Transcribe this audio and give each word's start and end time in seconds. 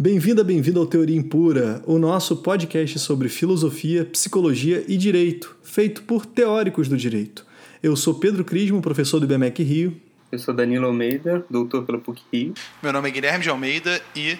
Bem-vinda, 0.00 0.44
bem-vindo 0.44 0.78
ao 0.78 0.86
Teoria 0.86 1.16
Impura, 1.16 1.82
o 1.84 1.98
nosso 1.98 2.36
podcast 2.36 3.00
sobre 3.00 3.28
filosofia, 3.28 4.04
psicologia 4.04 4.84
e 4.86 4.96
direito, 4.96 5.56
feito 5.60 6.04
por 6.04 6.24
teóricos 6.24 6.86
do 6.86 6.96
direito. 6.96 7.44
Eu 7.82 7.96
sou 7.96 8.14
Pedro 8.14 8.44
Crismo, 8.44 8.80
professor 8.80 9.18
do 9.18 9.24
IBMEC 9.24 9.60
Rio. 9.64 10.00
Eu 10.30 10.38
sou 10.38 10.54
Danilo 10.54 10.86
Almeida, 10.86 11.44
doutor 11.50 11.84
pela 11.84 11.98
PUC 11.98 12.22
Rio. 12.32 12.54
Meu 12.80 12.92
nome 12.92 13.08
é 13.08 13.10
Guilherme 13.10 13.42
de 13.42 13.50
Almeida 13.50 14.00
e, 14.14 14.38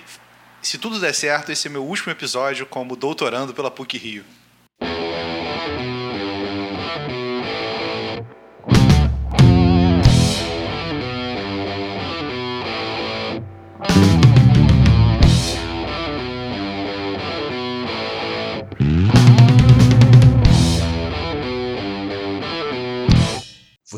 se 0.62 0.78
tudo 0.78 1.00
der 1.00 1.12
certo, 1.12 1.50
esse 1.50 1.66
é 1.66 1.70
meu 1.72 1.84
último 1.84 2.12
episódio 2.12 2.64
como 2.64 2.94
doutorando 2.94 3.52
pela 3.52 3.68
PUC 3.68 3.98
Rio. 3.98 4.22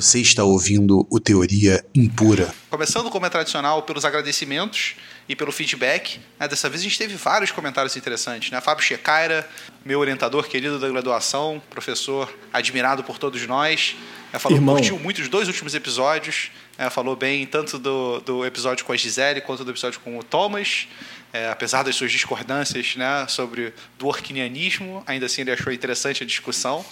Você 0.00 0.18
está 0.18 0.42
ouvindo 0.42 1.06
o 1.10 1.20
Teoria 1.20 1.84
Impura. 1.94 2.54
Começando 2.70 3.10
como 3.10 3.26
é 3.26 3.28
tradicional 3.28 3.82
pelos 3.82 4.02
agradecimentos 4.02 4.94
e 5.28 5.36
pelo 5.36 5.52
feedback. 5.52 6.18
Né? 6.38 6.48
Dessa 6.48 6.70
vez 6.70 6.80
a 6.80 6.84
gente 6.84 6.96
teve 6.96 7.16
vários 7.16 7.50
comentários 7.50 7.94
interessantes. 7.98 8.50
Né? 8.50 8.58
Fábio 8.62 8.82
Checaira, 8.82 9.46
meu 9.84 10.00
orientador 10.00 10.48
querido 10.48 10.78
da 10.78 10.88
graduação, 10.88 11.60
professor 11.68 12.34
admirado 12.50 13.04
por 13.04 13.18
todos 13.18 13.46
nós, 13.46 13.94
né? 14.32 14.38
falou 14.38 14.58
que 14.58 14.64
curtiu 14.64 14.98
muito 14.98 15.20
os 15.20 15.28
dois 15.28 15.48
últimos 15.48 15.74
episódios. 15.74 16.50
Né? 16.78 16.88
Falou 16.88 17.14
bem 17.14 17.44
tanto 17.44 17.78
do, 17.78 18.20
do 18.20 18.46
episódio 18.46 18.86
com 18.86 18.94
a 18.94 18.96
Gisele 18.96 19.42
quanto 19.42 19.66
do 19.66 19.70
episódio 19.70 20.00
com 20.00 20.18
o 20.18 20.22
Thomas. 20.22 20.88
É, 21.30 21.50
apesar 21.50 21.82
das 21.82 21.94
suas 21.94 22.10
discordâncias 22.10 22.96
né, 22.96 23.26
sobre 23.28 23.74
do 23.98 24.06
orquinianismo, 24.06 25.02
ainda 25.06 25.26
assim 25.26 25.42
ele 25.42 25.52
achou 25.52 25.70
interessante 25.70 26.22
a 26.22 26.26
discussão. 26.26 26.82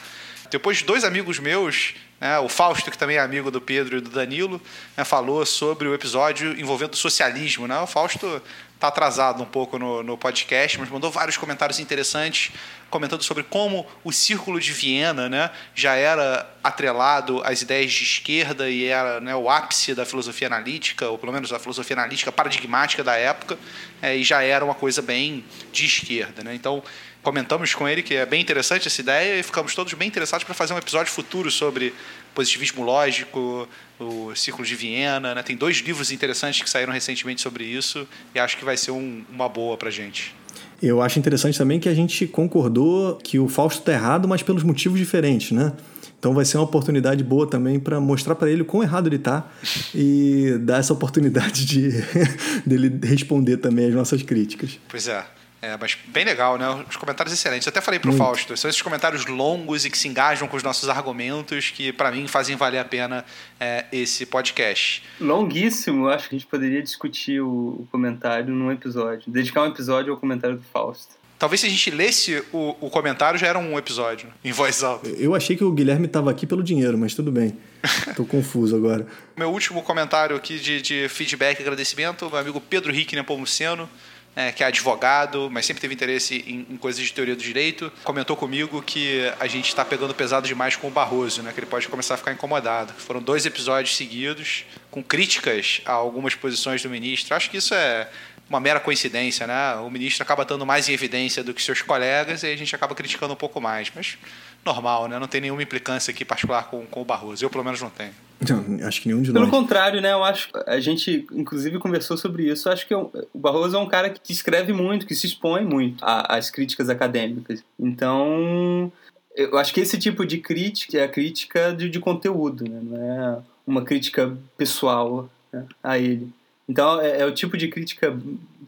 Depois, 0.51 0.81
dois 0.83 1.05
amigos 1.05 1.39
meus, 1.39 1.95
né, 2.21 2.39
o 2.39 2.49
Fausto, 2.49 2.91
que 2.91 2.99
também 2.99 3.17
é 3.17 3.21
amigo 3.21 3.51
do 3.51 3.61
Pedro 3.61 3.99
e 3.99 4.01
do 4.01 4.11
Danilo, 4.11 4.61
né, 4.97 5.05
falou 5.05 5.45
sobre 5.47 5.87
o 5.87 5.95
episódio 5.95 6.59
envolvendo 6.59 6.95
o 6.95 6.97
socialismo. 6.97 7.69
Né? 7.69 7.79
O 7.79 7.87
Fausto 7.87 8.43
está 8.75 8.89
atrasado 8.89 9.43
um 9.43 9.47
pouco 9.47 9.79
no, 9.79 10.03
no 10.05 10.17
podcast, 10.17 10.79
mas 10.79 10.89
mandou 10.89 11.11
vários 11.11 11.37
comentários 11.37 11.81
interessantes, 11.81 12.53
comentando 12.89 13.23
sobre 13.23 13.43
como 13.43 13.87
o 14.05 14.13
Círculo 14.13 14.61
de 14.61 14.73
Viena 14.73 15.29
né, 15.29 15.51
já 15.75 15.95
era 15.95 16.49
atrelado 16.63 17.43
às 17.45 17.61
ideias 17.61 17.93
de 17.93 18.05
esquerda 18.05 18.71
e 18.71 18.85
era 18.85 19.21
né, 19.21 19.35
o 19.35 19.51
ápice 19.51 19.95
da 19.95 20.07
filosofia 20.07 20.47
analítica, 20.47 21.09
ou 21.09 21.19
pelo 21.19 21.33
menos 21.33 21.51
da 21.51 21.59
filosofia 21.59 21.97
analítica 21.97 22.31
paradigmática 22.31 23.03
da 23.03 23.17
época, 23.17 23.59
é, 24.01 24.17
e 24.17 24.23
já 24.23 24.43
era 24.43 24.65
uma 24.65 24.75
coisa 24.75 25.03
bem 25.03 25.45
de 25.73 25.85
esquerda. 25.85 26.45
Né? 26.45 26.55
Então, 26.55 26.83
comentamos 27.29 27.75
com 27.75 27.87
ele 27.87 28.03
que 28.03 28.15
é 28.15 28.25
bem 28.25 28.41
interessante 28.41 28.89
essa 28.89 29.03
ideia 29.03 29.39
e 29.39 29.43
ficamos 29.43 29.75
todos 29.75 29.93
bem 29.93 30.09
interessados 30.09 30.45
para 30.45 30.55
fazer 30.55 30.73
um 30.73 30.79
episódio 30.79 31.13
futuro 31.13 31.51
sobre 31.51 31.93
positivismo 32.35 32.83
lógico, 32.83 33.69
o 34.01 34.35
Círculo 34.35 34.67
de 34.67 34.75
Viena. 34.75 35.35
Né? 35.35 35.43
Tem 35.43 35.55
dois 35.55 35.77
livros 35.77 36.11
interessantes 36.11 36.63
que 36.63 36.71
saíram 36.71 36.91
recentemente 36.91 37.43
sobre 37.43 37.65
isso 37.65 38.09
e 38.35 38.39
acho 38.39 38.57
que 38.57 38.65
vai 38.65 38.79
ser 38.79 38.93
um, 38.93 39.23
uma 39.31 39.47
boa 39.47 39.77
para 39.77 39.91
gente. 39.91 40.35
Eu 40.83 41.03
acho 41.03 41.19
interessante 41.19 41.59
também 41.59 41.79
que 41.79 41.89
a 41.91 41.95
gente 41.95 42.27
concordou 42.27 43.17
que 43.17 43.39
o 43.39 43.47
Fausto 43.47 43.81
está 43.81 43.93
errado, 43.93 44.27
mas 44.27 44.43
pelos 44.43 44.63
motivos 44.63 44.99
diferentes, 44.99 45.51
né? 45.53 45.75
Então 46.19 46.33
vai 46.33 46.47
ser 46.47 46.57
uma 46.57 46.65
oportunidade 46.65 47.23
boa 47.23 47.47
também 47.47 47.79
para 47.79 48.01
mostrar 48.01 48.37
para 48.37 48.51
ele 48.51 48.63
o 48.63 48.65
quão 48.65 48.83
errado 48.83 49.07
ele 49.07 49.17
está 49.17 49.47
e 49.95 50.57
dar 50.63 50.79
essa 50.79 50.95
oportunidade 50.95 51.67
de 51.67 51.91
dele 52.65 52.99
responder 53.07 53.59
também 53.59 53.87
às 53.87 53.95
nossas 53.95 54.23
críticas. 54.23 54.81
Pois 54.89 55.07
é. 55.09 55.38
É, 55.61 55.77
mas 55.77 55.99
bem 56.07 56.25
legal, 56.25 56.57
né? 56.57 56.85
Os 56.89 56.97
comentários 56.97 57.35
excelentes. 57.35 57.67
Eu 57.67 57.71
até 57.71 57.81
falei 57.81 57.99
pro 57.99 58.11
Muito. 58.11 58.23
Fausto, 58.23 58.57
são 58.57 58.69
esses 58.69 58.81
comentários 58.81 59.27
longos 59.27 59.85
e 59.85 59.91
que 59.91 59.99
se 59.99 60.07
engajam 60.07 60.47
com 60.47 60.57
os 60.57 60.63
nossos 60.63 60.89
argumentos 60.89 61.71
que, 61.71 61.93
para 61.93 62.13
mim, 62.13 62.29
fazem 62.29 62.55
valer 62.55 62.79
a 62.79 62.85
pena 62.85 63.25
é, 63.59 63.85
esse 63.91 64.25
podcast. 64.25 65.03
Longuíssimo, 65.21 66.07
eu 66.07 66.11
acho 66.11 66.29
que 66.29 66.37
a 66.37 66.39
gente 66.39 66.49
poderia 66.49 66.81
discutir 66.81 67.41
o, 67.41 67.49
o, 67.81 67.89
comentário 67.91 68.55
num 68.55 68.71
episódio. 68.71 69.25
Dedicar 69.27 69.63
um 69.63 69.67
episódio 69.67 70.13
ao 70.13 70.19
comentário 70.19 70.57
do 70.57 70.63
Fausto. 70.63 71.19
Talvez 71.39 71.61
se 71.61 71.67
a 71.67 71.71
gente 71.71 71.91
lesse 71.91 72.43
o, 72.53 72.77
o 72.81 72.91
comentário 72.91 73.39
já 73.39 73.47
era 73.47 73.59
um 73.59 73.79
episódio, 73.79 74.29
em 74.45 74.51
voz 74.51 74.83
alta. 74.83 75.09
Eu 75.09 75.37
achei 75.37 75.57
que 75.57 75.63
o 75.63 75.71
Guilherme 75.71 76.07
estava 76.07 76.31
aqui 76.33 76.47
pelo 76.47 76.65
dinheiro, 76.65 76.99
mas 76.99 77.15
tudo 77.15 77.31
bem. 77.31 77.57
Tô 78.17 78.25
confuso 78.25 78.75
agora. 78.75 79.07
Meu 79.37 79.51
último 79.51 79.83
comentário 79.83 80.35
aqui 80.35 80.59
de, 80.59 80.83
de 80.83 81.09
feedback 81.09 81.61
e 81.61 81.63
agradecimento, 81.63 82.29
meu 82.29 82.39
amigo 82.39 82.61
Pedro 82.61 82.93
Rick 82.93 83.15
Nepomuceno 83.15 83.89
é, 84.39 84.53
que 84.53 84.63
é 84.63 84.67
advogado, 84.69 85.49
mas 85.51 85.67
sempre 85.67 85.81
teve 85.81 85.95
interesse 85.95 86.45
em, 86.47 86.65
em, 86.73 86.77
coisas 86.77 87.05
de 87.05 87.13
teoria 87.13 87.35
do 87.35 87.43
direito, 87.43 87.93
comentou 88.05 88.37
comigo 88.37 88.81
que 88.81 89.21
a 89.41 89.49
gente 89.49 89.67
está 89.67 89.85
pegando 89.85 90.15
pesado 90.15 90.47
demais 90.47 90.77
com 90.77 90.87
o 90.87 90.91
Barroso, 90.93 91.43
né, 91.43 91.53
que 91.53 91.59
ele 91.59 91.67
pode 91.67 91.89
começar 91.89 92.15
a 92.15 92.17
ficar 92.17 92.31
incomodado. 92.31 92.93
Foram 92.99 93.21
dois 93.21 93.45
episódios 93.45 93.97
seguidos 93.97 94.65
com 94.93 95.03
críticas 95.03 95.81
a 95.85 95.91
algumas 95.91 96.37
posições 96.37 96.81
do 96.81 96.89
ministro. 96.89 97.35
Acho 97.35 97.51
que 97.51 97.57
isso 97.57 97.75
é 97.75 98.09
uma 98.49 98.61
mera 98.61 98.79
coincidência, 98.79 99.45
né? 99.45 99.75
O 99.85 99.91
ministro 99.91 100.23
acaba 100.23 100.43
estando 100.43 100.65
mais 100.65 100.89
em 100.89 100.93
evidência 100.93 101.43
do 101.43 101.53
que 101.53 101.61
seus 101.61 101.83
colegas 101.83 102.45
e 102.45 102.47
a 102.47 102.57
gente 102.57 102.73
acaba 102.77 102.95
criticando 102.95 103.35
um 103.35 103.37
pouco 103.37 103.61
mais. 103.61 103.91
Mas 103.93 104.17
normal, 104.65 105.09
né? 105.09 105.19
Não 105.19 105.27
tem 105.27 105.41
nenhuma 105.41 105.63
implicância 105.63 106.13
aqui 106.13 106.25
particular 106.25 106.69
com, 106.69 106.87
com 106.87 107.03
o 107.03 107.05
Barroso. 107.05 107.45
Eu, 107.45 107.51
pelo 107.51 107.65
menos, 107.65 107.83
não 107.83 107.91
tenho. 107.91 108.15
Não, 108.41 108.87
acho 108.87 109.03
que 109.03 109.09
nenhum 109.09 109.23
de 109.23 109.33
Pelo 109.33 109.45
nós. 109.45 109.51
Pelo 109.51 109.63
contrário, 109.63 110.01
né? 110.01 110.13
Eu 110.13 110.23
acho 110.23 110.49
a 110.67 110.79
gente, 110.79 111.27
inclusive, 111.33 111.79
conversou 111.79 112.17
sobre 112.17 112.51
isso. 112.51 112.69
Eu 112.69 112.73
acho 112.73 112.87
que 112.87 112.95
eu, 112.95 113.11
o 113.33 113.39
Barroso 113.39 113.77
é 113.77 113.81
um 113.81 113.89
cara 113.89 114.11
que 114.11 114.33
escreve 114.33 114.73
muito, 114.73 115.07
que 115.07 115.15
se 115.15 115.27
expõe 115.27 115.65
muito 115.65 116.05
às 116.05 116.51
críticas 116.51 116.89
acadêmicas. 116.89 117.65
Então, 117.79 118.93
eu 119.35 119.59
acho 119.59 119.75
que 119.75 119.81
esse 119.81 119.99
tipo 119.99 120.25
de 120.25 120.39
crítica 120.39 120.99
é 120.99 121.05
a 121.05 121.09
crítica 121.09 121.73
de, 121.73 121.89
de 121.89 121.99
conteúdo, 121.99 122.65
né? 122.65 122.81
Não 122.83 122.97
é 122.97 123.39
uma 123.67 123.83
crítica 123.83 124.37
pessoal 124.57 125.29
né? 125.53 125.65
a 125.83 125.99
ele. 125.99 126.33
Então, 126.69 127.01
é, 127.01 127.21
é, 127.21 127.27
o 127.27 127.33
tipo 127.33 127.57
de 127.57 127.69
crítica 127.69 128.17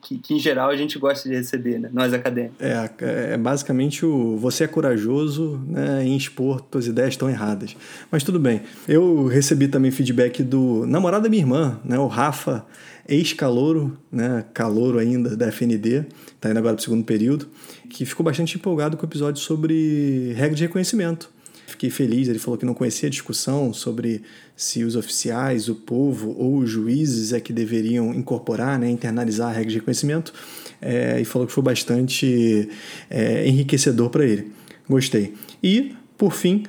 que, 0.01 0.17
que, 0.19 0.35
em 0.35 0.39
geral, 0.39 0.71
a 0.71 0.77
gente 0.77 0.99
gosta 0.99 1.29
de 1.29 1.35
receber, 1.35 1.79
né? 1.79 1.91
nós 1.93 2.15
acadêmicos. 2.15 2.57
É, 2.59 2.91
é 3.35 3.37
basicamente 3.37 4.07
o 4.07 4.37
você 4.39 4.65
é 4.65 4.67
corajoso 4.67 5.61
né, 5.69 6.03
em 6.05 6.17
expor 6.17 6.65
suas 6.73 6.87
ideias 6.87 7.17
tão 7.17 7.29
erradas. 7.29 7.77
Mas 8.11 8.25
tudo 8.25 8.41
bem. 8.41 8.63
Eu 8.89 9.27
recebi 9.27 9.69
também 9.69 9.91
feedback 9.91 10.43
do 10.43 10.87
namorado 10.87 11.25
da 11.25 11.29
minha 11.29 11.43
irmã, 11.43 11.79
né, 11.85 11.99
o 11.99 12.07
Rafa, 12.07 12.65
ex-calouro, 13.07 13.99
né, 14.11 14.45
calouro 14.55 14.99
ainda 14.99 15.37
da 15.37 15.49
FND, 15.49 16.07
está 16.35 16.51
indo 16.51 16.59
agora 16.59 16.75
para 16.75 16.81
o 16.81 16.85
segundo 16.85 17.05
período, 17.05 17.49
que 17.91 18.07
ficou 18.07 18.25
bastante 18.25 18.57
empolgado 18.57 18.97
com 18.97 19.05
o 19.05 19.09
episódio 19.09 19.43
sobre 19.43 20.33
regra 20.33 20.57
de 20.57 20.63
reconhecimento 20.63 21.29
fiquei 21.71 21.91
feliz. 21.91 22.29
Ele 22.29 22.39
falou 22.39 22.59
que 22.59 22.67
não 22.67 22.75
conhecia 22.75 23.07
a 23.07 23.11
discussão 23.11 23.73
sobre 23.73 24.23
se 24.57 24.85
os 24.85 24.97
oficiais, 24.97 25.69
o 25.69 25.75
povo 25.75 26.35
ou 26.39 26.59
os 26.59 26.71
juízes 26.71 27.33
é 27.33 27.41
que 27.41 27.53
deveriam 27.53 28.13
incorporar, 28.15 28.79
né, 28.79 28.91
internalizar 28.91 29.49
a 29.49 29.53
regra 29.53 29.71
de 29.71 29.77
reconhecimento, 29.77 30.33
é, 30.81 31.21
e 31.21 31.25
falou 31.25 31.47
que 31.47 31.53
foi 31.53 31.63
bastante 31.63 32.69
é, 33.09 33.47
enriquecedor 33.47 34.11
para 34.11 34.25
ele. 34.25 34.53
Gostei. 34.89 35.35
E, 35.63 35.95
por 36.19 36.33
fim, 36.33 36.65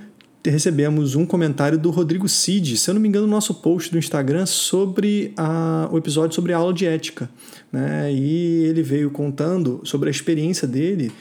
recebemos 0.49 1.15
um 1.15 1.25
comentário 1.25 1.77
do 1.77 1.91
Rodrigo 1.91 2.27
Cid, 2.27 2.77
se 2.77 2.89
eu 2.89 2.93
não 2.93 3.01
me 3.01 3.07
engano, 3.07 3.27
no 3.27 3.31
nosso 3.31 3.53
post 3.55 3.91
do 3.91 3.97
Instagram 3.97 4.45
sobre 4.45 5.33
a, 5.37 5.87
o 5.91 5.97
episódio 5.97 6.33
sobre 6.33 6.53
a 6.53 6.57
aula 6.57 6.73
de 6.73 6.85
ética. 6.85 7.29
Né? 7.71 8.11
E 8.13 8.63
ele 8.65 8.81
veio 8.81 9.11
contando 9.11 9.81
sobre 9.83 10.09
a 10.09 10.11
experiência 10.11 10.67
dele 10.67 11.11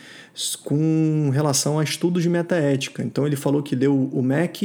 com 0.62 1.30
relação 1.32 1.78
a 1.78 1.84
estudos 1.84 2.22
de 2.22 2.28
metaética. 2.28 3.02
Então 3.02 3.26
ele 3.26 3.36
falou 3.36 3.62
que 3.62 3.74
leu 3.74 3.94
o 3.94 4.22
Mac, 4.22 4.62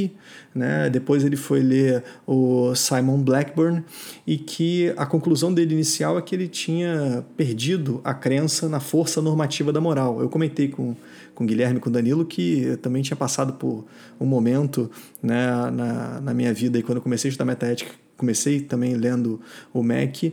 né? 0.54 0.90
depois 0.90 1.24
ele 1.24 1.36
foi 1.36 1.62
ler 1.62 2.04
o 2.26 2.74
Simon 2.76 3.22
Blackburn 3.22 3.84
e 4.26 4.38
que 4.38 4.94
a 4.98 5.06
conclusão 5.06 5.54
dele 5.54 5.74
inicial 5.74 6.18
é 6.18 6.22
que 6.22 6.36
ele 6.36 6.48
tinha 6.48 7.26
perdido 7.36 8.02
a 8.04 8.14
crença 8.14 8.68
na 8.70 8.80
força 8.80 9.22
normativa 9.22 9.72
da 9.72 9.82
moral. 9.82 10.22
Eu 10.22 10.30
comentei 10.30 10.68
com 10.68 10.96
com 11.36 11.44
o 11.44 11.48
Guilherme, 11.48 11.80
com 11.80 11.90
o 11.90 11.92
Danilo, 11.92 12.26
que 12.26 12.78
também 12.82 13.04
tinha 13.04 13.18
passado 13.18 13.54
por 13.54 13.86
um 14.20 14.26
momento 14.26 14.90
né, 15.22 15.48
na, 15.70 16.22
na 16.22 16.34
minha 16.34 16.54
vida, 16.54 16.80
e 16.80 16.82
quando 16.82 16.98
eu 16.98 17.02
comecei 17.02 17.28
a 17.28 17.30
estudar 17.30 17.46
metaética, 17.46 17.92
comecei 18.18 18.62
também 18.62 18.96
lendo 18.96 19.42
o 19.74 19.84
Mac, 19.84 20.24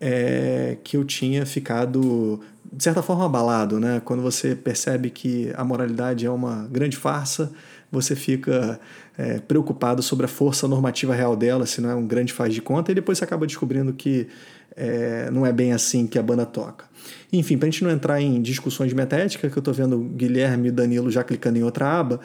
é, 0.00 0.78
que 0.82 0.96
eu 0.96 1.04
tinha 1.04 1.44
ficado 1.44 2.40
de 2.72 2.82
certa 2.82 3.02
forma 3.02 3.24
abalado, 3.26 3.78
né? 3.80 4.00
Quando 4.04 4.22
você 4.22 4.54
percebe 4.54 5.10
que 5.10 5.52
a 5.56 5.64
moralidade 5.64 6.26
é 6.26 6.30
uma 6.30 6.66
grande 6.70 6.96
farsa, 6.96 7.52
você 7.90 8.16
fica 8.16 8.80
é, 9.16 9.38
preocupado 9.38 10.02
sobre 10.02 10.26
a 10.26 10.28
força 10.28 10.66
normativa 10.66 11.14
real 11.14 11.36
dela, 11.36 11.66
se 11.66 11.80
não 11.80 11.90
é 11.90 11.94
um 11.94 12.06
grande 12.06 12.32
faz 12.32 12.52
de 12.52 12.60
conta, 12.60 12.92
e 12.92 12.94
depois 12.94 13.18
você 13.18 13.24
acaba 13.24 13.46
descobrindo 13.46 13.92
que 13.92 14.28
é, 14.76 15.30
não 15.30 15.46
é 15.46 15.52
bem 15.52 15.72
assim 15.72 16.06
que 16.06 16.18
a 16.18 16.22
banda 16.22 16.44
toca. 16.44 16.84
Enfim, 17.32 17.56
para 17.56 17.68
a 17.68 17.70
gente 17.70 17.82
não 17.82 17.90
entrar 17.90 18.20
em 18.20 18.42
discussões 18.42 18.90
de 18.90 19.38
que 19.38 19.46
eu 19.46 19.60
estou 19.60 19.72
vendo 19.72 19.96
o 19.96 20.04
Guilherme 20.04 20.68
e 20.68 20.70
o 20.70 20.72
Danilo 20.72 21.10
já 21.10 21.24
clicando 21.24 21.58
em 21.58 21.62
outra 21.62 21.98
aba, 21.98 22.20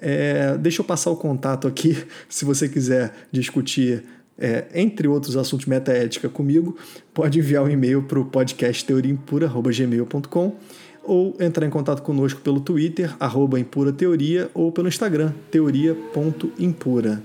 é, 0.00 0.56
deixa 0.58 0.82
eu 0.82 0.84
passar 0.84 1.10
o 1.10 1.16
contato 1.16 1.66
aqui, 1.66 1.96
se 2.28 2.44
você 2.44 2.68
quiser 2.68 3.12
discutir 3.32 4.04
é, 4.38 4.66
entre 4.74 5.06
outros 5.08 5.36
assuntos 5.36 5.66
metaética 5.66 6.28
comigo, 6.28 6.76
pode 7.12 7.38
enviar 7.38 7.62
um 7.62 7.70
e-mail 7.70 8.02
para 8.02 8.18
o 8.18 8.24
podcast 8.24 8.84
teoriaimpura.gmail.com 8.84 10.56
ou 11.02 11.36
entrar 11.38 11.66
em 11.66 11.70
contato 11.70 12.02
conosco 12.02 12.40
pelo 12.40 12.60
Twitter, 12.60 13.14
arroba 13.20 13.60
Impura 13.60 13.92
Teoria, 13.92 14.50
ou 14.54 14.72
pelo 14.72 14.88
Instagram, 14.88 15.32
teoria.impura. 15.50 17.22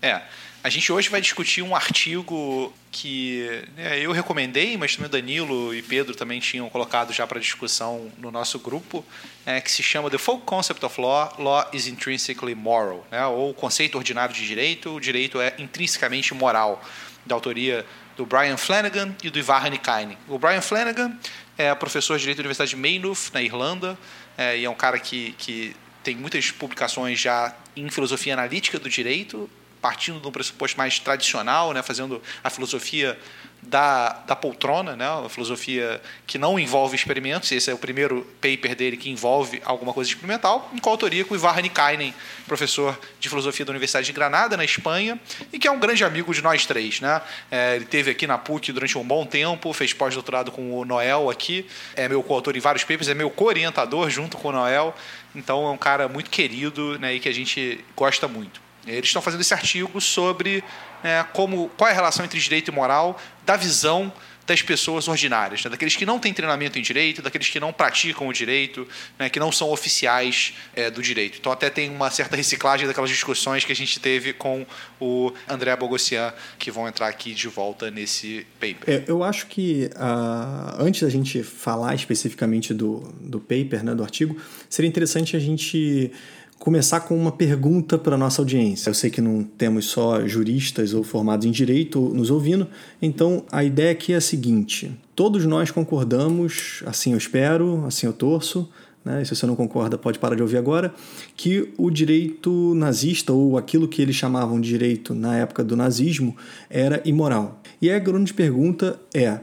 É, 0.00 0.22
a 0.66 0.68
gente 0.68 0.92
hoje 0.92 1.08
vai 1.08 1.20
discutir 1.20 1.62
um 1.62 1.76
artigo 1.76 2.74
que 2.90 3.62
né, 3.76 4.00
eu 4.00 4.10
recomendei, 4.10 4.76
mas 4.76 4.96
também 4.96 5.06
o 5.06 5.12
Danilo 5.12 5.72
e 5.72 5.80
Pedro 5.80 6.12
também 6.12 6.40
tinham 6.40 6.68
colocado 6.68 7.12
já 7.12 7.24
para 7.24 7.38
discussão 7.38 8.10
no 8.18 8.32
nosso 8.32 8.58
grupo, 8.58 9.04
né, 9.44 9.60
que 9.60 9.70
se 9.70 9.80
chama 9.80 10.10
The 10.10 10.18
Folk 10.18 10.42
Concept 10.44 10.84
of 10.84 11.00
Law, 11.00 11.32
Law 11.38 11.70
is 11.72 11.86
Intrinsically 11.86 12.56
Moral, 12.56 13.06
né, 13.12 13.24
ou 13.26 13.54
Conceito 13.54 13.96
Ordinário 13.96 14.34
de 14.34 14.44
Direito, 14.44 14.96
o 14.96 15.00
direito 15.00 15.40
é 15.40 15.54
intrinsecamente 15.56 16.34
moral, 16.34 16.82
da 17.24 17.36
autoria 17.36 17.86
do 18.16 18.26
Brian 18.26 18.56
Flanagan 18.56 19.14
e 19.22 19.30
do 19.30 19.38
Ivar 19.38 19.64
Hanikainen. 19.64 20.18
O 20.26 20.36
Brian 20.36 20.60
Flanagan 20.60 21.16
é 21.56 21.72
professor 21.76 22.16
de 22.16 22.22
Direito 22.22 22.38
da 22.38 22.40
Universidade 22.40 22.70
de 22.70 22.76
Maynooth, 22.76 23.30
na 23.32 23.40
Irlanda, 23.40 23.96
é, 24.36 24.58
e 24.58 24.64
é 24.64 24.68
um 24.70 24.74
cara 24.74 24.98
que, 24.98 25.32
que 25.38 25.76
tem 26.02 26.16
muitas 26.16 26.50
publicações 26.50 27.20
já 27.20 27.54
em 27.76 27.88
filosofia 27.88 28.32
analítica 28.32 28.80
do 28.80 28.88
direito, 28.88 29.48
partindo 29.86 30.18
de 30.18 30.26
um 30.26 30.32
pressuposto 30.32 30.76
mais 30.76 30.98
tradicional, 30.98 31.72
né, 31.72 31.80
fazendo 31.80 32.20
a 32.42 32.50
filosofia 32.50 33.16
da, 33.62 34.10
da 34.26 34.34
poltrona, 34.34 34.96
né? 34.96 35.08
uma 35.10 35.28
filosofia 35.28 36.00
que 36.26 36.38
não 36.38 36.58
envolve 36.58 36.96
experimentos. 36.96 37.50
Esse 37.52 37.70
é 37.70 37.74
o 37.74 37.78
primeiro 37.78 38.26
paper 38.40 38.74
dele 38.74 38.96
que 38.96 39.08
envolve 39.10 39.62
alguma 39.64 39.92
coisa 39.92 40.10
experimental, 40.10 40.68
em 40.74 40.78
coautoria 40.78 41.24
com 41.24 41.36
Ivar 41.36 41.56
Hanikainen, 41.56 42.12
professor 42.48 42.98
de 43.20 43.28
filosofia 43.28 43.64
da 43.64 43.70
Universidade 43.70 44.06
de 44.06 44.12
Granada, 44.12 44.56
na 44.56 44.64
Espanha, 44.64 45.20
e 45.52 45.58
que 45.58 45.68
é 45.68 45.70
um 45.70 45.78
grande 45.78 46.04
amigo 46.04 46.34
de 46.34 46.42
nós 46.42 46.66
três. 46.66 47.00
Né? 47.00 47.22
É, 47.48 47.76
ele 47.76 47.84
teve 47.84 48.10
aqui 48.10 48.26
na 48.26 48.38
PUC 48.38 48.72
durante 48.72 48.98
um 48.98 49.04
bom 49.04 49.24
tempo, 49.24 49.72
fez 49.72 49.92
pós-doutorado 49.92 50.50
com 50.50 50.78
o 50.78 50.84
Noel 50.84 51.30
aqui, 51.30 51.64
é 51.94 52.08
meu 52.08 52.24
coautor 52.24 52.56
em 52.56 52.60
vários 52.60 52.82
papers, 52.82 53.08
é 53.08 53.14
meu 53.14 53.30
co-orientador 53.30 54.10
junto 54.10 54.36
com 54.36 54.48
o 54.48 54.52
Noel, 54.52 54.94
então 55.34 55.64
é 55.66 55.70
um 55.70 55.78
cara 55.78 56.08
muito 56.08 56.28
querido 56.28 56.98
né, 56.98 57.14
e 57.14 57.20
que 57.20 57.28
a 57.28 57.34
gente 57.34 57.84
gosta 57.94 58.26
muito. 58.26 58.65
Eles 58.86 59.06
estão 59.06 59.22
fazendo 59.22 59.40
esse 59.40 59.54
artigo 59.54 60.00
sobre 60.00 60.62
né, 61.02 61.24
como, 61.32 61.68
qual 61.76 61.88
é 61.88 61.92
a 61.92 61.94
relação 61.94 62.24
entre 62.24 62.38
direito 62.38 62.70
e 62.70 62.74
moral 62.74 63.20
da 63.44 63.56
visão 63.56 64.12
das 64.46 64.62
pessoas 64.62 65.08
ordinárias, 65.08 65.64
né? 65.64 65.70
daqueles 65.70 65.96
que 65.96 66.06
não 66.06 66.18
têm 66.18 66.32
treinamento 66.32 66.78
em 66.78 66.82
direito, 66.82 67.20
daqueles 67.20 67.48
que 67.48 67.58
não 67.58 67.72
praticam 67.72 68.28
o 68.28 68.32
direito, 68.32 68.86
né? 69.18 69.28
que 69.28 69.40
não 69.40 69.50
são 69.50 69.70
oficiais 69.70 70.54
é, 70.74 70.90
do 70.90 71.02
direito. 71.02 71.38
Então, 71.40 71.50
até 71.50 71.68
tem 71.68 71.90
uma 71.90 72.10
certa 72.10 72.36
reciclagem 72.36 72.86
daquelas 72.86 73.10
discussões 73.10 73.64
que 73.64 73.72
a 73.72 73.76
gente 73.76 73.98
teve 73.98 74.32
com 74.32 74.64
o 75.00 75.32
André 75.48 75.74
Bogossian, 75.74 76.32
que 76.58 76.70
vão 76.70 76.86
entrar 76.86 77.08
aqui 77.08 77.34
de 77.34 77.48
volta 77.48 77.90
nesse 77.90 78.46
paper. 78.60 78.94
É, 78.94 79.04
eu 79.08 79.24
acho 79.24 79.46
que, 79.46 79.90
uh, 79.96 80.80
antes 80.80 81.02
da 81.02 81.10
gente 81.10 81.42
falar 81.42 81.94
especificamente 81.94 82.72
do, 82.72 83.12
do 83.20 83.40
paper, 83.40 83.84
né, 83.84 83.94
do 83.94 84.04
artigo, 84.04 84.40
seria 84.70 84.88
interessante 84.88 85.36
a 85.36 85.40
gente 85.40 86.12
começar 86.58 87.00
com 87.00 87.16
uma 87.16 87.32
pergunta 87.32 87.98
para 87.98 88.14
a 88.14 88.18
nossa 88.18 88.40
audiência. 88.42 88.90
Eu 88.90 88.94
sei 88.94 89.10
que 89.10 89.20
não 89.20 89.42
temos 89.42 89.86
só 89.86 90.26
juristas 90.26 90.94
ou 90.94 91.02
formados 91.02 91.46
em 91.46 91.50
direito 91.50 92.00
nos 92.00 92.30
ouvindo, 92.30 92.66
então 93.00 93.44
a 93.50 93.62
ideia 93.62 93.92
aqui 93.92 94.12
é 94.12 94.16
a 94.16 94.20
seguinte: 94.20 94.90
todos 95.14 95.44
nós 95.44 95.70
concordamos, 95.70 96.82
assim 96.86 97.12
eu 97.12 97.18
espero, 97.18 97.84
assim 97.86 98.06
eu 98.06 98.12
torço, 98.12 98.68
né? 99.04 99.24
se 99.24 99.34
você 99.34 99.46
não 99.46 99.54
concorda 99.54 99.96
pode 99.96 100.18
parar 100.18 100.34
de 100.34 100.42
ouvir 100.42 100.56
agora, 100.56 100.92
que 101.36 101.72
o 101.78 101.90
direito 101.90 102.74
nazista, 102.74 103.32
ou 103.32 103.56
aquilo 103.56 103.86
que 103.86 104.02
eles 104.02 104.16
chamavam 104.16 104.60
de 104.60 104.68
direito 104.68 105.14
na 105.14 105.36
época 105.36 105.62
do 105.62 105.76
nazismo, 105.76 106.36
era 106.68 107.00
imoral. 107.04 107.62
E 107.80 107.90
a 107.90 107.98
grande 107.98 108.34
pergunta 108.34 108.98
é: 109.14 109.38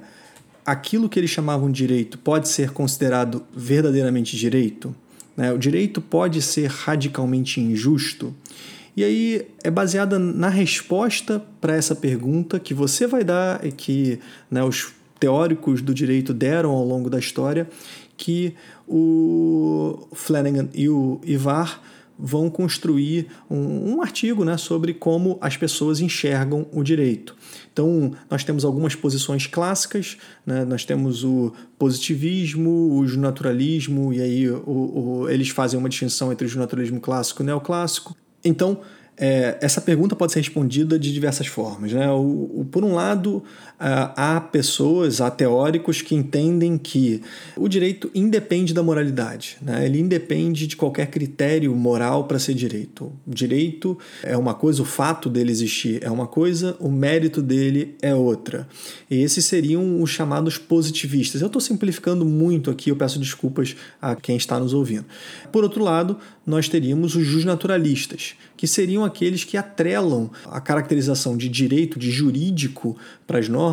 aquilo 0.65 1.07
que 1.07 1.19
eles 1.19 1.29
chamavam 1.29 1.71
de 1.71 1.77
direito 1.77 2.17
pode 2.17 2.49
ser 2.49 2.71
considerado 2.71 3.43
verdadeiramente 3.55 4.35
direito? 4.35 4.93
Né? 5.35 5.51
O 5.51 5.57
direito 5.57 6.01
pode 6.01 6.41
ser 6.41 6.69
radicalmente 6.69 7.59
injusto? 7.59 8.33
E 8.95 9.03
aí 9.03 9.47
é 9.63 9.71
baseada 9.71 10.19
na 10.19 10.49
resposta 10.49 11.43
para 11.59 11.75
essa 11.75 11.95
pergunta 11.95 12.59
que 12.59 12.73
você 12.73 13.07
vai 13.07 13.23
dar 13.23 13.65
e 13.65 13.71
que 13.71 14.19
né, 14.51 14.63
os 14.63 14.93
teóricos 15.19 15.81
do 15.81 15.93
direito 15.93 16.33
deram 16.33 16.71
ao 16.71 16.85
longo 16.85 17.09
da 17.09 17.17
história, 17.17 17.67
que 18.15 18.53
o 18.87 20.07
Flanagan 20.13 20.69
e 20.73 20.87
o 20.89 21.19
Ivar 21.23 21.81
vão 22.17 22.49
construir 22.49 23.27
um, 23.49 23.95
um 23.95 24.01
artigo 24.01 24.45
né, 24.45 24.57
sobre 24.57 24.93
como 24.93 25.37
as 25.41 25.57
pessoas 25.57 25.99
enxergam 25.99 26.67
o 26.71 26.83
direito. 26.83 27.35
Então, 27.73 28.11
nós 28.29 28.43
temos 28.43 28.63
algumas 28.63 28.93
posições 28.93 29.47
clássicas, 29.47 30.17
né? 30.45 30.63
nós 30.63 30.85
temos 30.85 31.23
o 31.23 31.51
positivismo, 31.77 32.69
o 32.69 33.17
naturalismo, 33.17 34.13
e 34.13 34.21
aí 34.21 34.49
o, 34.49 34.61
o, 35.23 35.29
eles 35.29 35.49
fazem 35.49 35.79
uma 35.79 35.89
distinção 35.89 36.31
entre 36.31 36.45
o 36.45 36.57
naturalismo 36.57 36.99
clássico 37.01 37.41
e 37.41 37.43
o 37.43 37.45
neoclássico. 37.47 38.15
Então, 38.45 38.79
é, 39.17 39.57
essa 39.61 39.81
pergunta 39.81 40.15
pode 40.15 40.33
ser 40.33 40.39
respondida 40.39 40.97
de 40.97 41.11
diversas 41.11 41.47
formas. 41.47 41.91
Né? 41.93 42.09
O, 42.11 42.61
o, 42.61 42.67
por 42.69 42.83
um 42.83 42.93
lado, 42.93 43.43
há 43.83 44.39
pessoas, 44.39 45.19
há 45.19 45.29
teóricos 45.29 46.01
que 46.01 46.15
entendem 46.15 46.77
que 46.77 47.21
o 47.57 47.67
direito 47.67 48.09
independe 48.15 48.73
da 48.73 48.81
moralidade, 48.81 49.57
né? 49.61 49.85
ele 49.85 49.99
independe 49.99 50.65
de 50.65 50.77
qualquer 50.77 51.07
critério 51.07 51.75
moral 51.75 52.23
para 52.23 52.39
ser 52.39 52.53
direito. 52.53 53.11
O 53.27 53.33
direito 53.33 53.97
é 54.23 54.37
uma 54.37 54.53
coisa, 54.53 54.81
o 54.81 54.85
fato 54.85 55.29
dele 55.29 55.51
existir 55.51 56.01
é 56.01 56.09
uma 56.09 56.27
coisa, 56.27 56.77
o 56.79 56.89
mérito 56.89 57.41
dele 57.41 57.95
é 58.01 58.15
outra. 58.15 58.67
E 59.11 59.21
esses 59.21 59.43
seriam 59.45 60.01
os 60.01 60.09
chamados 60.09 60.57
positivistas. 60.57 61.41
Eu 61.41 61.47
estou 61.47 61.61
simplificando 61.61 62.23
muito 62.23 62.71
aqui, 62.71 62.89
eu 62.89 62.95
peço 62.95 63.19
desculpas 63.19 63.75
a 64.01 64.15
quem 64.15 64.37
está 64.37 64.57
nos 64.59 64.73
ouvindo. 64.73 65.05
Por 65.51 65.63
outro 65.63 65.83
lado, 65.83 66.17
nós 66.45 66.67
teríamos 66.67 67.15
os 67.15 67.25
justnaturalistas, 67.25 68.35
que 68.57 68.67
seriam 68.67 69.03
aqueles 69.03 69.43
que 69.43 69.57
atrelam 69.57 70.29
a 70.45 70.59
caracterização 70.59 71.35
de 71.37 71.47
direito, 71.49 71.97
de 71.97 72.11
jurídico 72.11 72.97
para 73.25 73.39
as 73.39 73.47
normas, 73.47 73.72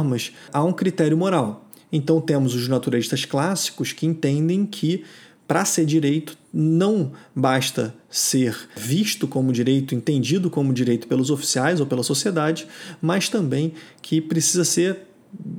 a 0.52 0.62
um 0.62 0.72
critério 0.72 1.16
moral. 1.16 1.68
Então 1.92 2.20
temos 2.20 2.54
os 2.54 2.68
naturalistas 2.68 3.24
clássicos 3.24 3.92
que 3.92 4.06
entendem 4.06 4.64
que 4.64 5.04
para 5.46 5.64
ser 5.64 5.84
direito 5.84 6.38
não 6.52 7.12
basta 7.34 7.92
ser 8.08 8.56
visto 8.76 9.26
como 9.26 9.52
direito, 9.52 9.94
entendido 9.94 10.48
como 10.48 10.72
direito 10.72 11.08
pelos 11.08 11.28
oficiais 11.28 11.80
ou 11.80 11.86
pela 11.86 12.04
sociedade, 12.04 12.68
mas 13.02 13.28
também 13.28 13.72
que 14.00 14.20
precisa 14.20 14.64
ser 14.64 14.98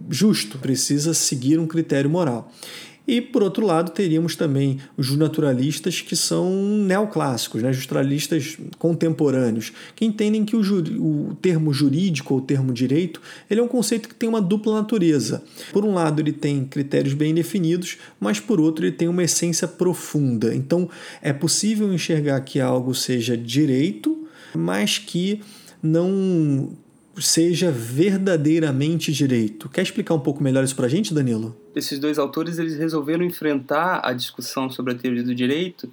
justo, 0.10 0.58
precisa 0.58 1.14
seguir 1.14 1.60
um 1.60 1.68
critério 1.68 2.10
moral. 2.10 2.52
E, 3.12 3.20
por 3.20 3.44
outro 3.44 3.66
lado, 3.66 3.92
teríamos 3.92 4.38
também 4.38 4.80
os 4.96 5.14
naturalistas 5.18 6.00
que 6.00 6.16
são 6.16 6.50
neoclássicos, 6.78 7.62
né? 7.62 7.70
naturalistas 7.70 8.58
contemporâneos, 8.80 9.74
que 9.94 10.06
entendem 10.06 10.46
que 10.46 10.56
o, 10.56 10.62
o 10.62 11.36
termo 11.42 11.74
jurídico 11.74 12.34
ou 12.34 12.40
termo 12.40 12.72
direito 12.72 13.22
ele 13.50 13.60
é 13.60 13.64
um 13.64 13.68
conceito 13.68 14.08
que 14.08 14.16
tem 14.16 14.30
uma 14.30 14.42
dupla 14.42 14.76
natureza. 14.76 15.44
Por 15.74 15.84
um 15.84 15.94
lado, 15.94 16.22
ele 16.22 16.32
tem 16.32 16.64
critérios 16.64 17.14
bem 17.14 17.34
definidos, 17.34 17.98
mas 18.18 18.40
por 18.40 18.62
outro, 18.62 18.86
ele 18.86 18.94
tem 18.94 19.10
uma 19.10 19.26
essência 19.26 19.68
profunda. 19.68 20.56
Então, 20.56 20.90
é 21.22 21.34
possível 21.34 21.94
enxergar 21.94 22.40
que 22.40 22.62
algo 22.62 22.96
seja 22.96 23.36
direito, 23.36 24.26
mas 24.56 24.98
que 24.98 25.42
não 25.84 26.70
seja 27.20 27.70
verdadeiramente 27.72 29.12
direito. 29.12 29.68
Quer 29.68 29.82
explicar 29.82 30.14
um 30.14 30.20
pouco 30.22 30.42
melhor 30.42 30.64
isso 30.64 30.78
para 30.78 30.86
a 30.86 30.90
gente, 30.90 31.14
Danilo? 31.14 31.61
Esses 31.76 32.00
dois 32.00 32.20
autores 32.20 32.60
eles 32.60 32.78
resolveram 32.78 33.24
enfrentar 33.24 34.02
a 34.04 34.14
discussão 34.14 34.70
sobre 34.70 34.94
a 34.94 34.96
teoria 34.96 35.24
do 35.24 35.34
direito, 35.34 35.92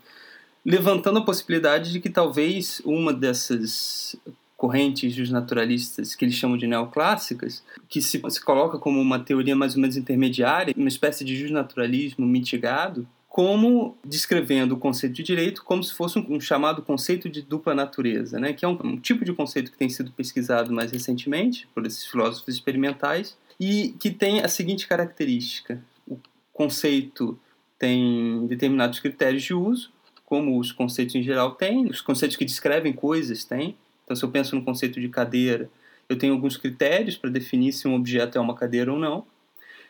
levantando 0.64 1.18
a 1.18 1.24
possibilidade 1.24 1.92
de 1.92 2.00
que 2.00 2.10
talvez 2.10 2.82
uma 2.84 3.12
dessas 3.12 4.16
correntes 4.56 5.14
dos 5.14 5.30
naturalistas 5.30 6.16
que 6.16 6.24
eles 6.24 6.34
chamam 6.34 6.56
de 6.56 6.66
neoclássicas, 6.66 7.62
que 7.88 8.02
se, 8.02 8.20
se 8.28 8.44
coloca 8.44 8.76
como 8.76 9.00
uma 9.00 9.20
teoria 9.20 9.54
mais 9.54 9.76
ou 9.76 9.80
menos 9.80 9.96
intermediária, 9.96 10.74
uma 10.76 10.88
espécie 10.88 11.24
de 11.24 11.36
justnaturalismo 11.36 12.26
mitigado, 12.26 13.06
como 13.28 13.96
descrevendo 14.04 14.74
o 14.74 14.78
conceito 14.78 15.14
de 15.14 15.22
direito 15.22 15.62
como 15.62 15.80
se 15.84 15.94
fosse 15.94 16.18
um, 16.18 16.26
um 16.34 16.40
chamado 16.40 16.82
conceito 16.82 17.28
de 17.28 17.40
dupla 17.40 17.72
natureza, 17.72 18.40
né? 18.40 18.52
que 18.52 18.64
é 18.64 18.68
um, 18.68 18.76
um, 18.82 18.96
tipo 18.98 19.24
de 19.24 19.32
conceito 19.32 19.70
que 19.70 19.78
tem 19.78 19.88
sido 19.88 20.10
pesquisado 20.10 20.72
mais 20.72 20.90
recentemente 20.90 21.68
por 21.72 21.86
esses 21.86 22.04
filósofos 22.04 22.52
experimentais 22.52 23.36
e 23.58 23.94
que 23.98 24.10
tem 24.10 24.40
a 24.40 24.48
seguinte 24.48 24.86
característica: 24.86 25.82
o 26.06 26.18
conceito 26.52 27.38
tem 27.78 28.46
determinados 28.46 28.98
critérios 28.98 29.42
de 29.42 29.54
uso, 29.54 29.90
como 30.24 30.58
os 30.58 30.72
conceitos 30.72 31.14
em 31.14 31.22
geral 31.22 31.52
têm, 31.54 31.86
os 31.86 32.00
conceitos 32.00 32.36
que 32.36 32.44
descrevem 32.44 32.92
coisas 32.92 33.44
têm. 33.44 33.76
Então, 34.04 34.16
se 34.16 34.24
eu 34.24 34.30
penso 34.30 34.56
no 34.56 34.64
conceito 34.64 35.00
de 35.00 35.08
cadeira, 35.08 35.70
eu 36.08 36.16
tenho 36.16 36.32
alguns 36.32 36.56
critérios 36.56 37.16
para 37.16 37.30
definir 37.30 37.72
se 37.72 37.86
um 37.86 37.94
objeto 37.94 38.38
é 38.38 38.40
uma 38.40 38.54
cadeira 38.54 38.92
ou 38.92 38.98
não. 38.98 39.26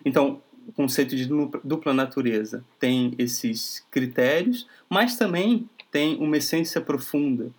Então, 0.04 0.42
o 0.66 0.72
conceito 0.72 1.16
de 1.16 1.26
dupla 1.64 1.94
natureza 1.94 2.64
tem 2.78 3.14
esses 3.16 3.84
critérios, 3.90 4.66
mas 4.88 5.16
também 5.16 5.68
tem 5.90 6.16
uma 6.16 6.36
essência 6.36 6.80
profunda 6.80 7.50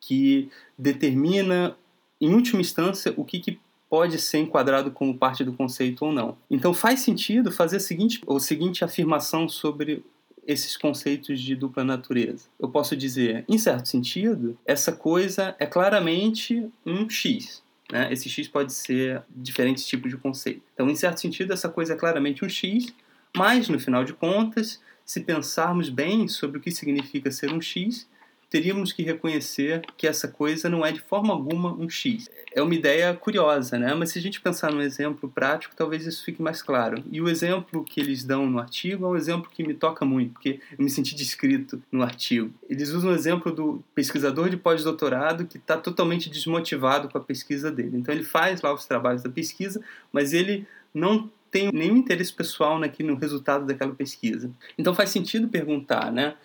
que 0.00 0.48
determina 0.78 1.76
em 2.20 2.32
última 2.32 2.60
instância, 2.60 3.12
o 3.16 3.24
que, 3.24 3.38
que 3.38 3.58
pode 3.94 4.18
ser 4.18 4.38
enquadrado 4.38 4.90
como 4.90 5.16
parte 5.16 5.44
do 5.44 5.52
conceito 5.52 6.04
ou 6.04 6.12
não. 6.12 6.36
Então 6.50 6.74
faz 6.74 6.98
sentido 6.98 7.52
fazer 7.52 7.76
a 7.76 7.80
seguinte, 7.80 8.20
a 8.28 8.40
seguinte 8.40 8.84
afirmação 8.84 9.48
sobre 9.48 10.04
esses 10.44 10.76
conceitos 10.76 11.40
de 11.40 11.54
dupla 11.54 11.84
natureza. 11.84 12.48
Eu 12.58 12.68
posso 12.68 12.96
dizer, 12.96 13.44
em 13.48 13.56
certo 13.56 13.86
sentido, 13.86 14.58
essa 14.66 14.90
coisa 14.90 15.54
é 15.60 15.64
claramente 15.64 16.68
um 16.84 17.08
X. 17.08 17.62
Né? 17.88 18.12
Esse 18.12 18.28
X 18.28 18.48
pode 18.48 18.72
ser 18.72 19.22
diferentes 19.30 19.86
tipos 19.86 20.10
de 20.10 20.16
conceito. 20.16 20.62
Então, 20.74 20.90
em 20.90 20.96
certo 20.96 21.20
sentido, 21.20 21.52
essa 21.52 21.68
coisa 21.68 21.92
é 21.92 21.96
claramente 21.96 22.44
um 22.44 22.48
X, 22.48 22.92
mas, 23.36 23.68
no 23.68 23.78
final 23.78 24.02
de 24.02 24.12
contas, 24.12 24.80
se 25.04 25.20
pensarmos 25.20 25.88
bem 25.88 26.26
sobre 26.26 26.58
o 26.58 26.60
que 26.60 26.72
significa 26.72 27.30
ser 27.30 27.52
um 27.52 27.60
X, 27.60 28.08
teríamos 28.54 28.92
que 28.92 29.02
reconhecer 29.02 29.82
que 29.96 30.06
essa 30.06 30.28
coisa 30.28 30.68
não 30.68 30.86
é 30.86 30.92
de 30.92 31.00
forma 31.00 31.34
alguma 31.34 31.72
um 31.72 31.90
X. 31.90 32.30
É 32.52 32.62
uma 32.62 32.72
ideia 32.72 33.12
curiosa, 33.12 33.76
né? 33.76 33.92
Mas 33.94 34.10
se 34.10 34.18
a 34.20 34.22
gente 34.22 34.40
pensar 34.40 34.70
num 34.70 34.80
exemplo 34.80 35.28
prático, 35.28 35.74
talvez 35.74 36.06
isso 36.06 36.24
fique 36.24 36.40
mais 36.40 36.62
claro. 36.62 37.02
E 37.10 37.20
o 37.20 37.28
exemplo 37.28 37.82
que 37.82 38.00
eles 38.00 38.22
dão 38.22 38.48
no 38.48 38.60
artigo 38.60 39.06
é 39.06 39.08
um 39.08 39.16
exemplo 39.16 39.50
que 39.52 39.66
me 39.66 39.74
toca 39.74 40.04
muito, 40.04 40.34
porque 40.34 40.60
eu 40.78 40.84
me 40.84 40.88
senti 40.88 41.16
descrito 41.16 41.82
no 41.90 42.04
artigo. 42.04 42.48
Eles 42.70 42.90
usam 42.90 43.10
o 43.10 43.14
exemplo 43.16 43.50
do 43.50 43.82
pesquisador 43.92 44.48
de 44.48 44.56
pós-doutorado 44.56 45.46
que 45.46 45.56
está 45.56 45.76
totalmente 45.76 46.30
desmotivado 46.30 47.08
com 47.08 47.18
a 47.18 47.20
pesquisa 47.20 47.72
dele. 47.72 47.96
Então 47.96 48.14
ele 48.14 48.22
faz 48.22 48.62
lá 48.62 48.72
os 48.72 48.86
trabalhos 48.86 49.24
da 49.24 49.30
pesquisa, 49.30 49.82
mas 50.12 50.32
ele 50.32 50.64
não 50.94 51.28
tem 51.50 51.72
nenhum 51.72 51.96
interesse 51.96 52.32
pessoal 52.32 52.78
no 52.78 53.16
resultado 53.16 53.66
daquela 53.66 53.96
pesquisa. 53.96 54.48
Então 54.78 54.94
faz 54.94 55.10
sentido 55.10 55.48
perguntar, 55.48 56.12
né? 56.12 56.36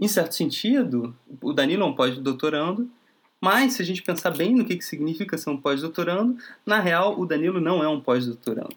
Em 0.00 0.08
certo 0.08 0.34
sentido, 0.34 1.16
o 1.40 1.52
Danilo 1.52 1.84
é 1.84 1.86
um 1.86 1.94
pós-doutorando, 1.94 2.90
mas 3.40 3.74
se 3.74 3.82
a 3.82 3.84
gente 3.84 4.02
pensar 4.02 4.30
bem 4.30 4.54
no 4.54 4.64
que, 4.64 4.76
que 4.76 4.84
significa 4.84 5.36
ser 5.36 5.50
um 5.50 5.56
pós-doutorando, 5.56 6.36
na 6.64 6.80
real, 6.80 7.18
o 7.18 7.26
Danilo 7.26 7.60
não 7.60 7.82
é 7.82 7.88
um 7.88 8.00
pós-doutorando. 8.00 8.74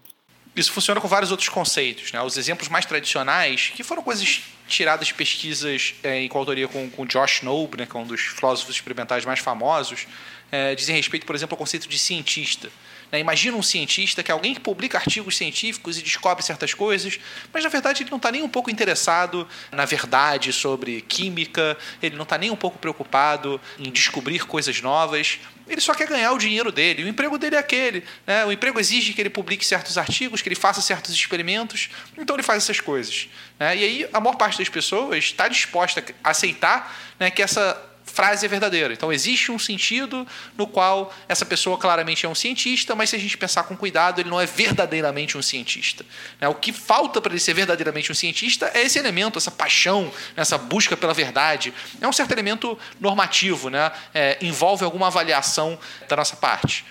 Isso 0.56 0.72
funciona 0.72 1.00
com 1.00 1.08
vários 1.08 1.30
outros 1.30 1.50
conceitos. 1.50 2.12
Né? 2.12 2.22
Os 2.22 2.36
exemplos 2.36 2.68
mais 2.68 2.86
tradicionais, 2.86 3.72
que 3.76 3.84
foram 3.84 4.02
coisas 4.02 4.44
tiradas 4.68 5.08
de 5.08 5.14
pesquisas 5.14 5.96
é, 6.04 6.20
em 6.22 6.28
coautoria 6.28 6.68
com, 6.68 6.90
com 6.90 7.06
Josh 7.06 7.42
Knobe, 7.44 7.78
né, 7.78 7.86
que 7.86 7.96
é 7.96 8.00
um 8.00 8.06
dos 8.08 8.22
filósofos 8.22 8.76
experimentais 8.76 9.24
mais 9.24 9.40
famosos, 9.40 10.08
é, 10.52 10.74
dizem 10.76 10.96
respeito, 10.96 11.26
por 11.26 11.36
exemplo, 11.36 11.54
ao 11.54 11.58
conceito 11.58 11.88
de 11.88 11.98
cientista. 11.98 12.70
Né? 13.12 13.20
Imagina 13.20 13.58
um 13.58 13.64
cientista 13.64 14.24
que 14.24 14.32
é 14.32 14.34
alguém 14.34 14.54
que 14.54 14.60
publica 14.60 14.98
artigos 14.98 15.38
científicos 15.38 15.98
e 15.98 16.02
descobre 16.02 16.44
certas 16.44 16.74
coisas, 16.74 17.20
mas 17.54 17.64
na 17.64 17.70
verdade 17.70 18.04
ele 18.04 18.10
não 18.10 18.18
está 18.18 18.32
nem 18.32 18.42
um 18.42 18.50
pouco 18.50 18.70
interessado 18.70 19.48
na 19.72 19.86
verdade 19.86 20.52
sobre 20.52 21.02
química, 21.02 21.78
ele 22.02 22.16
não 22.16 22.24
está 22.24 22.38
nem 22.38 22.52
um 22.52 22.56
pouco 22.56 22.78
preocupado 22.78 23.60
em 23.80 23.92
descobrir 23.92 24.46
coisas 24.46 24.82
novas. 24.82 25.40
Ele 25.68 25.82
só 25.82 25.94
quer 25.94 26.08
ganhar 26.08 26.32
o 26.32 26.38
dinheiro 26.38 26.72
dele. 26.72 27.04
O 27.04 27.08
emprego 27.08 27.38
dele 27.38 27.58
é 27.58 27.60
aquele. 27.60 28.04
Né? 28.26 28.46
O 28.46 28.52
emprego 28.52 28.80
exige 28.80 29.14
que 29.14 29.22
ele 29.22 29.30
publique 29.30 29.66
certos 29.66 29.98
artigos, 29.98 30.42
que 30.42 30.48
ele 30.48 30.56
faça 30.56 30.82
certos 30.82 31.14
experimentos. 31.14 31.90
Então 32.18 32.36
ele 32.38 32.44
faz 32.44 32.64
essas 32.64 32.80
coisas. 32.80 33.28
Né? 33.60 33.76
E 33.76 33.84
aí 33.84 34.10
a 34.14 34.20
maior 34.22 34.36
parte 34.36 34.58
das 34.58 34.70
pessoas 34.70 35.26
está 35.26 35.50
disposta 35.50 36.04
a 36.24 36.30
aceitar 36.30 36.96
né, 37.20 37.30
que 37.30 37.42
essa 37.42 37.87
frase 38.18 38.48
é 38.48 38.50
verdadeira. 38.50 38.92
Então 38.92 39.14
existe 39.14 39.52
um 39.52 39.60
sentido 39.60 40.26
no 40.58 40.66
qual 40.66 41.14
essa 41.30 41.46
pessoa 41.46 41.78
claramente 41.78 42.26
é 42.26 42.30
um 42.30 42.34
cientista, 42.34 42.96
mas 42.96 43.12
se 43.12 43.16
a 43.16 43.20
gente 43.20 43.38
pensar 43.38 43.62
com 43.64 43.78
cuidado, 43.78 44.20
ele 44.20 44.28
não 44.28 44.42
é 44.42 44.46
verdadeiramente 44.48 45.38
um 45.38 45.42
cientista. 45.44 46.04
Né? 46.42 46.48
O 46.48 46.56
que 46.56 46.74
falta 46.74 47.22
para 47.22 47.32
ele 47.32 47.40
ser 47.40 47.54
verdadeiramente 47.54 48.12
um 48.12 48.16
cientista 48.16 48.72
é 48.74 48.82
esse 48.82 48.98
elemento, 48.98 49.38
essa 49.38 49.52
paixão, 49.52 50.12
essa 50.36 50.58
busca 50.58 50.98
pela 50.98 51.14
verdade. 51.14 51.72
É 52.02 52.08
um 52.08 52.12
certo 52.12 52.32
elemento 52.32 52.76
normativo, 53.00 53.70
né? 53.70 53.92
É, 54.12 54.40
envolve 54.42 54.84
alguma 54.84 55.08
avaliação 55.08 55.78
da 56.10 56.16
nossa 56.16 56.36
parte. 56.38 56.84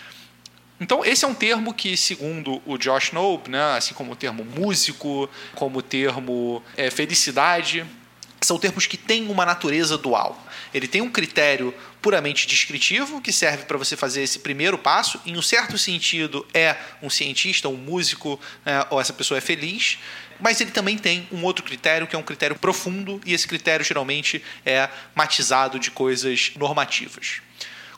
Então, 0.78 1.04
esse 1.04 1.24
é 1.24 1.28
um 1.28 1.34
termo 1.34 1.74
que, 1.74 1.96
segundo 1.96 2.62
o 2.64 2.78
Josh 2.78 3.10
Knobe, 3.10 3.50
né, 3.50 3.76
assim 3.76 3.94
como 3.94 4.12
o 4.12 4.16
termo 4.16 4.44
músico, 4.44 5.28
como 5.54 5.78
o 5.78 5.82
termo 5.82 6.62
é, 6.76 6.90
felicidade, 6.90 7.84
são 8.40 8.58
termos 8.58 8.86
que 8.86 8.96
têm 8.96 9.28
uma 9.28 9.46
natureza 9.46 9.96
dual. 9.96 10.40
Ele 10.72 10.86
tem 10.86 11.00
um 11.00 11.10
critério 11.10 11.74
puramente 12.02 12.46
descritivo, 12.46 13.20
que 13.20 13.32
serve 13.32 13.64
para 13.64 13.78
você 13.78 13.96
fazer 13.96 14.22
esse 14.22 14.38
primeiro 14.40 14.78
passo. 14.78 15.20
Em 15.24 15.36
um 15.36 15.42
certo 15.42 15.78
sentido, 15.78 16.46
é 16.52 16.76
um 17.02 17.10
cientista, 17.10 17.68
um 17.68 17.76
músico, 17.76 18.38
é, 18.64 18.86
ou 18.90 19.00
essa 19.00 19.12
pessoa 19.12 19.38
é 19.38 19.40
feliz. 19.40 19.98
Mas 20.38 20.60
ele 20.60 20.70
também 20.70 20.98
tem 20.98 21.26
um 21.32 21.42
outro 21.44 21.64
critério, 21.64 22.06
que 22.06 22.14
é 22.14 22.18
um 22.18 22.22
critério 22.22 22.56
profundo, 22.56 23.20
e 23.24 23.32
esse 23.32 23.48
critério 23.48 23.84
geralmente 23.84 24.42
é 24.64 24.88
matizado 25.14 25.78
de 25.78 25.90
coisas 25.90 26.52
normativas 26.56 27.40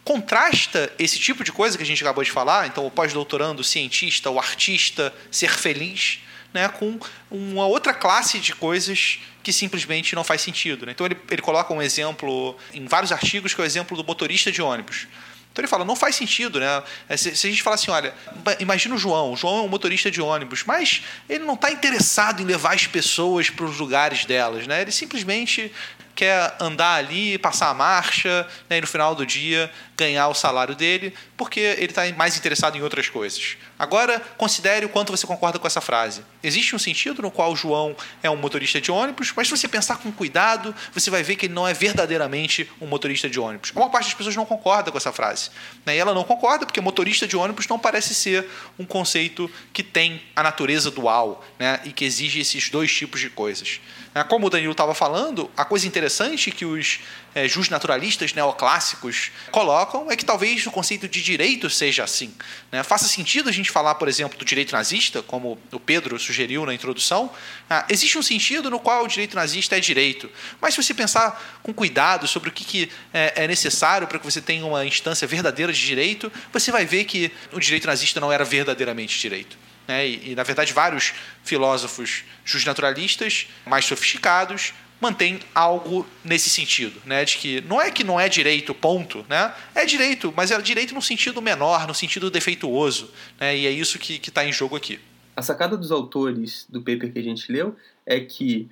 contrasta 0.04 0.90
esse 0.98 1.18
tipo 1.18 1.44
de 1.44 1.52
coisa 1.52 1.76
que 1.76 1.82
a 1.82 1.86
gente 1.86 2.02
acabou 2.02 2.24
de 2.24 2.30
falar, 2.30 2.66
então 2.66 2.86
o 2.86 2.90
pós-doutorando, 2.90 3.60
o 3.60 3.64
cientista, 3.64 4.30
o 4.30 4.38
artista, 4.38 5.12
ser 5.30 5.50
feliz, 5.50 6.20
né, 6.52 6.68
com 6.68 6.98
uma 7.30 7.66
outra 7.66 7.92
classe 7.92 8.38
de 8.38 8.54
coisas 8.54 9.20
que 9.42 9.52
simplesmente 9.52 10.14
não 10.14 10.24
faz 10.24 10.42
sentido. 10.42 10.86
Né? 10.86 10.92
Então 10.92 11.06
ele, 11.06 11.16
ele 11.30 11.42
coloca 11.42 11.72
um 11.72 11.82
exemplo 11.82 12.56
em 12.72 12.86
vários 12.86 13.12
artigos 13.12 13.54
que 13.54 13.60
é 13.60 13.64
o 13.64 13.66
exemplo 13.66 13.96
do 13.96 14.04
motorista 14.04 14.50
de 14.50 14.60
ônibus. 14.60 15.06
Então 15.52 15.62
ele 15.62 15.68
fala, 15.68 15.84
não 15.84 15.96
faz 15.96 16.14
sentido, 16.14 16.60
né? 16.60 16.82
É, 17.08 17.16
se, 17.16 17.34
se, 17.34 17.46
a 17.48 17.50
gente 17.50 17.62
falar 17.64 17.74
assim, 17.74 17.90
olha, 17.90 18.14
imagina 18.60 18.94
o 18.94 18.98
João, 18.98 19.32
o 19.32 19.36
João 19.36 19.58
é 19.58 19.62
um 19.62 19.68
motorista 19.68 20.08
de 20.08 20.20
ônibus, 20.20 20.62
mas 20.64 21.02
ele 21.28 21.44
não 21.44 21.54
está 21.54 21.70
interessado 21.72 22.40
em 22.40 22.44
levar 22.44 22.74
as 22.74 22.86
pessoas 22.86 23.50
para 23.50 23.64
os 23.64 23.76
lugares 23.78 24.24
delas, 24.24 24.68
né? 24.68 24.82
Ele 24.82 24.92
simplesmente 24.92 25.72
quer 26.18 26.56
andar 26.58 26.94
ali, 26.94 27.38
passar 27.38 27.68
a 27.68 27.74
marcha, 27.74 28.44
né, 28.68 28.78
e 28.78 28.80
no 28.80 28.88
final 28.88 29.14
do 29.14 29.24
dia 29.24 29.70
ganhar 29.96 30.26
o 30.26 30.34
salário 30.34 30.74
dele, 30.74 31.14
porque 31.36 31.60
ele 31.60 31.86
está 31.86 32.02
mais 32.16 32.36
interessado 32.36 32.76
em 32.76 32.82
outras 32.82 33.08
coisas. 33.08 33.56
Agora, 33.78 34.20
considere 34.36 34.84
o 34.84 34.88
quanto 34.88 35.12
você 35.12 35.26
concorda 35.26 35.60
com 35.60 35.66
essa 35.66 35.80
frase. 35.80 36.24
Existe 36.42 36.74
um 36.74 36.78
sentido 36.78 37.22
no 37.22 37.30
qual 37.30 37.54
João 37.54 37.96
é 38.20 38.28
um 38.28 38.36
motorista 38.36 38.80
de 38.80 38.90
ônibus, 38.90 39.32
mas 39.36 39.46
se 39.46 39.56
você 39.56 39.68
pensar 39.68 39.98
com 39.98 40.10
cuidado, 40.10 40.74
você 40.92 41.08
vai 41.08 41.22
ver 41.22 41.36
que 41.36 41.46
ele 41.46 41.54
não 41.54 41.66
é 41.66 41.72
verdadeiramente 41.72 42.68
um 42.80 42.86
motorista 42.86 43.30
de 43.30 43.38
ônibus. 43.38 43.70
A 43.72 43.78
maior 43.78 43.90
parte 43.90 44.06
das 44.06 44.14
pessoas 44.14 44.34
não 44.34 44.44
concorda 44.44 44.90
com 44.90 44.98
essa 44.98 45.12
frase. 45.12 45.50
Né? 45.86 45.94
E 45.94 45.98
ela 45.98 46.14
não 46.14 46.24
concorda 46.24 46.66
porque 46.66 46.80
motorista 46.80 47.28
de 47.28 47.36
ônibus 47.36 47.68
não 47.68 47.78
parece 47.78 48.12
ser 48.14 48.48
um 48.76 48.84
conceito 48.84 49.48
que 49.72 49.84
tem 49.84 50.20
a 50.34 50.42
natureza 50.42 50.90
dual 50.90 51.44
né? 51.58 51.80
e 51.84 51.92
que 51.92 52.04
exige 52.04 52.40
esses 52.40 52.68
dois 52.70 52.92
tipos 52.92 53.20
de 53.20 53.30
coisas. 53.30 53.80
Né? 54.18 54.24
Como 54.24 54.48
o 54.48 54.50
Danilo 54.50 54.72
estava 54.72 54.94
falando, 54.94 55.48
a 55.56 55.64
coisa 55.64 55.86
interessante 55.86 56.50
que 56.50 56.64
os 56.64 56.98
é, 57.36 57.46
justnaturalistas 57.46 58.32
neoclássicos 58.32 59.30
colocam 59.52 60.10
é 60.10 60.16
que 60.16 60.24
talvez 60.24 60.66
o 60.66 60.72
conceito 60.72 61.06
de 61.08 61.22
direito 61.22 61.70
seja 61.70 62.02
assim. 62.02 62.34
Né? 62.72 62.82
Faça 62.82 63.06
sentido 63.06 63.48
a 63.48 63.52
gente 63.52 63.70
falar, 63.70 63.94
por 63.94 64.08
exemplo, 64.08 64.36
do 64.36 64.44
direito 64.44 64.72
nazista, 64.72 65.22
como 65.22 65.56
o 65.70 65.78
Pedro 65.78 66.18
sugeriu 66.18 66.66
na 66.66 66.74
introdução. 66.74 67.30
Ah, 67.70 67.86
existe 67.88 68.18
um 68.18 68.22
sentido 68.22 68.68
no 68.68 68.80
qual 68.80 69.04
o 69.04 69.08
direito 69.08 69.36
nazista 69.36 69.76
é 69.76 69.80
direito. 69.80 70.28
Mas 70.60 70.74
se 70.74 70.82
você 70.82 70.92
pensar 70.92 71.60
com 71.62 71.72
cuidado 71.72 72.26
sobre 72.26 72.48
o 72.48 72.52
que, 72.52 72.64
que 72.64 72.90
é, 73.14 73.44
é 73.44 73.46
necessário 73.46 74.08
para 74.08 74.18
que 74.18 74.24
você 74.24 74.40
tenha 74.40 74.66
uma 74.66 74.84
instância 74.84 75.28
verdadeira 75.28 75.72
de 75.72 75.80
direito, 75.80 76.32
você 76.52 76.72
vai 76.72 76.84
ver 76.84 77.04
que 77.04 77.30
o 77.52 77.60
direito 77.60 77.86
nazista 77.86 78.18
não 78.18 78.32
era 78.32 78.44
verdadeiramente 78.44 79.16
direito. 79.16 79.56
Né? 79.88 80.06
E, 80.06 80.32
e, 80.32 80.34
na 80.34 80.42
verdade, 80.42 80.72
vários 80.72 81.14
filósofos 81.42 82.22
justnaturalistas 82.44 83.48
mais 83.66 83.86
sofisticados 83.86 84.74
mantém 85.00 85.40
algo 85.54 86.06
nesse 86.24 86.50
sentido, 86.50 87.00
né? 87.06 87.24
De 87.24 87.38
que 87.38 87.60
não 87.62 87.80
é 87.80 87.90
que 87.90 88.02
não 88.02 88.18
é 88.18 88.28
direito, 88.28 88.74
ponto, 88.74 89.24
né? 89.28 89.54
É 89.74 89.84
direito, 89.84 90.32
mas 90.36 90.50
é 90.50 90.60
direito 90.60 90.94
no 90.94 91.00
sentido 91.00 91.40
menor, 91.40 91.86
no 91.86 91.94
sentido 91.94 92.30
defeituoso, 92.30 93.10
né? 93.38 93.56
E 93.56 93.66
é 93.66 93.70
isso 93.70 93.98
que 93.98 94.14
está 94.14 94.44
em 94.44 94.52
jogo 94.52 94.76
aqui. 94.76 94.98
A 95.36 95.42
sacada 95.42 95.76
dos 95.76 95.92
autores 95.92 96.66
do 96.68 96.80
paper 96.80 97.12
que 97.12 97.18
a 97.18 97.22
gente 97.22 97.50
leu 97.50 97.76
é 98.04 98.18
que 98.18 98.68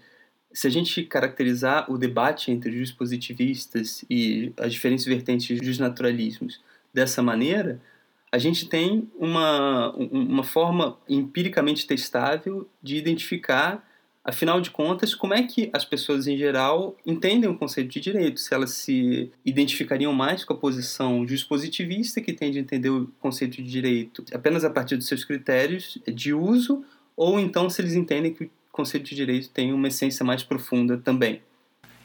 se 0.53 0.67
a 0.67 0.71
gente 0.71 1.05
caracterizar 1.05 1.91
o 1.91 1.97
debate 1.97 2.51
entre 2.51 2.81
os 2.81 2.91
positivistas 2.91 4.05
e 4.11 4.53
as 4.57 4.73
diferentes 4.73 5.05
vertentes 5.05 5.61
dos 5.61 5.79
naturalismos 5.79 6.61
dessa 6.93 7.23
maneira, 7.23 7.81
a 8.37 8.39
gente 8.39 8.69
tem 8.69 9.11
uma, 9.19 9.91
uma 9.97 10.45
forma 10.45 10.99
empiricamente 11.09 11.87
testável 11.87 12.69
de 12.83 12.97
identificar 12.97 13.83
Afinal 14.27 14.61
de 14.61 14.73
contas, 14.73 15.15
como 15.15 15.35
é 15.35 15.45
que 15.45 15.71
as 15.73 15.85
pessoas 15.85 16.27
em 16.27 16.37
geral 16.37 16.97
entendem 17.07 17.49
o 17.49 17.57
conceito 17.57 17.91
de 17.91 18.01
direito? 18.01 18.41
Se 18.41 18.53
elas 18.53 18.73
se 18.73 19.31
identificariam 19.45 20.13
mais 20.13 20.45
com 20.45 20.53
a 20.53 20.57
posição 20.57 21.25
dispositivista, 21.25 22.21
que 22.21 22.33
tende 22.33 22.59
a 22.59 22.61
entender 22.61 22.91
o 22.91 23.07
conceito 23.21 23.63
de 23.63 23.71
direito 23.71 24.25
apenas 24.35 24.65
a 24.65 24.71
partir 24.71 24.97
dos 24.97 25.07
seus 25.07 25.25
critérios 25.25 25.97
de 26.13 26.35
uso, 26.35 26.85
ou 27.17 27.39
então 27.39 27.71
se 27.71 27.81
eles 27.81 27.95
entendem 27.95 28.35
que 28.35 28.47
o 28.47 28.51
conceito 28.73 29.05
de 29.05 29.15
direito 29.15 29.49
tem 29.51 29.73
uma 29.73 29.87
essência 29.87 30.27
mais 30.27 30.43
profunda 30.43 30.99
também. 30.99 31.41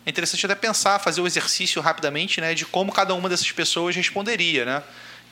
É 0.06 0.12
interessante 0.12 0.46
até 0.46 0.54
pensar, 0.54 1.00
fazer 1.00 1.22
o 1.22 1.26
exercício 1.26 1.82
rapidamente 1.82 2.40
né, 2.40 2.54
de 2.54 2.68
como 2.68 2.92
cada 2.92 3.16
uma 3.16 3.30
dessas 3.30 3.52
pessoas 3.52 3.96
responderia, 3.96 4.64
né? 4.64 4.84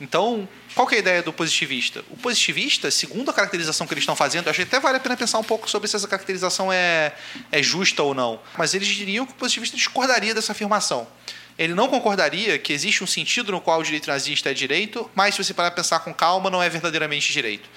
Então, 0.01 0.47
qual 0.73 0.89
é 0.91 0.95
a 0.95 0.99
ideia 0.99 1.21
do 1.21 1.33
positivista? 1.33 2.03
O 2.09 2.15
positivista, 2.15 2.89
segundo 2.89 3.29
a 3.29 3.33
caracterização 3.33 3.85
que 3.85 3.93
eles 3.93 4.03
estão 4.03 4.15
fazendo, 4.15 4.49
acho 4.49 4.57
que 4.57 4.63
até 4.63 4.79
vale 4.79 4.97
a 4.97 4.99
pena 4.99 5.17
pensar 5.17 5.39
um 5.39 5.43
pouco 5.43 5.69
sobre 5.69 5.89
se 5.89 5.95
essa 5.95 6.07
caracterização 6.07 6.71
é, 6.71 7.13
é 7.51 7.61
justa 7.61 8.01
ou 8.01 8.13
não. 8.13 8.39
Mas 8.57 8.73
eles 8.73 8.87
diriam 8.87 9.25
que 9.25 9.33
o 9.33 9.35
positivista 9.35 9.75
discordaria 9.75 10.33
dessa 10.33 10.53
afirmação. 10.53 11.07
ele 11.57 11.73
não 11.73 11.89
concordaria 11.89 12.57
que 12.57 12.71
existe 12.71 13.03
um 13.03 13.07
sentido 13.07 13.51
no 13.51 13.59
qual 13.59 13.81
o 13.81 13.83
direito 13.83 14.07
nazista 14.07 14.49
é 14.49 14.53
direito, 14.53 15.11
mas 15.13 15.35
se 15.35 15.43
você 15.43 15.53
parar 15.53 15.71
pensar 15.71 15.99
com 15.99 16.13
calma, 16.13 16.49
não 16.49 16.63
é 16.63 16.69
verdadeiramente 16.69 17.33
direito. 17.33 17.69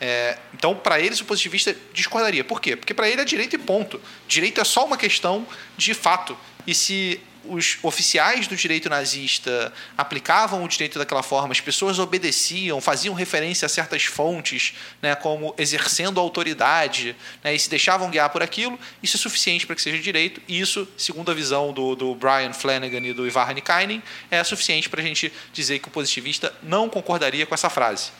É, 0.00 0.38
então, 0.54 0.74
para 0.74 0.98
eles, 0.98 1.20
o 1.20 1.24
positivista 1.24 1.76
discordaria. 1.92 2.42
Por 2.42 2.60
quê? 2.60 2.74
Porque 2.74 2.94
para 2.94 3.08
ele 3.08 3.20
é 3.20 3.24
direito 3.24 3.54
e 3.54 3.58
ponto. 3.58 4.00
Direito 4.26 4.60
é 4.60 4.64
só 4.64 4.84
uma 4.84 4.96
questão 4.96 5.46
de 5.76 5.92
fato. 5.94 6.36
E 6.66 6.74
se 6.74 7.20
os 7.44 7.78
oficiais 7.82 8.46
do 8.46 8.56
direito 8.56 8.88
nazista 8.88 9.72
aplicavam 9.96 10.64
o 10.64 10.68
direito 10.68 10.98
daquela 10.98 11.22
forma, 11.22 11.52
as 11.52 11.60
pessoas 11.60 11.98
obedeciam, 11.98 12.80
faziam 12.80 13.14
referência 13.14 13.66
a 13.66 13.68
certas 13.68 14.04
fontes, 14.04 14.74
né, 15.00 15.14
como 15.14 15.54
exercendo 15.58 16.20
autoridade, 16.20 17.16
né, 17.42 17.54
e 17.54 17.58
se 17.58 17.68
deixavam 17.68 18.10
guiar 18.10 18.30
por 18.30 18.42
aquilo, 18.42 18.78
isso 19.02 19.16
é 19.16 19.20
suficiente 19.20 19.66
para 19.66 19.76
que 19.76 19.82
seja 19.82 19.98
direito, 19.98 20.40
e 20.46 20.60
isso, 20.60 20.88
segundo 20.96 21.30
a 21.30 21.34
visão 21.34 21.72
do, 21.72 21.94
do 21.94 22.14
Brian 22.14 22.52
Flanagan 22.52 23.00
e 23.00 23.12
do 23.12 23.26
Ivar 23.26 23.48
Hanikainen, 23.48 24.02
é 24.30 24.42
suficiente 24.44 24.88
para 24.88 25.00
a 25.00 25.04
gente 25.04 25.32
dizer 25.52 25.78
que 25.78 25.88
o 25.88 25.90
positivista 25.90 26.54
não 26.62 26.88
concordaria 26.88 27.46
com 27.46 27.54
essa 27.54 27.70
frase. 27.70 28.10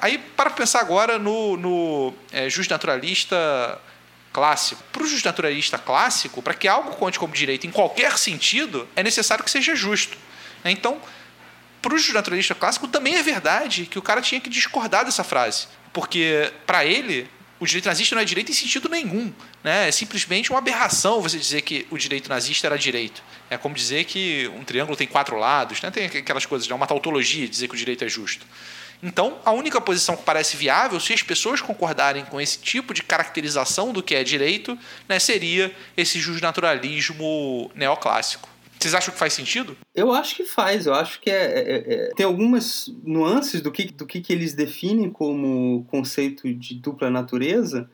Aí, 0.00 0.18
para 0.18 0.50
pensar 0.50 0.80
agora 0.80 1.18
no, 1.18 1.56
no 1.56 2.14
é, 2.30 2.48
justnaturalista 2.48 3.36
clássico. 4.32 4.82
Para 4.92 5.02
o 5.02 5.06
justnaturalista 5.06 5.78
clássico, 5.78 6.42
para 6.42 6.54
que 6.54 6.68
algo 6.68 6.90
conte 6.96 7.18
como 7.18 7.32
direito 7.34 7.66
em 7.66 7.70
qualquer 7.70 8.18
sentido, 8.18 8.88
é 8.94 9.02
necessário 9.02 9.44
que 9.44 9.50
seja 9.50 9.74
justo. 9.74 10.16
Então, 10.64 11.00
para 11.80 11.94
o 11.94 11.98
justnaturalista 11.98 12.54
clássico, 12.54 12.88
também 12.88 13.16
é 13.16 13.22
verdade 13.22 13.86
que 13.86 13.98
o 13.98 14.02
cara 14.02 14.20
tinha 14.20 14.40
que 14.40 14.50
discordar 14.50 15.04
dessa 15.04 15.24
frase. 15.24 15.68
Porque, 15.92 16.52
para 16.66 16.84
ele, 16.84 17.28
o 17.60 17.66
direito 17.66 17.86
nazista 17.86 18.14
não 18.14 18.22
é 18.22 18.24
direito 18.24 18.50
em 18.50 18.54
sentido 18.54 18.88
nenhum. 18.88 19.32
Né? 19.62 19.88
É 19.88 19.92
simplesmente 19.92 20.50
uma 20.50 20.58
aberração 20.58 21.20
você 21.20 21.38
dizer 21.38 21.62
que 21.62 21.86
o 21.90 21.98
direito 21.98 22.28
nazista 22.28 22.66
era 22.66 22.78
direito. 22.78 23.22
É 23.50 23.56
como 23.56 23.74
dizer 23.74 24.04
que 24.04 24.50
um 24.54 24.64
triângulo 24.64 24.96
tem 24.96 25.06
quatro 25.06 25.36
lados. 25.36 25.80
Né? 25.82 25.90
Tem 25.90 26.06
aquelas 26.06 26.46
coisas, 26.46 26.70
é 26.70 26.74
uma 26.74 26.86
tautologia 26.86 27.48
dizer 27.48 27.68
que 27.68 27.74
o 27.74 27.78
direito 27.78 28.04
é 28.04 28.08
justo. 28.08 28.46
Então, 29.02 29.38
a 29.44 29.52
única 29.52 29.80
posição 29.80 30.16
que 30.16 30.24
parece 30.24 30.56
viável, 30.56 30.98
se 30.98 31.12
as 31.12 31.22
pessoas 31.22 31.60
concordarem 31.60 32.24
com 32.24 32.40
esse 32.40 32.58
tipo 32.58 32.92
de 32.92 33.02
caracterização 33.02 33.92
do 33.92 34.02
que 34.02 34.14
é 34.14 34.24
direito, 34.24 34.76
né, 35.08 35.18
seria 35.18 35.72
esse 35.96 36.18
justnaturalismo 36.18 37.70
neoclássico. 37.74 38.48
Vocês 38.78 38.94
acham 38.94 39.12
que 39.12 39.18
faz 39.18 39.32
sentido? 39.32 39.76
Eu 39.92 40.12
acho 40.12 40.36
que 40.36 40.44
faz. 40.44 40.86
Eu 40.86 40.94
acho 40.94 41.20
que 41.20 41.30
é, 41.30 41.34
é, 41.34 41.94
é, 41.94 42.10
tem 42.14 42.24
algumas 42.24 42.92
nuances 43.02 43.60
do 43.60 43.72
que, 43.72 43.86
do 43.86 44.06
que, 44.06 44.20
que 44.20 44.32
eles 44.32 44.54
definem 44.54 45.10
como 45.10 45.84
conceito 45.88 46.52
de 46.54 46.74
dupla 46.74 47.10
natureza, 47.10 47.90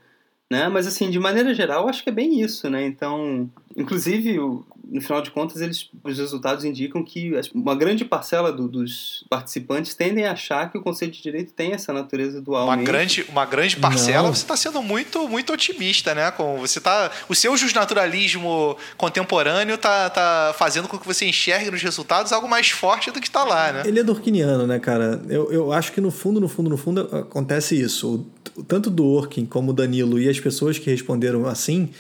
né? 0.51 0.69
Mas 0.69 0.87
assim, 0.87 1.11
de 1.11 1.19
maneira 1.19 1.55
geral, 1.55 1.89
acho 1.89 2.03
que 2.03 2.11
é 2.11 2.13
bem 2.13 2.41
isso, 2.41 2.69
né? 2.69 2.85
Então, 2.87 3.51
inclusive, 3.77 4.39
no 4.39 5.01
final 5.01 5.23
de 5.23 5.31
contas, 5.31 5.61
eles, 5.61 5.89
os 6.03 6.19
resultados 6.19 6.65
indicam 6.65 7.03
que 7.03 7.33
uma 7.55 7.75
grande 7.75 8.05
parcela 8.05 8.53
do, 8.53 8.69
dos 8.69 9.25
participantes 9.31 9.95
tendem 9.95 10.27
a 10.27 10.33
achar 10.33 10.71
que 10.71 10.77
o 10.77 10.83
conceito 10.83 11.15
de 11.15 11.23
direito 11.23 11.53
tem 11.53 11.73
essa 11.73 11.93
natureza 11.93 12.41
dual. 12.41 12.67
Uma 12.67 12.77
grande, 12.77 13.25
uma 13.29 13.45
grande 13.47 13.77
parcela, 13.77 14.29
Não. 14.29 14.35
você 14.35 14.43
está 14.43 14.57
sendo 14.57 14.83
muito, 14.83 15.27
muito 15.29 15.53
otimista, 15.53 16.15
né? 16.15 16.31
Com 16.31 16.59
você 16.59 16.81
tá, 16.81 17.11
o 17.29 17.35
seu 17.35 17.57
justnaturalismo 17.57 18.77
contemporâneo 18.97 19.79
tá, 19.79 20.11
tá 20.11 20.55
fazendo 20.57 20.89
com 20.89 20.99
que 20.99 21.07
você 21.07 21.27
enxergue 21.27 21.71
nos 21.71 21.83
resultados 21.83 22.33
algo 22.33 22.49
mais 22.49 22.69
forte 22.69 23.11
do 23.11 23.21
que 23.21 23.27
está 23.27 23.45
lá, 23.45 23.73
né? 23.73 23.83
Ele 23.87 24.01
é 24.01 24.05
dorkiniano, 24.05 24.67
né, 24.67 24.79
cara? 24.79 25.23
Eu, 25.29 25.51
eu 25.51 25.73
acho 25.73 25.93
que 25.93 26.01
no 26.01 26.11
fundo, 26.11 26.41
no 26.41 26.49
fundo, 26.49 26.69
no 26.69 26.77
fundo 26.77 27.01
acontece 27.17 27.81
isso. 27.81 28.27
Tanto 28.68 28.90
do 28.90 29.04
Orkin 29.04 29.44
como 29.44 29.70
o 29.70 29.75
Danilo 29.75 30.20
e 30.20 30.28
as 30.28 30.38
pessoas 30.38 30.78
que 30.78 30.90
responderam 30.90 31.46
assim 31.46 31.90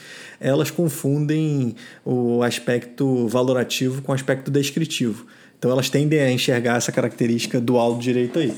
elas 0.40 0.70
confundem 0.70 1.74
o 2.04 2.42
aspecto 2.42 3.26
valorativo 3.28 4.02
com 4.02 4.12
o 4.12 4.14
aspecto 4.14 4.50
descritivo. 4.50 5.26
Então 5.58 5.70
elas 5.70 5.88
tendem 5.88 6.20
a 6.20 6.30
enxergar 6.30 6.76
essa 6.76 6.92
característica 6.92 7.60
do 7.60 7.78
direito 7.98 8.38
aí. 8.38 8.52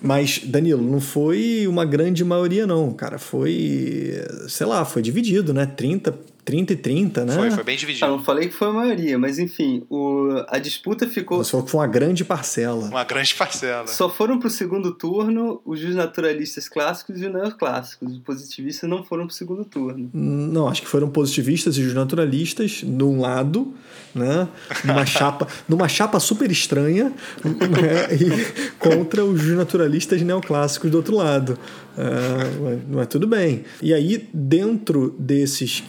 Mas, 0.00 0.40
Danilo, 0.44 0.82
não 0.82 1.00
foi 1.00 1.66
uma 1.66 1.84
grande 1.84 2.24
maioria, 2.24 2.66
não, 2.66 2.92
cara. 2.92 3.18
Foi, 3.18 4.14
sei 4.48 4.66
lá, 4.66 4.84
foi 4.84 5.02
dividido, 5.02 5.52
né? 5.52 5.66
30 5.66 6.14
30 6.48 6.72
e 6.72 6.76
30, 6.76 7.24
né? 7.26 7.34
Foi, 7.34 7.50
foi 7.50 7.62
bem 7.62 7.76
dividido. 7.76 8.06
Eu 8.06 8.12
não 8.12 8.24
falei 8.24 8.48
que 8.48 8.54
foi 8.54 8.68
a 8.68 8.72
maioria, 8.72 9.18
mas 9.18 9.38
enfim, 9.38 9.84
o, 9.90 10.42
a 10.48 10.58
disputa 10.58 11.06
ficou. 11.06 11.44
Só 11.44 11.60
que 11.60 11.70
foi 11.70 11.80
uma 11.80 11.86
grande 11.86 12.24
parcela. 12.24 12.86
Uma 12.86 13.04
grande 13.04 13.34
parcela. 13.34 13.86
Só 13.86 14.08
foram 14.08 14.38
para 14.38 14.48
o 14.48 14.50
segundo 14.50 14.92
turno 14.92 15.60
os 15.62 15.78
naturalistas 15.94 16.66
clássicos 16.66 17.20
e 17.20 17.26
os 17.26 17.32
neoclássicos. 17.34 18.10
Os 18.10 18.18
positivistas 18.20 18.88
não 18.88 19.04
foram 19.04 19.26
para 19.26 19.34
o 19.34 19.36
segundo 19.36 19.62
turno. 19.62 20.08
Não, 20.14 20.68
acho 20.68 20.80
que 20.80 20.88
foram 20.88 21.10
positivistas 21.10 21.76
e 21.76 21.82
os 21.82 21.92
naturalistas 21.92 22.82
de 22.82 23.04
um 23.04 23.20
lado, 23.20 23.74
né? 24.14 24.48
Numa 24.86 25.04
chapa, 25.06 25.46
numa 25.68 25.86
chapa 25.86 26.18
super 26.18 26.50
estranha, 26.50 27.12
né? 27.44 28.08
e 28.14 28.72
contra 28.78 29.22
os 29.22 29.44
naturalistas 29.48 30.22
neoclássicos 30.22 30.90
do 30.90 30.96
outro 30.96 31.14
lado. 31.14 31.58
Uh, 31.98 32.80
mas 32.90 33.08
tudo 33.08 33.26
bem. 33.26 33.64
E 33.82 33.92
aí, 33.92 34.28
dentro 34.32 35.16
desses 35.18 35.82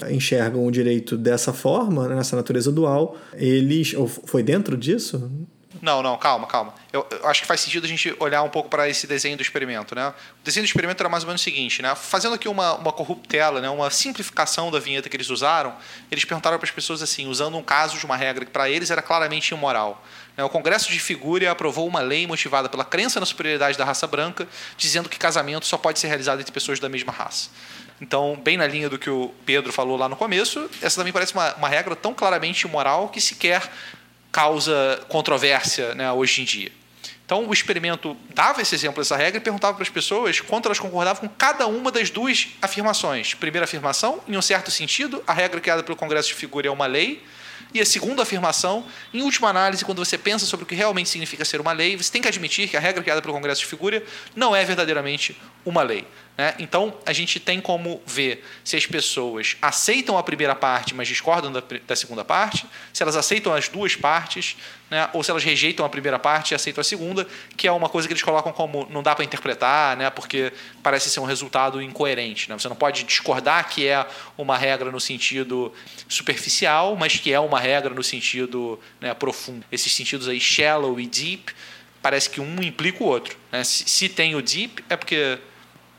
enxergam 0.49 0.65
o 0.65 0.71
direito 0.71 1.17
dessa 1.17 1.53
forma, 1.53 2.07
né, 2.07 2.15
nessa 2.15 2.35
natureza 2.35 2.71
dual, 2.71 3.15
eles. 3.33 3.93
Ou 3.93 4.07
foi 4.07 4.43
dentro 4.43 4.75
disso? 4.75 5.31
Não, 5.81 6.01
não, 6.01 6.17
calma, 6.17 6.47
calma. 6.47 6.73
Eu, 6.91 7.07
eu, 7.09 7.27
acho 7.27 7.41
que 7.41 7.47
faz 7.47 7.61
sentido 7.61 7.85
a 7.85 7.87
gente 7.87 8.13
olhar 8.19 8.41
um 8.41 8.49
pouco 8.49 8.67
para 8.67 8.89
esse 8.89 9.05
desenho 9.05 9.37
do 9.37 9.41
experimento, 9.41 9.95
né? 9.95 10.09
O 10.09 10.43
desenho 10.43 10.65
do 10.65 10.67
experimento 10.67 11.01
era 11.01 11.07
mais 11.07 11.23
ou 11.23 11.27
menos 11.27 11.41
o 11.41 11.43
seguinte, 11.43 11.81
né? 11.81 11.95
Fazendo 11.95 12.35
aqui 12.35 12.49
uma, 12.49 12.73
uma 12.73 12.91
corruptela, 12.91 13.61
né? 13.61 13.69
uma 13.69 13.89
simplificação 13.89 14.71
da 14.71 14.79
vinheta 14.79 15.07
que 15.07 15.15
eles 15.15 15.29
usaram, 15.29 15.73
eles 16.11 16.25
perguntaram 16.25 16.57
para 16.57 16.65
as 16.65 16.71
pessoas 16.71 17.01
assim, 17.01 17.27
usando 17.27 17.55
um 17.55 17.63
caso 17.63 17.97
de 17.97 18.05
uma 18.05 18.17
regra 18.17 18.43
que 18.43 18.51
para 18.51 18.69
eles 18.69 18.89
era 18.89 19.01
claramente 19.01 19.53
imoral. 19.53 20.03
Né? 20.35 20.43
O 20.43 20.49
Congresso 20.49 20.91
de 20.91 20.99
Figúria 20.99 21.51
aprovou 21.51 21.87
uma 21.87 22.01
lei 22.01 22.25
motivada 22.25 22.67
pela 22.67 22.83
crença 22.83 23.19
na 23.19 23.25
superioridade 23.25 23.77
da 23.77 23.85
raça 23.85 24.07
branca, 24.07 24.47
dizendo 24.75 25.07
que 25.07 25.17
casamento 25.19 25.65
só 25.65 25.77
pode 25.77 25.99
ser 25.99 26.07
realizado 26.07 26.41
entre 26.41 26.51
pessoas 26.51 26.79
da 26.79 26.89
mesma 26.89 27.13
raça. 27.13 27.49
Então, 28.01 28.39
bem 28.41 28.57
na 28.57 28.65
linha 28.65 28.89
do 28.89 28.97
que 28.97 29.09
o 29.09 29.33
Pedro 29.45 29.73
falou 29.73 29.97
lá 29.97 30.07
no 30.07 30.15
começo, 30.15 30.69
essa 30.81 30.97
também 30.97 31.11
parece 31.11 31.33
uma, 31.33 31.53
uma 31.55 31.67
regra 31.67 31.95
tão 31.95 32.13
claramente 32.13 32.61
imoral 32.61 33.09
que 33.09 33.19
sequer 33.19 33.69
causa 34.31 35.03
controvérsia 35.09 35.93
né, 35.95 36.11
hoje 36.11 36.41
em 36.41 36.45
dia. 36.45 36.71
Então, 37.25 37.47
o 37.47 37.53
experimento 37.53 38.17
dava 38.33 38.59
esse 38.59 38.73
exemplo 38.73 39.03
dessa 39.03 39.15
regra 39.15 39.37
e 39.37 39.39
perguntava 39.39 39.75
para 39.75 39.83
as 39.83 39.89
pessoas 39.89 40.39
quanto 40.39 40.65
elas 40.65 40.79
concordavam 40.79 41.27
com 41.27 41.35
cada 41.35 41.67
uma 41.67 41.91
das 41.91 42.09
duas 42.09 42.47
afirmações. 42.59 43.35
Primeira 43.35 43.65
afirmação, 43.65 44.19
em 44.27 44.35
um 44.35 44.41
certo 44.41 44.71
sentido, 44.71 45.23
a 45.27 45.33
regra 45.33 45.61
criada 45.61 45.83
pelo 45.83 45.95
Congresso 45.95 46.29
de 46.29 46.33
Figura 46.33 46.67
é 46.67 46.71
uma 46.71 46.87
lei. 46.87 47.23
E 47.71 47.79
a 47.79 47.85
segunda 47.85 48.23
afirmação, 48.23 48.83
em 49.13 49.21
última 49.21 49.47
análise, 49.47 49.85
quando 49.85 50.03
você 50.03 50.17
pensa 50.17 50.47
sobre 50.47 50.63
o 50.63 50.65
que 50.65 50.73
realmente 50.73 51.07
significa 51.07 51.45
ser 51.45 51.61
uma 51.61 51.71
lei, 51.71 51.95
você 51.95 52.11
tem 52.11 52.19
que 52.19 52.27
admitir 52.27 52.67
que 52.67 52.75
a 52.75 52.79
regra 52.79 53.03
criada 53.03 53.21
pelo 53.21 53.33
Congresso 53.33 53.61
de 53.61 53.67
Figura 53.67 54.03
não 54.35 54.55
é 54.55 54.65
verdadeiramente 54.65 55.39
uma 55.63 55.83
lei. 55.83 56.07
Né? 56.39 56.55
Então, 56.57 56.95
a 57.05 57.11
gente 57.11 57.37
tem 57.37 57.59
como 57.59 58.01
ver 58.05 58.45
se 58.63 58.77
as 58.77 58.85
pessoas 58.85 59.57
aceitam 59.61 60.17
a 60.17 60.23
primeira 60.23 60.55
parte, 60.55 60.95
mas 60.95 61.05
discordam 61.05 61.51
da, 61.51 61.61
da 61.85 61.97
segunda 61.97 62.23
parte, 62.23 62.65
se 62.93 63.03
elas 63.03 63.17
aceitam 63.17 63.53
as 63.53 63.67
duas 63.67 63.93
partes, 63.97 64.55
né? 64.89 65.09
ou 65.11 65.21
se 65.21 65.29
elas 65.31 65.43
rejeitam 65.43 65.85
a 65.85 65.89
primeira 65.89 66.17
parte 66.17 66.51
e 66.51 66.55
aceitam 66.55 66.79
a 66.79 66.83
segunda, 66.85 67.27
que 67.57 67.67
é 67.67 67.71
uma 67.73 67.89
coisa 67.89 68.07
que 68.07 68.13
eles 68.13 68.23
colocam 68.23 68.53
como 68.53 68.87
não 68.89 69.03
dá 69.03 69.13
para 69.13 69.25
interpretar, 69.25 69.97
né? 69.97 70.09
porque 70.09 70.53
parece 70.81 71.09
ser 71.09 71.19
um 71.19 71.25
resultado 71.25 71.81
incoerente. 71.81 72.49
Né? 72.49 72.57
Você 72.57 72.69
não 72.69 72.75
pode 72.77 73.03
discordar 73.03 73.67
que 73.67 73.85
é 73.85 74.07
uma 74.37 74.57
regra 74.57 74.89
no 74.89 74.99
sentido 75.01 75.73
superficial, 76.07 76.95
mas 76.95 77.17
que 77.17 77.33
é 77.33 77.39
uma 77.41 77.59
regra 77.59 77.93
no 77.93 78.01
sentido 78.01 78.79
né, 79.01 79.13
profundo. 79.13 79.65
Esses 79.69 79.91
sentidos 79.91 80.29
aí, 80.29 80.39
shallow 80.39 81.01
e 81.01 81.05
deep, 81.05 81.53
parece 82.01 82.29
que 82.29 82.39
um 82.39 82.63
implica 82.63 83.03
o 83.03 83.07
outro. 83.07 83.37
Né? 83.51 83.61
Se, 83.65 83.83
se 83.89 84.07
tem 84.07 84.35
o 84.35 84.41
deep, 84.41 84.85
é 84.87 84.95
porque 84.95 85.37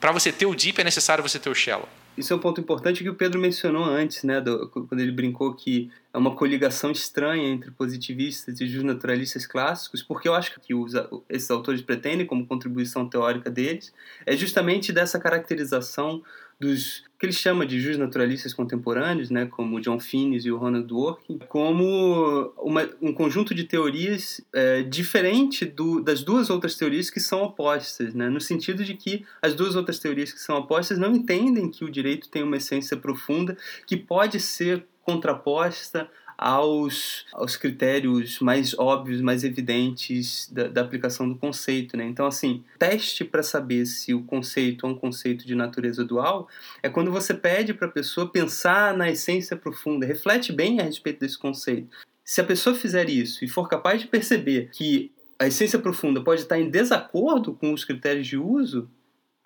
para 0.01 0.13
você 0.13 0.33
ter 0.33 0.47
o 0.47 0.55
deep 0.55 0.81
é 0.81 0.85
necessário 0.85 1.23
você 1.23 1.39
ter 1.39 1.51
o 1.51 1.55
shallow. 1.55 1.89
Isso 2.17 2.33
é 2.33 2.37
um 2.37 2.41
ponto 2.41 2.61
importante 2.61 3.03
que 3.03 3.09
o 3.09 3.15
Pedro 3.15 3.41
mencionou 3.41 3.85
antes, 3.85 4.25
né, 4.25 4.41
do, 4.41 4.69
quando 4.69 5.01
ele 5.01 5.13
brincou 5.13 5.55
que 5.55 5.91
é 6.13 6.19
uma 6.19 6.35
coligação 6.35 6.91
estranha 6.91 7.49
entre 7.49 7.71
positivistas 7.71 8.61
e 8.61 8.67
justnaturalistas 8.67 9.47
clássicos, 9.47 10.03
porque 10.03 10.29
eu 10.29 10.35
acho 10.35 10.61
que 10.61 10.75
os, 10.75 10.93
esses 11.29 11.51
autores 11.51 11.81
pretendem, 11.81 12.27
como 12.27 12.47
contribuição 12.47 13.09
teórica 13.09 13.49
deles, 13.49 13.93
é 14.27 14.37
justamente 14.37 14.93
dessa 14.93 15.21
caracterização 15.21 16.23
dos 16.61 17.03
que 17.19 17.27
ele 17.27 17.33
chama 17.33 17.67
de 17.67 17.79
justnaturalistas 17.79 18.55
contemporâneos, 18.55 19.29
né, 19.29 19.45
como 19.45 19.81
John 19.81 20.01
Finnes 20.01 20.47
e 20.47 20.51
o 20.51 20.57
Ronald 20.57 20.87
Dworkin, 20.87 21.39
como 21.49 22.53
uma, 22.57 22.89
um 23.01 23.13
conjunto 23.13 23.55
de 23.55 23.65
teorias 23.65 24.41
é, 24.55 24.83
diferente 24.83 25.67
do, 25.67 26.01
das 26.01 26.23
duas 26.23 26.49
outras 26.49 26.77
teorias 26.77 27.11
que 27.11 27.21
são 27.21 27.43
opostas, 27.43 28.15
né, 28.15 28.31
no 28.31 28.41
sentido 28.41 28.83
de 28.85 28.95
que 28.95 29.25
as 29.43 29.55
duas 29.55 29.77
outras 29.77 29.99
teorias 29.99 30.33
que 30.33 30.41
são 30.41 30.57
opostas 30.57 30.99
não 30.99 31.15
entendem 31.15 31.71
que 31.71 31.85
o 31.85 31.91
direito 31.91 32.31
tem 32.31 32.43
uma 32.43 32.57
essência 32.57 32.97
profunda 32.97 33.55
que 33.87 33.99
pode 33.99 34.41
ser 34.41 34.87
contraposta 35.03 36.09
aos, 36.41 37.27
aos 37.35 37.55
critérios 37.55 38.41
mais 38.41 38.73
óbvios, 38.79 39.21
mais 39.21 39.45
evidentes 39.45 40.51
da, 40.51 40.69
da 40.69 40.81
aplicação 40.81 41.29
do 41.29 41.37
conceito. 41.37 41.99
Né? 41.99 42.07
Então, 42.07 42.25
assim, 42.25 42.65
teste 42.79 43.27
para 43.27 43.43
saber 43.43 43.85
se 43.85 44.15
o 44.15 44.23
conceito 44.23 44.87
é 44.87 44.89
um 44.89 44.95
conceito 44.95 45.47
de 45.47 45.55
natureza 45.55 46.03
dual 46.03 46.49
é 46.83 46.89
quando 46.89 47.13
você 47.13 47.35
pede 47.35 47.75
para 47.75 47.89
a 47.89 47.91
pessoa 47.91 48.27
pensar 48.27 48.97
na 48.97 49.11
essência 49.11 49.55
profunda, 49.55 50.07
reflete 50.07 50.51
bem 50.51 50.81
a 50.81 50.85
respeito 50.85 51.21
desse 51.21 51.39
conceito. 51.39 51.95
Se 52.25 52.41
a 52.41 52.45
pessoa 52.45 52.75
fizer 52.75 53.11
isso 53.11 53.45
e 53.45 53.49
for 53.49 53.69
capaz 53.69 54.01
de 54.01 54.07
perceber 54.07 54.71
que 54.73 55.13
a 55.39 55.47
essência 55.47 55.79
profunda 55.79 56.23
pode 56.23 56.41
estar 56.41 56.59
em 56.59 56.71
desacordo 56.71 57.53
com 57.53 57.75
os 57.75 57.85
critérios 57.85 58.27
de 58.27 58.39
uso, 58.39 58.89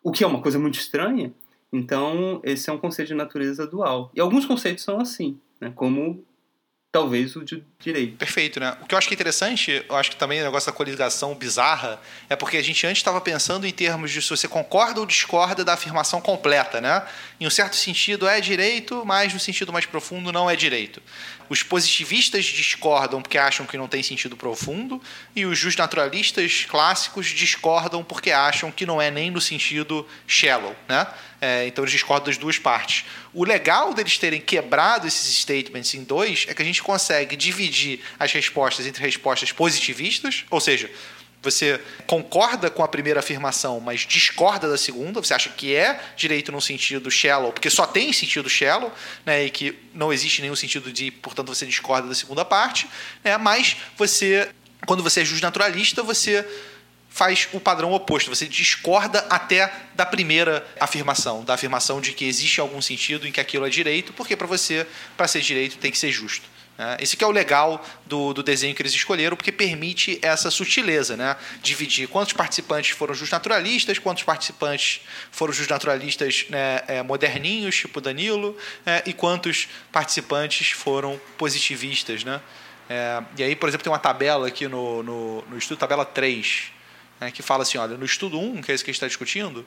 o 0.00 0.12
que 0.12 0.22
é 0.22 0.26
uma 0.28 0.40
coisa 0.40 0.61
muito 0.61 0.78
estranha, 0.78 1.33
então 1.72 2.40
esse 2.44 2.70
é 2.70 2.72
um 2.72 2.78
conceito 2.78 3.09
de 3.09 3.14
natureza 3.14 3.66
dual. 3.66 4.12
E 4.14 4.20
alguns 4.20 4.46
conceitos 4.46 4.85
são 4.85 5.00
assim, 5.00 5.37
né? 5.61 5.72
como 5.74 6.24
talvez 6.94 7.35
o 7.35 7.44
de 7.44 7.61
direito. 7.80 8.16
Perfeito, 8.16 8.61
né? 8.61 8.76
O 8.80 8.87
que 8.87 8.94
eu 8.94 8.98
acho 8.98 9.09
que 9.09 9.14
é 9.14 9.16
interessante, 9.16 9.85
eu 9.88 9.96
acho 9.96 10.12
que 10.12 10.16
também 10.16 10.40
o 10.40 10.44
negócio 10.44 10.70
da 10.70 10.76
coligação 10.76 11.35
bizarra, 11.35 12.00
é 12.30 12.37
porque 12.37 12.57
a 12.57 12.62
gente 12.62 12.87
antes 12.87 12.98
estava 12.98 13.20
pensando 13.20 13.66
em 13.66 13.72
termos 13.72 14.12
de 14.12 14.22
se 14.22 14.30
você 14.30 14.46
concorda 14.46 15.00
ou 15.00 15.07
discorda 15.07 15.64
da 15.64 15.72
afirmação 15.72 16.20
completa, 16.20 16.80
né? 16.80 17.04
Em 17.40 17.48
um 17.48 17.50
certo 17.50 17.74
sentido 17.74 18.28
é 18.28 18.40
direito, 18.40 19.04
mas 19.04 19.35
no 19.35 19.40
sentido 19.40 19.72
mais 19.72 19.87
profundo 19.87 20.30
não 20.30 20.48
é 20.48 20.54
direito. 20.54 21.02
Os 21.48 21.64
positivistas 21.64 22.44
discordam 22.44 23.20
porque 23.20 23.38
acham 23.38 23.66
que 23.66 23.76
não 23.76 23.88
tem 23.88 24.00
sentido 24.00 24.37
profundo, 24.37 25.02
e 25.35 25.44
os 25.44 25.59
justnaturalistas 25.59 26.64
clássicos 26.64 27.26
discordam 27.26 28.04
porque 28.04 28.30
acham 28.30 28.70
que 28.70 28.87
não 28.87 29.02
é 29.02 29.11
nem 29.11 29.33
no 29.33 29.40
sentido 29.40 30.07
shallow, 30.28 30.76
né? 30.88 31.09
É, 31.44 31.66
então 31.66 31.85
eles 31.85 31.92
discordam 31.92 32.28
das 32.28 32.38
duas 32.38 32.59
partes. 32.59 33.04
O 33.35 33.44
legal 33.44 33.92
deles 33.92 34.16
terem 34.16 34.40
quebrado 34.40 35.07
esses 35.07 35.37
statements 35.37 35.92
em 35.92 36.02
dois 36.02 36.46
é 36.48 36.54
que 36.54 36.62
a 36.62 36.64
gente 36.64 36.83
consegue 36.83 37.37
dividir 37.37 38.00
as 38.18 38.33
respostas 38.33 38.87
entre 38.87 39.02
respostas 39.02 39.52
positivistas, 39.52 40.46
ou 40.48 40.59
seja, 40.59 40.90
você 41.42 41.78
concorda 42.07 42.70
com 42.70 42.83
a 42.83 42.88
primeira 42.88 43.20
afirmação, 43.20 43.78
mas 43.78 44.07
discorda 44.07 44.70
da 44.70 44.78
segunda, 44.78 45.22
você 45.22 45.35
acha 45.35 45.50
que 45.50 45.76
é 45.76 46.00
direito 46.16 46.50
no 46.50 46.62
sentido 46.62 47.11
shallow, 47.11 47.52
porque 47.52 47.68
só 47.68 47.87
tem 47.87 48.11
sentido 48.11 48.48
shallow, 48.48 48.90
né, 49.26 49.44
e 49.44 49.50
que 49.50 49.78
não 49.92 50.11
existe 50.11 50.40
nenhum 50.40 50.57
sentido 50.57 50.90
de, 50.90 51.11
portanto, 51.11 51.48
você 51.48 51.66
discorda 51.66 52.09
da 52.09 52.14
segunda 52.14 52.42
parte, 52.46 52.88
né, 53.22 53.37
mas 53.37 53.76
você, 53.98 54.48
quando 54.87 55.02
você 55.02 55.20
é 55.20 55.24
justnaturalista, 55.26 56.02
você 56.02 56.42
faz 57.14 57.48
o 57.53 57.61
padrão 57.61 57.92
oposto. 57.92 58.29
Você 58.29 58.44
discorda 58.48 59.20
até 59.31 59.72
da 59.94 60.05
primeira 60.05 60.66
afirmação, 60.81 61.44
da 61.44 61.55
afirmação 61.55 62.00
de 62.00 62.12
que 62.12 62.24
existe 62.24 62.61
algum 62.61 62.83
sentido 62.83 63.24
em 63.29 63.31
que 63.31 63.40
aquilo 63.40 63.64
é 63.64 63.70
direito, 63.70 64.12
porque 64.12 64.35
para 64.35 64.48
você, 64.48 64.85
para 65.16 65.29
ser 65.29 65.40
direito, 65.40 65.79
tem 65.79 65.92
que 65.92 65.96
ser 65.96 66.11
justo. 66.11 66.44
Né? 66.77 66.96
Esse 66.98 67.16
que 67.16 67.22
é 67.22 67.27
o 67.27 67.31
legal 67.31 67.87
do, 68.05 68.35
do 68.35 68.42
desenho 68.42 68.74
que 68.74 68.83
eles 68.83 68.92
escolheram, 68.92 69.37
porque 69.37 69.53
permite 69.53 70.18
essa 70.22 70.50
sutileza, 70.50 71.16
né? 71.16 71.37
dividir 71.62 72.09
quantos 72.09 72.33
participantes 72.33 72.90
foram 72.90 73.14
justnaturalistas, 73.14 73.96
quantos 74.00 74.24
participantes 74.24 75.00
foram 75.31 75.53
justnaturalistas 75.53 76.46
né, 76.50 76.81
é, 76.88 77.00
moderninhos, 77.00 77.77
tipo 77.77 78.00
Danilo, 78.00 78.57
é, 78.85 79.05
e 79.07 79.12
quantos 79.12 79.68
participantes 79.92 80.72
foram 80.72 81.20
positivistas. 81.38 82.24
Né? 82.24 82.40
É, 82.90 83.22
e 83.38 83.44
aí, 83.44 83.55
por 83.55 83.68
exemplo, 83.68 83.85
tem 83.85 83.92
uma 83.92 84.00
tabela 84.00 84.48
aqui 84.48 84.66
no, 84.66 85.00
no, 85.05 85.42
no 85.42 85.57
estudo, 85.57 85.79
tabela 85.79 86.05
3, 86.05 86.73
né, 87.24 87.30
que 87.30 87.42
fala 87.42 87.62
assim: 87.62 87.78
olha, 87.78 87.96
no 87.96 88.04
estudo 88.04 88.38
1, 88.38 88.62
que 88.62 88.72
é 88.72 88.74
esse 88.74 88.84
que 88.84 88.90
a 88.90 88.92
gente 88.92 88.98
está 88.98 89.08
discutindo, 89.08 89.66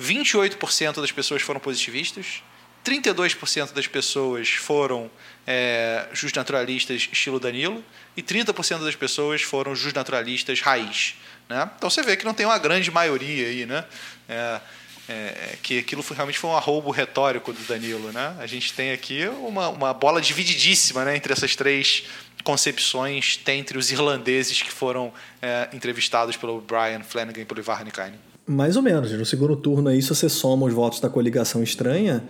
28% 0.00 1.00
das 1.00 1.12
pessoas 1.12 1.42
foram 1.42 1.60
positivistas, 1.60 2.42
32% 2.84 3.72
das 3.72 3.86
pessoas 3.86 4.48
foram 4.50 5.10
é, 5.46 6.06
justnaturalistas 6.12 7.08
estilo 7.12 7.40
Danilo 7.40 7.84
e 8.16 8.22
30% 8.22 8.84
das 8.84 8.94
pessoas 8.94 9.42
foram 9.42 9.74
justnaturalistas 9.74 10.60
raiz. 10.60 11.16
Né? 11.48 11.68
Então 11.76 11.90
você 11.90 12.02
vê 12.02 12.16
que 12.16 12.24
não 12.24 12.34
tem 12.34 12.46
uma 12.46 12.58
grande 12.58 12.90
maioria 12.90 13.48
aí, 13.48 13.66
né? 13.66 13.84
É, 14.28 14.60
é, 15.08 15.56
que 15.62 15.78
aquilo 15.78 16.02
foi, 16.02 16.16
realmente 16.16 16.38
foi 16.38 16.50
um 16.50 16.56
arrobo 16.56 16.90
retórico 16.90 17.52
do 17.52 17.62
Danilo. 17.62 18.10
Né? 18.12 18.36
A 18.40 18.46
gente 18.46 18.72
tem 18.72 18.92
aqui 18.92 19.26
uma, 19.28 19.68
uma 19.68 19.94
bola 19.94 20.20
divididíssima 20.20 21.04
né, 21.04 21.16
entre 21.16 21.32
essas 21.32 21.54
três 21.54 22.04
concepções 22.46 23.36
tem 23.36 23.58
entre 23.58 23.76
os 23.76 23.90
irlandeses 23.90 24.62
que 24.62 24.70
foram 24.70 25.12
é, 25.42 25.68
entrevistados 25.72 26.36
pelo 26.36 26.60
Brian 26.60 27.02
Flanagan 27.02 27.40
e 27.40 27.44
pelo 27.44 27.58
Ivar 27.58 27.84
Nikainen. 27.84 28.20
Mais 28.46 28.76
ou 28.76 28.82
menos. 28.82 29.10
No 29.10 29.26
segundo 29.26 29.56
turno 29.56 29.88
aí, 29.88 30.00
se 30.00 30.08
você 30.10 30.28
soma 30.28 30.64
os 30.64 30.72
votos 30.72 31.00
da 31.00 31.08
coligação 31.08 31.60
estranha, 31.60 32.22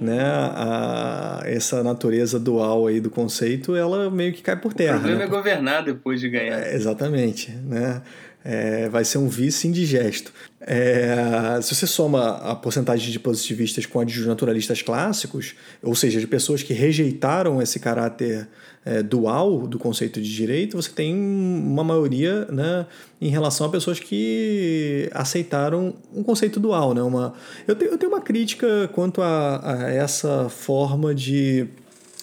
né, 0.00 0.22
a, 0.22 1.42
essa 1.44 1.82
natureza 1.82 2.38
dual 2.38 2.86
aí 2.86 3.00
do 3.00 3.10
conceito, 3.10 3.74
ela 3.74 4.08
meio 4.08 4.32
que 4.32 4.42
cai 4.42 4.54
por 4.54 4.72
terra. 4.72 4.98
O 4.98 5.00
problema 5.00 5.18
né? 5.18 5.24
é 5.24 5.28
governar 5.28 5.84
depois 5.84 6.20
de 6.20 6.30
ganhar. 6.30 6.60
É, 6.60 6.76
exatamente, 6.76 7.50
né? 7.50 8.00
É, 8.44 8.90
vai 8.90 9.04
ser 9.06 9.16
um 9.16 9.28
vice 9.28 9.66
indigesto. 9.66 10.30
É, 10.60 11.58
se 11.62 11.74
você 11.74 11.86
soma 11.86 12.36
a 12.36 12.54
porcentagem 12.54 13.10
de 13.10 13.18
positivistas 13.18 13.86
com 13.86 14.00
a 14.00 14.04
de 14.04 14.26
naturalistas 14.26 14.82
clássicos, 14.82 15.54
ou 15.82 15.94
seja, 15.94 16.20
de 16.20 16.26
pessoas 16.26 16.62
que 16.62 16.74
rejeitaram 16.74 17.62
esse 17.62 17.80
caráter 17.80 18.46
é, 18.84 19.02
dual 19.02 19.66
do 19.66 19.78
conceito 19.78 20.20
de 20.20 20.34
direito, 20.34 20.76
você 20.76 20.90
tem 20.90 21.14
uma 21.14 21.82
maioria 21.82 22.44
né, 22.46 22.86
em 23.20 23.30
relação 23.30 23.66
a 23.66 23.70
pessoas 23.70 23.98
que 23.98 25.08
aceitaram 25.12 25.94
um 26.14 26.22
conceito 26.22 26.60
dual. 26.60 26.92
Né? 26.92 27.02
Uma, 27.02 27.32
eu, 27.66 27.74
tenho, 27.74 27.92
eu 27.92 27.98
tenho 27.98 28.12
uma 28.12 28.20
crítica 28.20 28.88
quanto 28.92 29.22
a, 29.22 29.60
a 29.86 29.90
essa 29.90 30.48
forma 30.50 31.14
de, 31.14 31.66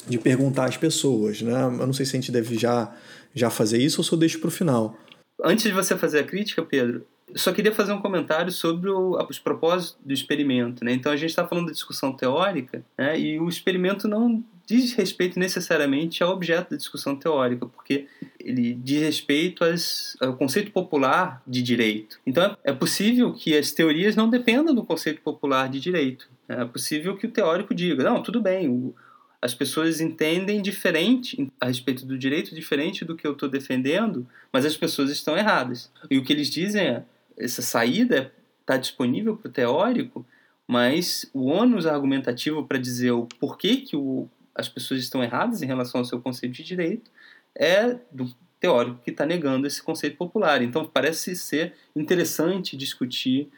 de 0.07 0.19
perguntar 0.19 0.65
às 0.65 0.77
pessoas. 0.77 1.41
Né? 1.41 1.63
Eu 1.63 1.87
não 1.87 1.93
sei 1.93 2.05
se 2.05 2.15
a 2.15 2.19
gente 2.19 2.31
deve 2.31 2.57
já, 2.57 2.91
já 3.33 3.49
fazer 3.49 3.79
isso 3.79 4.01
ou 4.01 4.03
se 4.03 4.11
eu 4.11 4.17
deixo 4.17 4.39
para 4.39 4.49
o 4.49 4.51
final. 4.51 4.95
Antes 5.43 5.65
de 5.65 5.71
você 5.71 5.97
fazer 5.97 6.19
a 6.19 6.23
crítica, 6.23 6.61
Pedro, 6.61 7.05
só 7.35 7.51
queria 7.51 7.73
fazer 7.73 7.93
um 7.93 8.01
comentário 8.01 8.51
sobre 8.51 8.89
o, 8.89 9.17
os 9.29 9.39
propósitos 9.39 9.97
do 10.03 10.13
experimento. 10.13 10.83
Né? 10.83 10.93
Então, 10.93 11.11
a 11.11 11.15
gente 11.15 11.29
está 11.29 11.47
falando 11.47 11.67
da 11.67 11.71
discussão 11.71 12.11
teórica 12.11 12.83
né? 12.97 13.19
e 13.19 13.39
o 13.39 13.47
experimento 13.47 14.07
não 14.07 14.43
diz 14.65 14.93
respeito 14.93 15.39
necessariamente 15.39 16.23
ao 16.23 16.31
objeto 16.31 16.71
da 16.71 16.77
discussão 16.77 17.15
teórica, 17.15 17.65
porque 17.65 18.07
ele 18.39 18.73
diz 18.73 19.01
respeito 19.01 19.63
às, 19.63 20.15
ao 20.21 20.35
conceito 20.35 20.71
popular 20.71 21.41
de 21.45 21.61
direito. 21.61 22.19
Então, 22.25 22.55
é 22.63 22.71
possível 22.71 23.33
que 23.33 23.57
as 23.57 23.71
teorias 23.71 24.15
não 24.15 24.29
dependam 24.29 24.73
do 24.73 24.83
conceito 24.83 25.21
popular 25.21 25.67
de 25.67 25.79
direito. 25.79 26.29
É 26.47 26.63
possível 26.65 27.17
que 27.17 27.25
o 27.25 27.31
teórico 27.31 27.73
diga: 27.73 28.03
não, 28.03 28.21
tudo 28.21 28.41
bem, 28.41 28.69
o, 28.69 28.95
as 29.41 29.55
pessoas 29.55 29.99
entendem 29.99 30.61
diferente 30.61 31.51
a 31.59 31.65
respeito 31.65 32.05
do 32.05 32.17
direito, 32.17 32.53
diferente 32.53 33.03
do 33.03 33.15
que 33.15 33.25
eu 33.25 33.31
estou 33.31 33.49
defendendo, 33.49 34.27
mas 34.53 34.65
as 34.65 34.77
pessoas 34.77 35.09
estão 35.09 35.35
erradas. 35.35 35.91
E 36.09 36.17
o 36.17 36.23
que 36.23 36.31
eles 36.31 36.49
dizem 36.49 36.85
é: 36.85 37.03
essa 37.35 37.61
saída 37.61 38.31
está 38.61 38.77
disponível 38.77 39.35
para 39.35 39.49
o 39.49 39.51
teórico, 39.51 40.25
mas 40.67 41.29
o 41.33 41.45
ônus 41.45 41.87
argumentativo 41.87 42.63
para 42.63 42.77
dizer 42.77 43.11
o 43.11 43.25
porquê 43.25 43.77
que 43.77 43.95
o, 43.95 44.29
as 44.53 44.69
pessoas 44.69 45.01
estão 45.01 45.23
erradas 45.23 45.63
em 45.63 45.65
relação 45.65 45.99
ao 45.99 46.05
seu 46.05 46.21
conceito 46.21 46.53
de 46.53 46.63
direito 46.63 47.09
é 47.55 47.97
do 48.11 48.33
teórico 48.59 49.01
que 49.03 49.09
está 49.09 49.25
negando 49.25 49.65
esse 49.65 49.81
conceito 49.81 50.17
popular. 50.17 50.61
Então 50.61 50.85
parece 50.85 51.35
ser 51.35 51.73
interessante 51.95 52.77
discutir, 52.77 53.49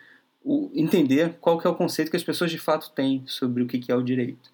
o, 0.42 0.72
entender 0.74 1.36
qual 1.42 1.60
que 1.60 1.68
é 1.68 1.70
o 1.70 1.76
conceito 1.76 2.10
que 2.10 2.18
as 2.18 2.24
pessoas 2.24 2.50
de 2.50 2.58
fato 2.58 2.90
têm 2.92 3.22
sobre 3.28 3.64
o 3.64 3.68
que, 3.68 3.80
que 3.80 3.92
é 3.92 3.96
o 3.96 4.02
direito. 4.02 4.53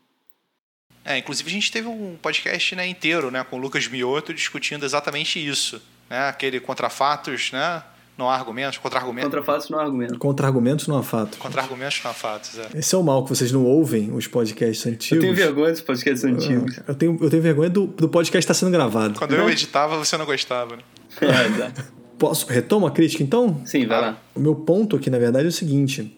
É, 1.10 1.18
inclusive 1.18 1.50
a 1.50 1.52
gente 1.52 1.72
teve 1.72 1.88
um 1.88 2.16
podcast 2.22 2.76
né, 2.76 2.88
inteiro 2.88 3.32
né, 3.32 3.44
com 3.44 3.58
o 3.58 3.60
Lucas 3.60 3.88
Mioto 3.88 4.32
discutindo 4.32 4.86
exatamente 4.86 5.44
isso. 5.44 5.82
Né, 6.08 6.30
aquele 6.30 6.60
contra 6.60 6.88
fatos, 6.88 7.52
né, 7.52 7.82
não 8.16 8.30
há 8.30 8.36
argumentos, 8.36 8.78
contra-argumentos. 8.78 9.26
Contra 9.26 9.42
fatos 9.42 9.70
não 9.72 9.80
há 9.80 9.82
argumentos. 9.82 10.18
Contra-argumentos 10.20 10.88
não 10.88 10.98
há 11.00 11.04
fatos. 11.04 11.40
Contra-argumentos 11.40 12.00
não 12.04 12.12
há 12.12 12.14
fatos, 12.14 12.60
é. 12.60 12.78
Esse 12.78 12.94
é 12.94 12.98
o 13.00 13.02
mal, 13.02 13.24
que 13.24 13.30
vocês 13.30 13.52
não 13.52 13.66
ouvem 13.66 14.14
os 14.14 14.28
podcasts 14.28 14.86
antigos. 14.86 15.12
Eu 15.12 15.22
tenho 15.22 15.34
vergonha 15.34 15.72
dos 15.72 15.82
podcasts 15.82 16.24
antigos. 16.24 16.80
Eu 16.88 16.94
tenho, 16.94 17.18
eu 17.20 17.30
tenho 17.32 17.42
vergonha 17.42 17.72
do, 17.72 17.88
do 17.88 18.08
podcast 18.08 18.44
estar 18.44 18.54
sendo 18.54 18.72
gravado. 18.72 19.18
Quando 19.18 19.34
eu 19.34 19.50
editava, 19.50 19.98
você 19.98 20.16
não 20.16 20.28
gostava, 20.28 20.76
né? 20.76 20.84
É, 21.22 21.48
exato. 21.48 21.84
Posso, 22.20 22.46
retomo 22.46 22.86
a 22.86 22.92
crítica 22.92 23.24
então? 23.24 23.66
Sim, 23.66 23.88
vai 23.88 24.00
lá. 24.00 24.18
O 24.36 24.40
meu 24.40 24.54
ponto 24.54 24.96
aqui, 24.96 25.10
na 25.10 25.18
verdade, 25.18 25.46
é 25.46 25.50
o 25.50 25.52
seguinte. 25.52 26.16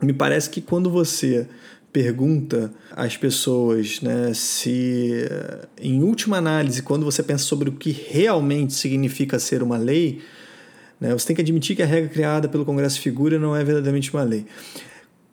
Me 0.00 0.14
parece 0.14 0.48
que 0.48 0.62
quando 0.62 0.88
você 0.88 1.46
pergunta 1.92 2.72
às 2.92 3.16
pessoas 3.16 4.00
né, 4.00 4.32
se, 4.34 5.28
em 5.80 6.02
última 6.02 6.36
análise, 6.36 6.82
quando 6.82 7.04
você 7.04 7.22
pensa 7.22 7.44
sobre 7.44 7.68
o 7.68 7.72
que 7.72 7.90
realmente 7.90 8.72
significa 8.74 9.38
ser 9.38 9.62
uma 9.62 9.76
lei, 9.76 10.20
né? 11.00 11.12
Você 11.12 11.28
tem 11.28 11.36
que 11.36 11.42
admitir 11.42 11.74
que 11.74 11.82
a 11.82 11.86
regra 11.86 12.10
criada 12.10 12.48
pelo 12.48 12.64
Congresso 12.64 13.00
Figura 13.00 13.38
não 13.38 13.56
é 13.56 13.64
verdadeiramente 13.64 14.12
uma 14.12 14.22
lei. 14.22 14.44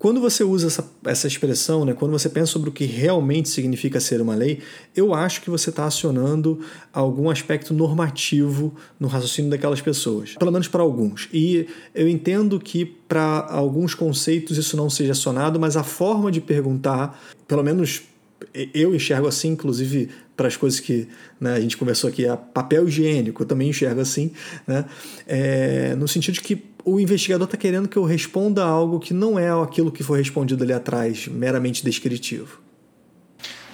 Quando 0.08 0.22
você 0.22 0.42
usa 0.42 0.68
essa, 0.68 0.90
essa 1.04 1.28
expressão, 1.28 1.84
né, 1.84 1.94
quando 1.94 2.14
você 2.14 2.30
pensa 2.30 2.54
sobre 2.54 2.70
o 2.70 2.72
que 2.72 2.86
realmente 2.86 3.50
significa 3.50 4.00
ser 4.00 4.22
uma 4.22 4.36
lei, 4.36 4.62
eu 4.96 5.14
acho 5.14 5.42
que 5.42 5.50
você 5.50 5.70
está 5.70 5.84
acionando 5.84 6.62
algum 6.94 7.30
aspecto 7.30 7.74
normativo 7.74 8.74
no 8.98 9.10
raciocínio 9.10 9.52
daquelas 9.52 9.82
pessoas, 9.82 10.36
pelo 10.36 10.50
menos 10.50 10.70
para 10.70 10.82
alguns. 10.82 11.28
E 11.34 11.68
eu 11.94 12.08
entendo 12.08 12.58
que 12.58 12.86
para 12.86 13.48
alguns 13.50 13.94
conceitos 13.94 14.58
isso 14.58 14.78
não 14.78 14.90
seja 14.90 15.12
acionado, 15.12 15.60
mas 15.60 15.76
a 15.76 15.84
forma 15.84 16.32
de 16.32 16.40
perguntar, 16.40 17.22
pelo 17.46 17.62
menos 17.62 18.04
eu 18.74 18.96
enxergo 18.96 19.28
assim, 19.28 19.50
inclusive 19.50 20.08
para 20.38 20.48
as 20.48 20.56
coisas 20.56 20.80
que 20.80 21.06
né, 21.38 21.56
a 21.56 21.60
gente 21.60 21.76
conversou 21.76 22.10
aqui, 22.10 22.26
a 22.26 22.38
papel 22.38 22.88
higiênico, 22.88 23.42
eu 23.42 23.46
também 23.46 23.72
enxergo 23.72 24.00
assim, 24.00 24.32
né, 24.66 24.86
é, 25.28 25.96
no 25.96 26.08
sentido 26.08 26.36
de 26.36 26.42
que 26.42 26.64
o 26.88 27.02
investigador 27.02 27.44
está 27.44 27.58
querendo 27.58 27.90
que 27.90 27.98
eu 27.98 28.06
responda 28.06 28.64
algo 28.64 28.98
que 28.98 29.14
não 29.14 29.38
é 29.38 29.50
aquilo 29.62 29.92
que 29.92 30.04
foi 30.04 30.20
respondido 30.20 30.64
ali 30.64 30.72
atrás, 30.72 31.28
meramente 31.28 31.84
descritivo. 31.84 32.62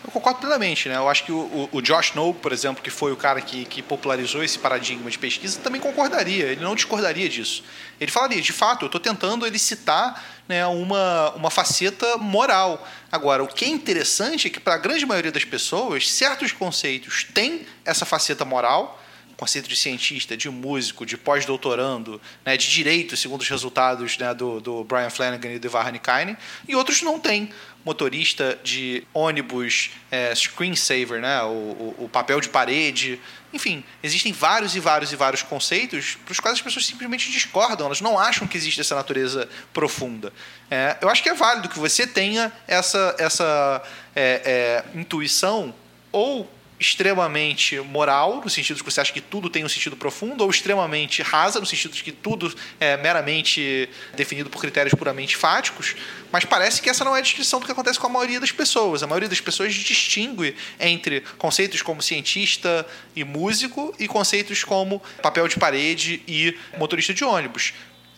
eu 0.04 0.12
concordo 0.12 0.39
plenamente, 0.39 0.89
né? 0.89 0.95
Eu 0.95 1.08
acho 1.08 1.23
que 1.23 1.32
o, 1.32 1.69
o, 1.71 1.80
Josh 1.80 2.15
Knoll, 2.15 2.34
por 2.34 2.52
exemplo, 2.52 2.82
que 2.82 2.89
foi 2.89 3.12
o 3.12 3.15
cara 3.15 3.39
que, 3.39 3.65
que 3.65 3.84
popularizou 3.84 4.43
esse 4.43 4.58
paradigma 4.58 5.12
de 5.12 5.19
pesquisa, 5.19 5.60
também 5.60 5.80
concordaria, 5.80 6.45
ele 6.45 6.62
não 6.62 6.73
discordaria 6.73 7.30
disso. 7.30 7.63
Ele 8.02 8.10
falaria, 8.10 8.41
de 8.41 8.52
fato, 8.52 8.86
eu 8.86 8.88
estou 8.88 8.99
tentando 8.99 9.45
elicitar 9.45 10.19
né, 10.49 10.65
uma, 10.65 11.34
uma 11.36 11.52
faceta 11.52 12.17
moral. 12.17 12.84
Agora, 13.12 13.43
o 13.43 13.47
que 13.47 13.63
é 13.63 13.67
interessante 13.67 14.47
é 14.47 14.49
que, 14.49 14.60
para 14.60 14.73
a 14.73 14.80
grande 14.80 15.06
maioria 15.06 15.32
das 15.32 15.45
pessoas, 15.45 16.12
certos 16.12 16.52
conceitos 16.52 17.28
têm 17.32 17.62
essa 17.86 18.08
faceta 18.08 18.43
moral, 18.43 18.99
conceito 19.38 19.67
de 19.67 19.76
cientista, 19.76 20.38
de 20.38 20.50
músico, 20.50 21.06
de 21.06 21.17
pós-doutorando, 21.17 22.22
né, 22.46 22.56
de 22.58 22.69
direito, 22.69 23.17
segundo 23.17 23.41
os 23.41 23.50
resultados 23.50 24.17
né, 24.17 24.34
do, 24.34 24.60
do 24.60 24.84
Brian 24.84 25.10
Flanagan 25.10 25.54
e 25.54 25.60
do 25.60 25.69
Varney 25.69 26.00
Kine, 26.00 26.38
e 26.67 26.76
outros 26.76 27.02
não 27.02 27.19
têm. 27.19 27.50
Motorista 27.86 28.58
de 28.63 29.06
ônibus, 29.13 29.91
é, 30.10 30.34
screensaver, 30.34 31.19
né, 31.19 31.43
o, 31.43 31.48
o, 31.48 31.96
o 32.06 32.10
papel 32.10 32.39
de 32.39 32.48
parede, 32.48 33.19
enfim, 33.52 33.84
existem 34.02 34.32
vários 34.32 34.76
e 34.76 34.80
vários 34.80 35.12
e 35.12 35.15
vários 35.15 35.43
conceitos 35.43 36.17
para 36.26 36.32
os 36.32 36.39
quais 36.39 36.58
as 36.58 36.62
pessoas 36.62 36.86
simplesmente 36.86 37.30
discordam, 37.30 37.86
elas 37.86 38.02
não 38.02 38.17
acham 38.17 38.48
que 38.48 38.58
existe 38.58 38.82
essa 38.82 38.96
natureza 38.96 39.48
profunda. 39.74 40.34
É, 40.72 40.98
eu 41.02 41.10
acho 41.10 41.22
que 41.22 41.30
é 41.30 41.34
válido 41.34 41.69
que 41.69 41.78
você 41.78 42.08
tenha 42.08 42.52
essa, 42.67 43.15
essa 43.19 43.84
é, 44.15 44.84
é 44.96 44.98
intuição 45.00 45.76
ou 46.12 46.50
extremamente 46.84 47.80
moral, 47.80 48.41
no 48.43 48.50
sentido 48.50 48.76
de 48.76 48.84
que 48.84 48.91
você 48.91 49.00
acha 49.00 49.13
que 49.13 49.22
tudo 49.22 49.50
tem 49.50 49.63
um 49.63 49.69
sentido 49.69 49.96
profundo, 49.96 50.43
ou 50.43 50.50
extremamente 50.50 51.22
rasa, 51.22 51.60
no 51.60 51.65
sentido 51.65 51.93
de 51.93 52.04
que 52.04 52.12
tudo 52.12 52.54
é 52.78 52.98
meramente 52.98 53.89
definido 54.15 54.50
por 54.50 54.60
critérios 54.60 54.93
puramente 54.93 55.38
fáticos, 55.38 55.96
mas 56.30 56.43
parece 56.43 56.82
que 56.82 56.89
essa 56.89 57.06
não 57.06 57.15
é 57.15 57.19
a 57.19 57.22
descrição 57.22 57.60
do 57.62 57.65
que 57.65 57.72
acontece 57.72 57.98
com 57.98 58.08
a 58.08 58.10
maioria 58.10 58.39
das 58.39 58.52
pessoas. 58.52 59.02
A 59.02 59.08
maioria 59.08 59.30
das 59.30 59.39
pessoas 59.39 59.74
distingue 59.74 60.56
entre 60.78 61.22
conceitos 61.38 61.82
como 61.82 62.02
cientista 62.02 62.86
e 63.15 63.24
músico 63.24 63.96
e 63.98 64.08
conceitos 64.08 64.63
como 64.63 65.02
papel 65.22 65.48
de 65.48 65.58
parede 65.58 66.22
e 66.28 66.58
motorista 66.78 67.13
de 67.13 67.24
ônibus. 67.24 67.74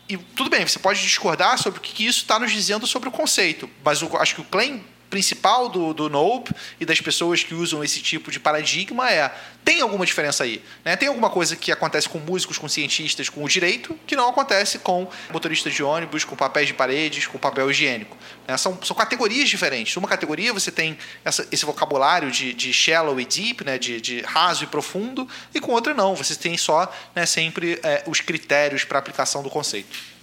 E 0.10 0.18
tudo 0.18 0.50
bem, 0.50 0.66
você 0.66 0.80
pode 0.80 1.02
discordar 1.02 1.60
sobre 1.60 1.80
o 1.80 1.82
que 1.82 2.06
isso 2.06 2.20
está 2.20 2.40
nos 2.40 2.52
dizendo 2.52 2.88
sobre 2.88 3.10
o 3.10 3.12
conceito, 3.12 3.70
mas 3.84 4.02
eu 4.02 4.18
acho 4.18 4.36
que 4.36 4.42
o 4.42 4.46
claim 4.46 4.84
principal 5.16 5.70
do, 5.70 5.94
do 5.94 6.10
Nope 6.10 6.54
e 6.78 6.86
das 6.86 7.00
pessoas 7.00 7.42
que 7.42 7.54
usam 7.54 7.82
esse 7.82 8.02
tipo 8.02 8.30
de 8.30 8.38
paradigma 8.38 9.10
é: 9.10 9.34
tem 9.64 9.80
alguma 9.80 10.06
diferença 10.06 10.44
aí? 10.44 10.62
Né? 10.84 10.98
Tem 10.98 11.08
alguma 11.08 11.30
coisa 11.30 11.56
que 11.56 11.72
acontece 11.72 12.10
com 12.10 12.20
músicos, 12.20 12.58
com 12.58 12.68
cientistas, 12.68 13.30
com 13.30 13.42
o 13.42 13.48
direito, 13.48 13.98
que 14.06 14.14
não 14.14 14.28
acontece 14.28 14.78
com 14.78 15.08
motoristas 15.32 15.74
de 15.74 15.82
ônibus, 15.82 16.26
com 16.26 16.36
papéis 16.36 16.68
de 16.68 16.74
paredes, 16.74 17.28
com 17.28 17.38
papel 17.38 17.72
higiênico. 17.72 18.18
Né? 18.46 18.58
São, 18.58 18.78
são 18.84 18.94
categorias 18.94 19.48
diferentes. 19.48 19.96
Uma 19.96 20.10
categoria 20.10 20.52
você 20.52 20.70
tem 20.70 20.98
essa, 21.24 21.48
esse 21.50 21.66
vocabulário 21.66 22.30
de, 22.30 22.54
de 22.54 22.74
shallow 22.74 23.18
e 23.18 23.24
deep, 23.24 23.64
né? 23.64 23.78
de, 23.78 24.02
de 24.02 24.20
raso 24.20 24.66
e 24.66 24.68
profundo, 24.68 25.26
e 25.54 25.62
com 25.62 25.72
outra 25.72 25.94
não. 25.94 26.14
Você 26.14 26.36
tem 26.36 26.58
só 26.58 26.94
né, 27.16 27.26
sempre 27.26 27.80
é, 27.84 28.04
os 28.06 28.20
critérios 28.20 28.84
para 28.84 29.00
aplicação 29.00 29.42
do 29.42 29.50
conceito. 29.50 30.15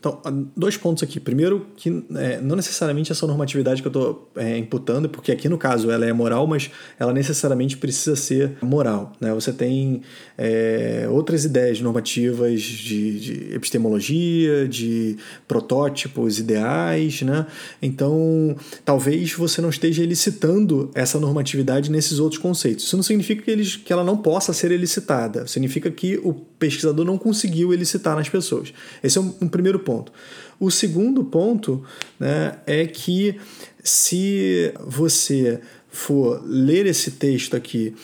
Então, 0.00 0.18
dois 0.56 0.78
pontos 0.78 1.02
aqui. 1.02 1.20
Primeiro, 1.20 1.66
que 1.76 2.02
é, 2.16 2.40
não 2.40 2.56
necessariamente 2.56 3.12
essa 3.12 3.26
normatividade 3.26 3.82
que 3.82 3.86
eu 3.86 3.90
estou 3.90 4.30
é, 4.34 4.56
imputando, 4.56 5.10
porque 5.10 5.30
aqui 5.30 5.46
no 5.46 5.58
caso 5.58 5.90
ela 5.90 6.06
é 6.06 6.12
moral, 6.12 6.46
mas 6.46 6.70
ela 6.98 7.12
necessariamente 7.12 7.76
precisa 7.76 8.16
ser 8.16 8.56
moral. 8.62 9.12
Né? 9.20 9.32
Você 9.34 9.52
tem 9.52 10.00
é, 10.38 11.06
outras 11.10 11.44
ideias 11.44 11.82
normativas 11.82 12.62
de, 12.62 13.20
de, 13.20 13.54
epistemologia, 13.54 14.66
de 14.66 15.18
protótipos 15.46 16.38
ideais. 16.38 17.20
Né? 17.20 17.46
Então, 17.82 18.56
talvez 18.82 19.34
você 19.34 19.60
não 19.60 19.68
esteja 19.68 20.02
elicitando 20.02 20.90
essa 20.94 21.20
normatividade 21.20 21.90
nesses 21.90 22.18
outros 22.18 22.40
conceitos. 22.40 22.86
Isso 22.86 22.96
não 22.96 23.02
significa 23.02 23.42
que, 23.42 23.50
eles, 23.50 23.76
que 23.76 23.92
ela 23.92 24.02
não 24.02 24.16
possa 24.16 24.54
ser 24.54 24.72
elicitada, 24.72 25.46
significa 25.46 25.90
que 25.90 26.18
o 26.24 26.32
pesquisador 26.32 27.04
não 27.04 27.18
conseguiu 27.18 27.74
elicitar 27.74 28.16
nas 28.16 28.30
pessoas. 28.30 28.72
Esse 29.02 29.18
é 29.18 29.20
um, 29.20 29.34
um 29.42 29.48
primeiro 29.48 29.78
ponto 29.78 29.89
ponto. 29.90 30.12
O 30.60 30.70
segundo 30.70 31.24
ponto 31.24 31.84
né, 32.18 32.58
é 32.64 32.86
que 32.86 33.34
se 33.82 34.72
você 34.86 35.60
for 35.88 36.40
ler 36.46 36.86
esse 36.86 37.12
texto 37.12 37.56
aqui 37.56 37.94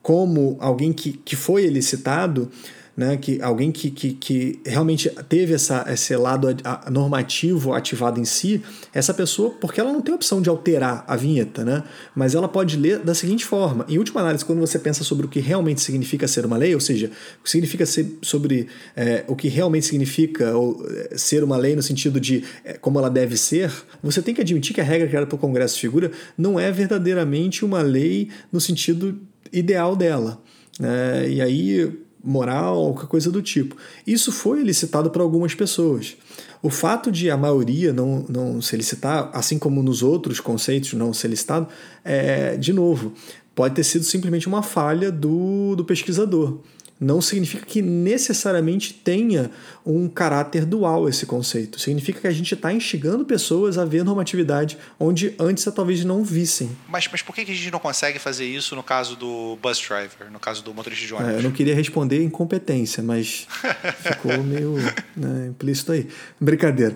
como 0.00 0.56
alguém 0.60 0.92
que, 0.92 1.12
que 1.12 1.34
foi 1.34 1.64
elicitado, 1.64 2.50
né, 2.96 3.16
que 3.16 3.40
alguém 3.42 3.72
que, 3.72 3.90
que, 3.90 4.12
que 4.12 4.60
realmente 4.64 5.10
teve 5.28 5.54
essa, 5.54 5.84
esse 5.88 6.14
lado 6.16 6.48
normativo 6.90 7.72
ativado 7.72 8.20
em 8.20 8.24
si, 8.24 8.62
essa 8.92 9.12
pessoa, 9.12 9.50
porque 9.50 9.80
ela 9.80 9.92
não 9.92 10.00
tem 10.00 10.14
opção 10.14 10.40
de 10.40 10.48
alterar 10.48 11.04
a 11.06 11.16
vinheta, 11.16 11.64
né, 11.64 11.82
mas 12.14 12.34
ela 12.34 12.48
pode 12.48 12.76
ler 12.76 13.00
da 13.00 13.14
seguinte 13.14 13.44
forma: 13.44 13.84
em 13.88 13.98
última 13.98 14.20
análise, 14.20 14.44
quando 14.44 14.60
você 14.60 14.78
pensa 14.78 15.02
sobre 15.02 15.26
o 15.26 15.28
que 15.28 15.40
realmente 15.40 15.80
significa 15.80 16.28
ser 16.28 16.46
uma 16.46 16.56
lei, 16.56 16.74
ou 16.74 16.80
seja, 16.80 17.10
o 17.40 17.44
que 17.44 17.50
significa 17.50 17.84
ser 17.84 18.18
sobre 18.22 18.68
é, 18.96 19.24
o 19.26 19.34
que 19.34 19.48
realmente 19.48 19.86
significa 19.86 20.56
ou, 20.56 20.86
é, 20.88 21.16
ser 21.16 21.42
uma 21.42 21.56
lei 21.56 21.74
no 21.74 21.82
sentido 21.82 22.20
de 22.20 22.44
é, 22.64 22.74
como 22.74 22.98
ela 22.98 23.10
deve 23.10 23.36
ser, 23.36 23.72
você 24.02 24.22
tem 24.22 24.34
que 24.34 24.40
admitir 24.40 24.74
que 24.74 24.80
a 24.80 24.84
regra 24.84 25.08
criada 25.08 25.26
pelo 25.26 25.38
Congresso 25.38 25.74
de 25.74 25.80
Figura 25.80 26.10
não 26.38 26.58
é 26.58 26.70
verdadeiramente 26.70 27.64
uma 27.64 27.82
lei 27.82 28.28
no 28.52 28.60
sentido 28.60 29.18
ideal 29.52 29.96
dela. 29.96 30.40
É, 30.80 31.28
e 31.28 31.40
aí, 31.40 32.03
moral, 32.24 32.92
qualquer 32.92 33.08
coisa 33.08 33.30
do 33.30 33.42
tipo. 33.42 33.76
Isso 34.06 34.32
foi 34.32 34.62
licitado 34.62 35.10
para 35.10 35.22
algumas 35.22 35.54
pessoas. 35.54 36.16
O 36.62 36.70
fato 36.70 37.12
de 37.12 37.30
a 37.30 37.36
maioria 37.36 37.92
não, 37.92 38.24
não 38.28 38.62
ser 38.62 38.76
licitar, 38.76 39.30
assim 39.32 39.58
como 39.58 39.82
nos 39.82 40.02
outros 40.02 40.40
conceitos 40.40 40.94
não 40.94 41.12
ser 41.12 41.28
licitado, 41.28 41.68
é, 42.02 42.56
de 42.56 42.72
novo, 42.72 43.12
pode 43.54 43.74
ter 43.74 43.84
sido 43.84 44.04
simplesmente 44.04 44.48
uma 44.48 44.62
falha 44.62 45.12
do, 45.12 45.76
do 45.76 45.84
pesquisador 45.84 46.58
não 47.00 47.20
significa 47.20 47.66
que 47.66 47.82
necessariamente 47.82 48.94
tenha 48.94 49.50
um 49.84 50.08
caráter 50.08 50.64
dual 50.64 51.08
esse 51.08 51.26
conceito. 51.26 51.78
Significa 51.78 52.20
que 52.20 52.26
a 52.26 52.30
gente 52.30 52.54
está 52.54 52.72
instigando 52.72 53.24
pessoas 53.24 53.76
a 53.76 53.84
ver 53.84 54.04
normatividade 54.04 54.78
onde 54.98 55.34
antes 55.38 55.64
talvez 55.74 56.04
não 56.04 56.24
vissem. 56.24 56.70
Mas, 56.88 57.08
mas 57.10 57.20
por 57.20 57.34
que 57.34 57.40
a 57.40 57.44
gente 57.44 57.70
não 57.70 57.80
consegue 57.80 58.18
fazer 58.18 58.46
isso 58.46 58.76
no 58.76 58.82
caso 58.82 59.16
do 59.16 59.58
bus 59.60 59.78
driver, 59.78 60.30
no 60.30 60.38
caso 60.38 60.62
do 60.62 60.72
motorista 60.72 61.06
de 61.06 61.14
ônibus? 61.14 61.34
É, 61.34 61.38
eu 61.38 61.42
não 61.42 61.50
queria 61.50 61.74
responder 61.74 62.22
incompetência, 62.22 63.02
mas 63.02 63.46
ficou 64.00 64.42
meio 64.42 64.76
né, 65.16 65.48
implícito 65.48 65.92
aí. 65.92 66.08
Brincadeira. 66.40 66.94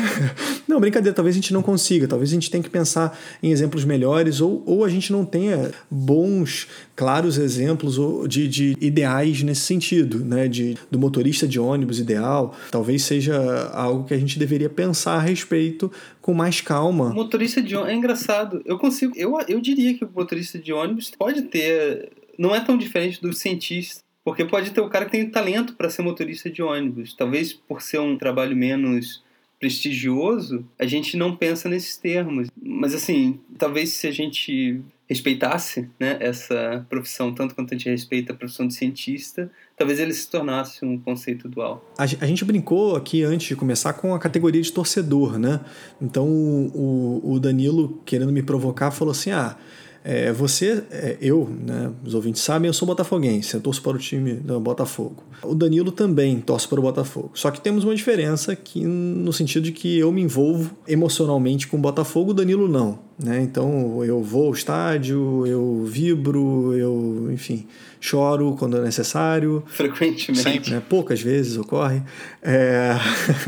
não, 0.66 0.80
brincadeira. 0.80 1.14
Talvez 1.14 1.36
a 1.36 1.38
gente 1.38 1.52
não 1.52 1.62
consiga. 1.62 2.08
Talvez 2.08 2.30
a 2.30 2.34
gente 2.34 2.50
tenha 2.50 2.62
que 2.62 2.70
pensar 2.70 3.16
em 3.42 3.50
exemplos 3.52 3.84
melhores 3.84 4.40
ou, 4.40 4.62
ou 4.66 4.84
a 4.84 4.88
gente 4.88 5.12
não 5.12 5.24
tenha 5.24 5.70
bons, 5.90 6.66
claros 6.96 7.38
exemplos 7.38 7.96
de, 8.28 8.48
de 8.48 8.76
ideais 8.80 9.25
nesse 9.44 9.62
sentido, 9.62 10.24
né? 10.24 10.48
De, 10.48 10.76
do 10.90 10.98
motorista 10.98 11.46
de 11.46 11.58
ônibus 11.58 11.98
ideal. 11.98 12.54
Talvez 12.70 13.02
seja 13.02 13.70
algo 13.72 14.04
que 14.04 14.14
a 14.14 14.18
gente 14.18 14.38
deveria 14.38 14.68
pensar 14.68 15.16
a 15.16 15.20
respeito 15.20 15.90
com 16.20 16.34
mais 16.34 16.60
calma. 16.60 17.12
Motorista 17.12 17.62
de 17.62 17.74
ônibus. 17.74 17.92
É 17.92 17.96
engraçado. 17.96 18.62
Eu 18.64 18.78
consigo. 18.78 19.12
Eu, 19.16 19.38
eu 19.48 19.60
diria 19.60 19.94
que 19.94 20.04
o 20.04 20.10
motorista 20.14 20.58
de 20.58 20.72
ônibus 20.72 21.10
pode 21.16 21.42
ter. 21.42 22.10
Não 22.38 22.54
é 22.54 22.60
tão 22.60 22.76
diferente 22.76 23.20
do 23.20 23.32
cientista. 23.32 24.00
Porque 24.24 24.44
pode 24.44 24.72
ter 24.72 24.80
o 24.80 24.88
cara 24.88 25.04
que 25.04 25.12
tem 25.12 25.30
talento 25.30 25.74
para 25.74 25.88
ser 25.88 26.02
motorista 26.02 26.50
de 26.50 26.60
ônibus. 26.60 27.14
Talvez 27.14 27.52
por 27.52 27.80
ser 27.80 28.00
um 28.00 28.18
trabalho 28.18 28.56
menos 28.56 29.22
prestigioso, 29.60 30.64
a 30.78 30.84
gente 30.84 31.16
não 31.16 31.36
pensa 31.36 31.68
nesses 31.68 31.96
termos. 31.96 32.48
Mas 32.60 32.92
assim, 32.92 33.38
talvez 33.56 33.90
se 33.90 34.06
a 34.06 34.10
gente 34.10 34.80
respeitasse 35.08 35.88
né, 35.98 36.16
essa 36.20 36.84
profissão 36.88 37.32
tanto 37.32 37.54
quanto 37.54 37.72
a 37.72 37.76
gente 37.76 37.88
respeita 37.88 38.32
a 38.32 38.36
profissão 38.36 38.66
de 38.66 38.74
cientista, 38.74 39.50
talvez 39.76 40.00
ele 40.00 40.12
se 40.12 40.28
tornasse 40.28 40.84
um 40.84 40.98
conceito 40.98 41.48
dual. 41.48 41.84
A, 41.96 42.02
a 42.02 42.26
gente 42.26 42.44
brincou 42.44 42.96
aqui 42.96 43.22
antes 43.22 43.46
de 43.46 43.56
começar 43.56 43.92
com 43.92 44.14
a 44.14 44.18
categoria 44.18 44.60
de 44.60 44.72
torcedor, 44.72 45.38
né? 45.38 45.60
Então 46.00 46.28
o, 46.28 47.20
o 47.24 47.40
Danilo, 47.40 48.02
querendo 48.04 48.32
me 48.32 48.42
provocar, 48.42 48.90
falou 48.90 49.12
assim: 49.12 49.30
ah 49.30 49.56
é, 50.08 50.32
você, 50.32 50.84
é, 50.88 51.18
eu, 51.20 51.50
né, 51.50 51.90
os 52.04 52.14
ouvintes 52.14 52.40
sabem, 52.40 52.68
eu 52.68 52.72
sou 52.72 52.86
botafoguense, 52.86 53.54
eu 53.54 53.60
torço 53.60 53.82
para 53.82 53.96
o 53.96 53.98
time 53.98 54.34
do 54.34 54.60
Botafogo. 54.60 55.24
O 55.42 55.52
Danilo 55.52 55.90
também 55.90 56.38
torce 56.38 56.68
para 56.68 56.78
o 56.78 56.82
Botafogo. 56.82 57.32
Só 57.34 57.50
que 57.50 57.60
temos 57.60 57.82
uma 57.82 57.92
diferença 57.92 58.54
que, 58.54 58.84
no 58.84 59.32
sentido 59.32 59.64
de 59.64 59.72
que 59.72 59.98
eu 59.98 60.12
me 60.12 60.22
envolvo 60.22 60.76
emocionalmente 60.86 61.66
com 61.66 61.76
o 61.76 61.80
Botafogo, 61.80 62.30
o 62.30 62.34
Danilo 62.34 62.68
não. 62.68 63.00
Né? 63.18 63.40
Então 63.42 64.04
eu 64.04 64.22
vou 64.22 64.46
ao 64.48 64.52
estádio, 64.52 65.46
eu 65.46 65.84
vibro, 65.86 66.76
eu, 66.76 67.30
enfim, 67.32 67.66
choro 68.00 68.54
quando 68.58 68.76
é 68.76 68.82
necessário. 68.82 69.62
Frequentemente. 69.66 70.70
Né? 70.70 70.82
Poucas 70.86 71.20
vezes 71.20 71.56
ocorre. 71.56 72.02
É... 72.42 72.94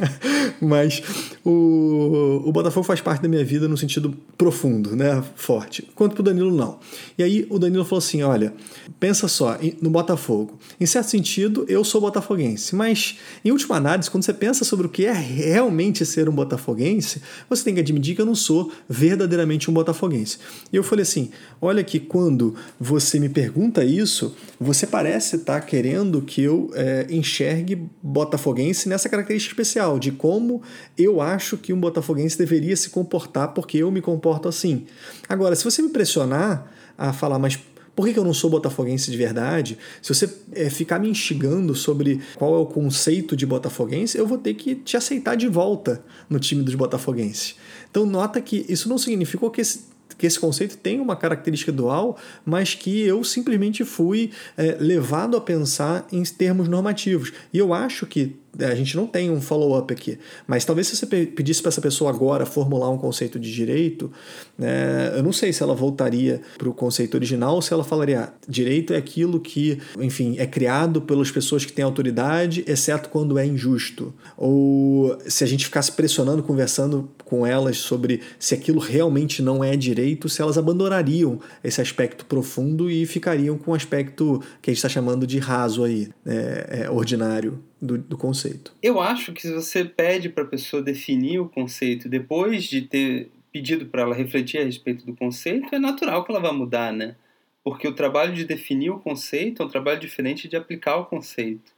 Mas 0.60 1.02
o, 1.44 2.42
o 2.44 2.52
Botafogo 2.52 2.84
faz 2.84 3.00
parte 3.00 3.22
da 3.22 3.28
minha 3.28 3.44
vida 3.44 3.68
no 3.68 3.76
sentido 3.76 4.14
profundo, 4.36 4.96
né? 4.96 5.22
forte. 5.36 5.88
Quanto 5.94 6.14
para 6.14 6.20
o 6.20 6.24
Danilo, 6.24 6.54
não. 6.54 6.78
E 7.16 7.22
aí 7.22 7.46
o 7.48 7.58
Danilo 7.58 7.84
falou 7.84 7.98
assim: 7.98 8.22
olha, 8.22 8.52
pensa 8.98 9.28
só, 9.28 9.56
no 9.80 9.90
Botafogo. 9.90 10.58
Em 10.80 10.86
certo 10.86 11.08
sentido, 11.08 11.64
eu 11.68 11.84
sou 11.84 12.00
botafoguense, 12.00 12.74
mas 12.74 13.18
em 13.44 13.50
última 13.50 13.76
análise, 13.76 14.10
quando 14.10 14.24
você 14.24 14.32
pensa 14.32 14.64
sobre 14.64 14.86
o 14.86 14.90
que 14.90 15.06
é 15.06 15.12
realmente 15.12 16.04
ser 16.04 16.28
um 16.28 16.32
botafoguense, 16.32 17.22
você 17.48 17.64
tem 17.64 17.74
que 17.74 17.80
admitir 17.80 18.14
que 18.14 18.20
eu 18.20 18.26
não 18.26 18.34
sou 18.34 18.72
verdadeiramente 18.88 19.57
um 19.66 19.72
botafoguense. 19.72 20.38
E 20.70 20.76
eu 20.76 20.82
falei 20.82 21.02
assim: 21.02 21.30
olha 21.60 21.82
que 21.82 21.98
quando 21.98 22.54
você 22.78 23.18
me 23.18 23.28
pergunta 23.28 23.82
isso, 23.82 24.36
você 24.60 24.86
parece 24.86 25.36
estar 25.36 25.60
tá 25.60 25.66
querendo 25.66 26.20
que 26.20 26.42
eu 26.42 26.70
é, 26.74 27.06
enxergue 27.08 27.88
botafoguense 28.02 28.88
nessa 28.88 29.08
característica 29.08 29.52
especial, 29.52 29.98
de 29.98 30.12
como 30.12 30.62
eu 30.96 31.20
acho 31.20 31.56
que 31.56 31.72
um 31.72 31.80
botafoguense 31.80 32.36
deveria 32.36 32.76
se 32.76 32.90
comportar, 32.90 33.48
porque 33.54 33.78
eu 33.78 33.90
me 33.90 34.02
comporto 34.02 34.48
assim. 34.48 34.86
Agora, 35.28 35.56
se 35.56 35.64
você 35.64 35.80
me 35.80 35.88
pressionar 35.88 36.70
a 36.96 37.12
falar, 37.12 37.38
mas 37.38 37.58
por 37.98 38.08
que, 38.08 38.16
eu 38.16 38.22
não 38.22 38.32
sou 38.32 38.48
botafoguense 38.48 39.10
de 39.10 39.16
verdade? 39.16 39.76
Se 40.00 40.14
você 40.14 40.32
é, 40.52 40.70
ficar 40.70 41.00
me 41.00 41.10
instigando 41.10 41.74
sobre 41.74 42.20
qual 42.36 42.54
é 42.54 42.58
o 42.58 42.64
conceito 42.64 43.36
de 43.36 43.44
botafoguense, 43.44 44.16
eu 44.16 44.24
vou 44.24 44.38
ter 44.38 44.54
que 44.54 44.76
te 44.76 44.96
aceitar 44.96 45.34
de 45.34 45.48
volta 45.48 46.00
no 46.30 46.38
time 46.38 46.62
dos 46.62 46.76
botafoguenses. 46.76 47.56
Então 47.90 48.06
nota 48.06 48.40
que 48.40 48.64
isso 48.68 48.88
não 48.88 48.98
significou 48.98 49.50
que 49.50 49.60
esse, 49.60 49.80
que 50.16 50.28
esse 50.28 50.38
conceito 50.38 50.76
tem 50.76 51.00
uma 51.00 51.16
característica 51.16 51.72
dual, 51.72 52.16
mas 52.46 52.72
que 52.72 53.00
eu 53.00 53.24
simplesmente 53.24 53.84
fui 53.84 54.30
é, 54.56 54.76
levado 54.78 55.36
a 55.36 55.40
pensar 55.40 56.06
em 56.12 56.22
termos 56.22 56.68
normativos. 56.68 57.32
E 57.52 57.58
eu 57.58 57.74
acho 57.74 58.06
que 58.06 58.36
a 58.58 58.74
gente 58.74 58.96
não 58.96 59.06
tem 59.06 59.30
um 59.30 59.40
follow-up 59.40 59.92
aqui, 59.92 60.18
mas 60.46 60.64
talvez 60.64 60.88
se 60.88 60.96
você 60.96 61.06
pedisse 61.06 61.62
para 61.62 61.68
essa 61.68 61.80
pessoa 61.80 62.10
agora 62.10 62.44
formular 62.44 62.90
um 62.90 62.98
conceito 62.98 63.38
de 63.38 63.52
direito, 63.52 64.10
né, 64.56 65.12
eu 65.14 65.22
não 65.22 65.32
sei 65.32 65.52
se 65.52 65.62
ela 65.62 65.74
voltaria 65.74 66.40
para 66.56 66.68
o 66.68 66.74
conceito 66.74 67.14
original 67.14 67.54
ou 67.54 67.62
se 67.62 67.72
ela 67.72 67.84
falaria: 67.84 68.20
ah, 68.20 68.32
direito 68.48 68.92
é 68.92 68.96
aquilo 68.96 69.40
que, 69.40 69.78
enfim, 70.00 70.36
é 70.38 70.46
criado 70.46 71.00
pelas 71.02 71.30
pessoas 71.30 71.64
que 71.64 71.72
têm 71.72 71.84
autoridade, 71.84 72.64
exceto 72.66 73.08
quando 73.08 73.38
é 73.38 73.46
injusto. 73.46 74.12
Ou 74.36 75.16
se 75.26 75.44
a 75.44 75.46
gente 75.46 75.64
ficasse 75.64 75.92
pressionando, 75.92 76.42
conversando 76.42 77.08
com 77.24 77.46
elas 77.46 77.78
sobre 77.78 78.22
se 78.38 78.54
aquilo 78.54 78.80
realmente 78.80 79.42
não 79.42 79.62
é 79.62 79.76
direito, 79.76 80.28
se 80.28 80.42
elas 80.42 80.58
abandonariam 80.58 81.38
esse 81.62 81.80
aspecto 81.80 82.24
profundo 82.24 82.90
e 82.90 83.06
ficariam 83.06 83.56
com 83.56 83.72
o 83.72 83.74
aspecto 83.74 84.42
que 84.60 84.70
a 84.70 84.72
gente 84.72 84.78
está 84.78 84.88
chamando 84.88 85.26
de 85.26 85.38
raso 85.38 85.84
aí, 85.84 86.08
né, 86.24 86.64
é, 86.68 86.90
ordinário 86.90 87.62
do, 87.80 87.98
do 87.98 88.16
conceito. 88.16 88.72
Eu 88.82 89.00
acho 89.00 89.32
que 89.32 89.42
se 89.42 89.52
você 89.52 89.84
pede 89.84 90.28
para 90.28 90.44
a 90.44 90.46
pessoa 90.46 90.82
definir 90.82 91.38
o 91.38 91.48
conceito 91.48 92.08
depois 92.08 92.64
de 92.64 92.82
ter 92.82 93.30
pedido 93.52 93.86
para 93.86 94.02
ela 94.02 94.14
refletir 94.14 94.60
a 94.60 94.64
respeito 94.64 95.06
do 95.06 95.14
conceito, 95.14 95.74
é 95.74 95.78
natural 95.78 96.24
que 96.24 96.30
ela 96.30 96.40
vá 96.40 96.52
mudar, 96.52 96.92
né? 96.92 97.16
Porque 97.64 97.86
o 97.88 97.94
trabalho 97.94 98.34
de 98.34 98.44
definir 98.44 98.90
o 98.90 98.98
conceito 98.98 99.62
é 99.62 99.66
um 99.66 99.68
trabalho 99.68 100.00
diferente 100.00 100.48
de 100.48 100.56
aplicar 100.56 100.96
o 100.96 101.06
conceito. 101.06 101.72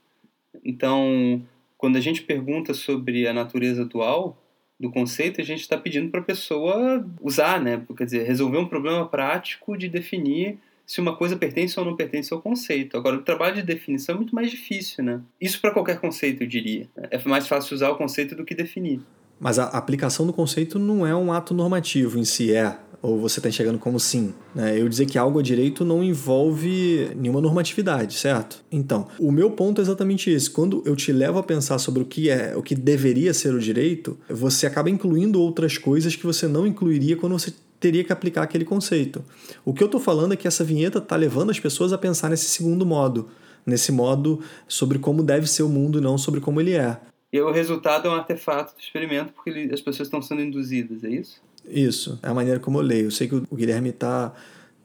Então, 0.64 1.42
quando 1.76 1.96
a 1.96 2.00
gente 2.00 2.22
pergunta 2.22 2.74
sobre 2.74 3.26
a 3.26 3.32
natureza 3.32 3.84
dual 3.84 4.36
do 4.78 4.90
conceito, 4.90 5.40
a 5.40 5.44
gente 5.44 5.60
está 5.60 5.76
pedindo 5.76 6.10
para 6.10 6.20
a 6.20 6.24
pessoa 6.24 7.06
usar, 7.20 7.60
né? 7.60 7.82
Quer 7.96 8.04
dizer, 8.04 8.26
resolver 8.26 8.58
um 8.58 8.66
problema 8.66 9.06
prático 9.06 9.76
de 9.76 9.88
definir 9.88 10.58
se 10.90 11.00
uma 11.00 11.14
coisa 11.14 11.36
pertence 11.36 11.78
ou 11.78 11.86
não 11.86 11.94
pertence 11.94 12.34
ao 12.34 12.42
conceito. 12.42 12.96
Agora, 12.96 13.14
o 13.14 13.22
trabalho 13.22 13.54
de 13.54 13.62
definição 13.62 14.16
é 14.16 14.18
muito 14.18 14.34
mais 14.34 14.50
difícil, 14.50 15.04
né? 15.04 15.20
Isso 15.40 15.60
para 15.60 15.70
qualquer 15.70 16.00
conceito, 16.00 16.42
eu 16.42 16.48
diria. 16.48 16.88
É 16.96 17.28
mais 17.28 17.46
fácil 17.46 17.76
usar 17.76 17.90
o 17.90 17.96
conceito 17.96 18.34
do 18.34 18.44
que 18.44 18.56
definir. 18.56 19.00
Mas 19.38 19.60
a 19.60 19.66
aplicação 19.66 20.26
do 20.26 20.32
conceito 20.32 20.80
não 20.80 21.06
é 21.06 21.14
um 21.14 21.32
ato 21.32 21.54
normativo 21.54 22.18
em 22.18 22.24
si, 22.24 22.52
é? 22.52 22.76
Ou 23.00 23.20
você 23.20 23.38
está 23.38 23.48
enxergando 23.48 23.78
como 23.78 24.00
sim? 24.00 24.34
Né? 24.52 24.80
Eu 24.80 24.88
dizer 24.88 25.06
que 25.06 25.16
algo 25.16 25.38
é 25.38 25.44
direito 25.44 25.84
não 25.84 26.02
envolve 26.02 27.08
nenhuma 27.16 27.40
normatividade, 27.40 28.14
certo? 28.14 28.64
Então, 28.70 29.06
o 29.16 29.30
meu 29.30 29.52
ponto 29.52 29.80
é 29.80 29.82
exatamente 29.82 30.28
esse. 30.28 30.50
Quando 30.50 30.82
eu 30.84 30.96
te 30.96 31.12
levo 31.12 31.38
a 31.38 31.42
pensar 31.44 31.78
sobre 31.78 32.02
o 32.02 32.04
que 32.04 32.28
é, 32.28 32.56
o 32.56 32.64
que 32.64 32.74
deveria 32.74 33.32
ser 33.32 33.54
o 33.54 33.60
direito, 33.60 34.18
você 34.28 34.66
acaba 34.66 34.90
incluindo 34.90 35.40
outras 35.40 35.78
coisas 35.78 36.16
que 36.16 36.26
você 36.26 36.48
não 36.48 36.66
incluiria 36.66 37.16
quando 37.16 37.38
você 37.38 37.52
teria 37.80 38.04
que 38.04 38.12
aplicar 38.12 38.42
aquele 38.42 38.64
conceito. 38.64 39.24
O 39.64 39.72
que 39.72 39.82
eu 39.82 39.86
estou 39.86 40.00
falando 40.00 40.34
é 40.34 40.36
que 40.36 40.46
essa 40.46 40.62
vinheta 40.62 40.98
está 40.98 41.16
levando 41.16 41.50
as 41.50 41.58
pessoas 41.58 41.92
a 41.92 41.98
pensar 41.98 42.28
nesse 42.28 42.44
segundo 42.44 42.84
modo, 42.84 43.30
nesse 43.64 43.90
modo 43.90 44.40
sobre 44.68 44.98
como 44.98 45.22
deve 45.22 45.46
ser 45.46 45.62
o 45.62 45.68
mundo 45.68 45.98
e 45.98 46.02
não 46.02 46.18
sobre 46.18 46.40
como 46.40 46.60
ele 46.60 46.74
é. 46.74 47.00
E 47.32 47.40
o 47.40 47.50
resultado 47.50 48.06
é 48.06 48.10
um 48.10 48.14
artefato 48.14 48.74
do 48.74 48.80
experimento 48.80 49.32
porque 49.32 49.50
ele, 49.50 49.72
as 49.72 49.80
pessoas 49.80 50.08
estão 50.08 50.20
sendo 50.20 50.42
induzidas, 50.42 51.02
é 51.02 51.08
isso? 51.08 51.40
Isso, 51.66 52.18
é 52.22 52.28
a 52.28 52.34
maneira 52.34 52.60
como 52.60 52.78
eu 52.78 52.82
leio. 52.82 53.06
Eu 53.06 53.10
sei 53.10 53.28
que 53.28 53.34
o 53.34 53.56
Guilherme 53.56 53.90
está 53.90 54.32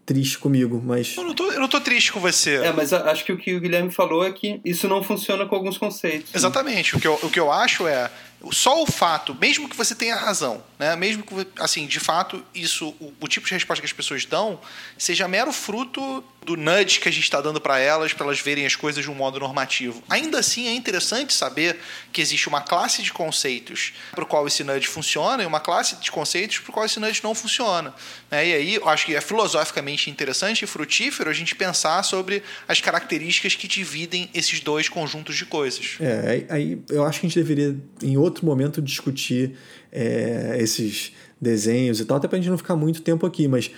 triste 0.06 0.38
comigo, 0.38 0.82
mas. 0.86 1.18
Eu 1.18 1.24
não, 1.24 1.34
tô, 1.34 1.52
eu 1.52 1.60
não 1.60 1.68
tô 1.68 1.82
triste 1.82 2.14
com 2.14 2.20
você. 2.20 2.56
É, 2.58 2.72
mas 2.72 2.94
acho 2.94 3.26
que 3.26 3.32
o 3.32 3.38
que 3.38 3.56
o 3.56 3.60
Guilherme 3.60 3.92
falou 3.92 4.24
é 4.24 4.32
que 4.32 4.62
isso 4.64 4.88
não 4.88 5.04
funciona 5.04 5.46
com 5.46 5.56
alguns 5.56 5.78
conceitos. 5.78 6.32
Né? 6.32 6.38
Exatamente. 6.38 6.94
Né? 6.94 6.98
O, 6.98 7.02
que 7.02 7.08
eu, 7.08 7.20
o 7.24 7.30
que 7.30 7.40
eu 7.40 7.52
acho 7.52 7.88
é 7.88 8.12
só 8.52 8.82
o 8.82 8.86
fato, 8.86 9.36
mesmo 9.36 9.68
que 9.68 9.76
você 9.76 9.96
tenha 9.96 10.16
razão, 10.16 10.64
né? 10.78 10.96
mesmo 10.96 11.24
que, 11.24 11.48
assim, 11.60 11.88
de 11.88 12.00
fato, 12.00 12.44
isso, 12.54 12.90
o, 13.00 13.14
o 13.20 13.28
tipo 13.28 13.48
de 13.48 13.54
resposta 13.54 13.82
que 13.82 13.88
as 13.88 13.94
pessoas 13.94 14.26
dão, 14.26 14.60
seja 14.98 15.28
mero 15.28 15.52
fruto 15.52 16.24
do 16.46 16.56
nudge 16.56 17.00
que 17.00 17.10
a 17.10 17.12
gente 17.12 17.24
está 17.24 17.42
dando 17.42 17.60
para 17.60 17.80
elas, 17.80 18.14
para 18.14 18.26
elas 18.26 18.40
verem 18.40 18.66
as 18.66 18.76
coisas 18.76 19.04
de 19.04 19.10
um 19.10 19.16
modo 19.16 19.40
normativo. 19.40 20.04
Ainda 20.08 20.40
assim, 20.40 20.68
é 20.68 20.74
interessante 20.74 21.34
saber 21.34 21.78
que 22.14 22.22
existe 22.22 22.48
uma 22.48 22.62
classe 22.62 23.02
de 23.02 23.12
conceitos 23.12 23.94
para 24.12 24.24
o 24.24 24.28
qual 24.28 24.46
esse 24.46 24.64
nudge 24.64 24.88
funciona 24.88 25.42
e 25.42 25.46
uma 25.46 25.60
classe 25.60 25.96
de 25.96 26.12
conceitos 26.12 26.60
para 26.60 26.70
o 26.70 26.74
qual 26.74 26.86
esse 26.86 27.00
nudge 27.00 27.22
não 27.24 27.34
funciona. 27.34 27.94
Né? 28.30 28.48
E 28.48 28.54
aí, 28.54 28.76
eu 28.76 28.88
acho 28.88 29.08
que 29.08 29.16
é 29.16 29.22
filosoficamente 29.22 30.10
interessante 30.10 30.64
e 30.64 30.68
frutífero 30.68 31.30
a 31.30 31.34
gente 31.34 31.56
pensar 31.56 32.04
sobre 32.04 32.44
as 32.68 32.80
características 32.80 33.56
que 33.56 33.68
dividem 33.68 34.30
esses 34.34 34.60
dois 34.60 34.88
conjuntos 34.88 35.36
de 35.36 35.46
coisas. 35.46 35.98
É, 36.00 36.46
aí 36.50 36.80
eu 36.90 37.04
acho 37.04 37.20
que 37.20 37.26
a 37.26 37.30
gente 37.30 37.40
deveria, 37.40 37.76
em 38.04 38.18
outro 38.26 38.46
momento 38.46 38.82
discutir 38.82 39.56
é, 39.92 40.58
esses 40.60 41.14
desenhos 41.40 42.00
e 42.00 42.06
tal, 42.06 42.18
até 42.18 42.28
para 42.28 42.38
a 42.38 42.42
gente 42.42 42.50
não 42.50 42.58
ficar 42.58 42.76
muito 42.76 43.02
tempo 43.02 43.26
aqui, 43.26 43.48
mas 43.48 43.72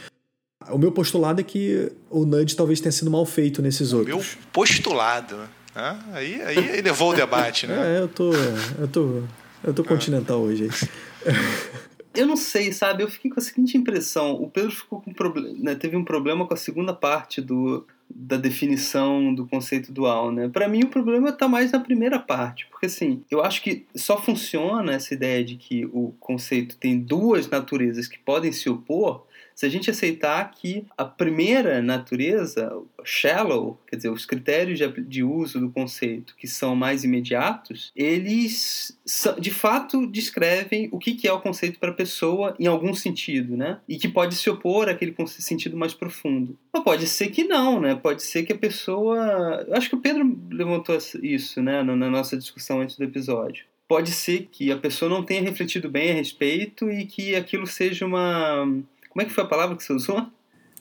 o 0.69 0.77
meu 0.77 0.91
postulado 0.91 1.39
é 1.41 1.43
que 1.43 1.91
o 2.09 2.25
Nudge 2.25 2.55
talvez 2.55 2.79
tenha 2.81 2.91
sido 2.91 3.09
mal 3.09 3.25
feito 3.25 3.61
nesses 3.61 3.93
o 3.93 3.99
outros. 3.99 4.15
Meu 4.15 4.25
postulado. 4.51 5.37
Né? 5.75 5.99
Aí, 6.13 6.41
aí 6.41 6.81
levou 6.81 7.11
o 7.11 7.15
debate, 7.15 7.67
né? 7.67 7.97
É, 7.97 7.99
eu 8.01 8.07
tô. 8.07 8.31
Eu 8.79 8.87
tô. 8.87 9.23
Eu 9.63 9.73
tô 9.73 9.83
continental 9.83 10.39
hoje. 10.39 10.69
Eu 12.13 12.25
não 12.25 12.35
sei, 12.35 12.71
sabe? 12.73 13.03
Eu 13.03 13.09
fiquei 13.09 13.29
com 13.29 13.39
a 13.39 13.43
seguinte 13.43 13.77
impressão. 13.77 14.31
O 14.31 14.49
Pedro 14.49 14.71
ficou 14.71 15.01
com 15.01 15.13
problema, 15.13 15.55
né? 15.59 15.75
teve 15.75 15.95
um 15.95 16.03
problema 16.03 16.47
com 16.47 16.53
a 16.53 16.57
segunda 16.57 16.93
parte 16.93 17.41
do, 17.41 17.85
da 18.09 18.37
definição 18.37 19.33
do 19.33 19.45
conceito 19.45 19.91
dual, 19.91 20.31
né? 20.31 20.49
Para 20.49 20.67
mim 20.67 20.83
o 20.83 20.89
problema 20.89 21.29
está 21.29 21.47
mais 21.47 21.71
na 21.71 21.79
primeira 21.79 22.19
parte, 22.19 22.65
porque 22.67 22.85
assim, 22.87 23.23
eu 23.29 23.43
acho 23.43 23.61
que 23.61 23.85
só 23.95 24.21
funciona 24.21 24.93
essa 24.93 25.13
ideia 25.13 25.43
de 25.43 25.55
que 25.55 25.85
o 25.87 26.13
conceito 26.19 26.77
tem 26.77 26.99
duas 26.99 27.49
naturezas 27.49 28.07
que 28.07 28.17
podem 28.17 28.51
se 28.51 28.69
opor 28.69 29.26
se 29.57 29.65
a 29.65 29.69
gente 29.69 29.89
aceitar 29.89 30.51
que 30.51 30.85
a 30.95 31.03
primeira 31.03 31.81
natureza, 31.81 32.71
shallow, 33.03 33.81
quer 33.87 33.95
dizer, 33.95 34.09
os 34.11 34.23
critérios 34.23 34.77
de, 34.77 34.87
de 35.01 35.23
uso 35.23 35.59
do 35.59 35.71
conceito 35.71 36.35
que 36.37 36.47
são 36.47 36.75
mais 36.75 37.03
imediatos, 37.03 37.91
eles 37.95 38.95
de 39.39 39.49
fato 39.49 40.05
descrevem 40.05 40.87
o 40.91 40.99
que 40.99 41.27
é 41.27 41.33
o 41.33 41.41
conceito 41.41 41.79
para 41.79 41.89
a 41.89 41.95
pessoa 41.95 42.55
em 42.59 42.67
algum 42.67 42.93
sentido, 42.93 43.57
né? 43.57 43.79
E 43.89 43.97
que 43.97 44.07
pode 44.07 44.35
se 44.35 44.47
opor 44.47 44.89
àquele 44.89 45.15
sentido 45.25 45.75
mais 45.75 45.95
profundo. 45.95 46.55
Mas 46.71 46.83
pode 46.83 47.07
ser 47.07 47.29
que 47.31 47.43
não, 47.43 47.81
né? 47.81 47.95
Pode 47.95 48.21
ser 48.21 48.43
que 48.43 48.53
a 48.53 48.57
pessoa. 48.57 49.65
Eu 49.67 49.73
acho 49.73 49.89
que 49.89 49.95
o 49.95 50.01
Pedro 50.01 50.37
levantou 50.51 50.95
isso, 51.23 51.63
né, 51.63 51.81
na 51.81 51.95
nossa 51.95 52.37
discussão 52.37 52.81
antes 52.81 52.95
do 52.95 53.03
episódio 53.03 53.65
pode 53.87 54.11
ser 54.11 54.49
que 54.51 54.69
a 54.71 54.77
pessoa 54.77 55.07
não 55.09 55.23
tenha 55.23 55.41
refletido 55.41 55.89
bem 55.89 56.11
a 56.11 56.13
respeito 56.13 56.91
e 56.91 57.05
que 57.05 57.35
aquilo 57.35 57.65
seja 57.65 58.05
uma 58.05 58.67
como 59.17 59.23
é 59.23 59.25
que 59.25 59.33
foi 59.33 59.43
a 59.43 59.47
palavra 59.47 59.75
que 59.75 59.83
você 59.83 59.93
usou? 59.93 60.27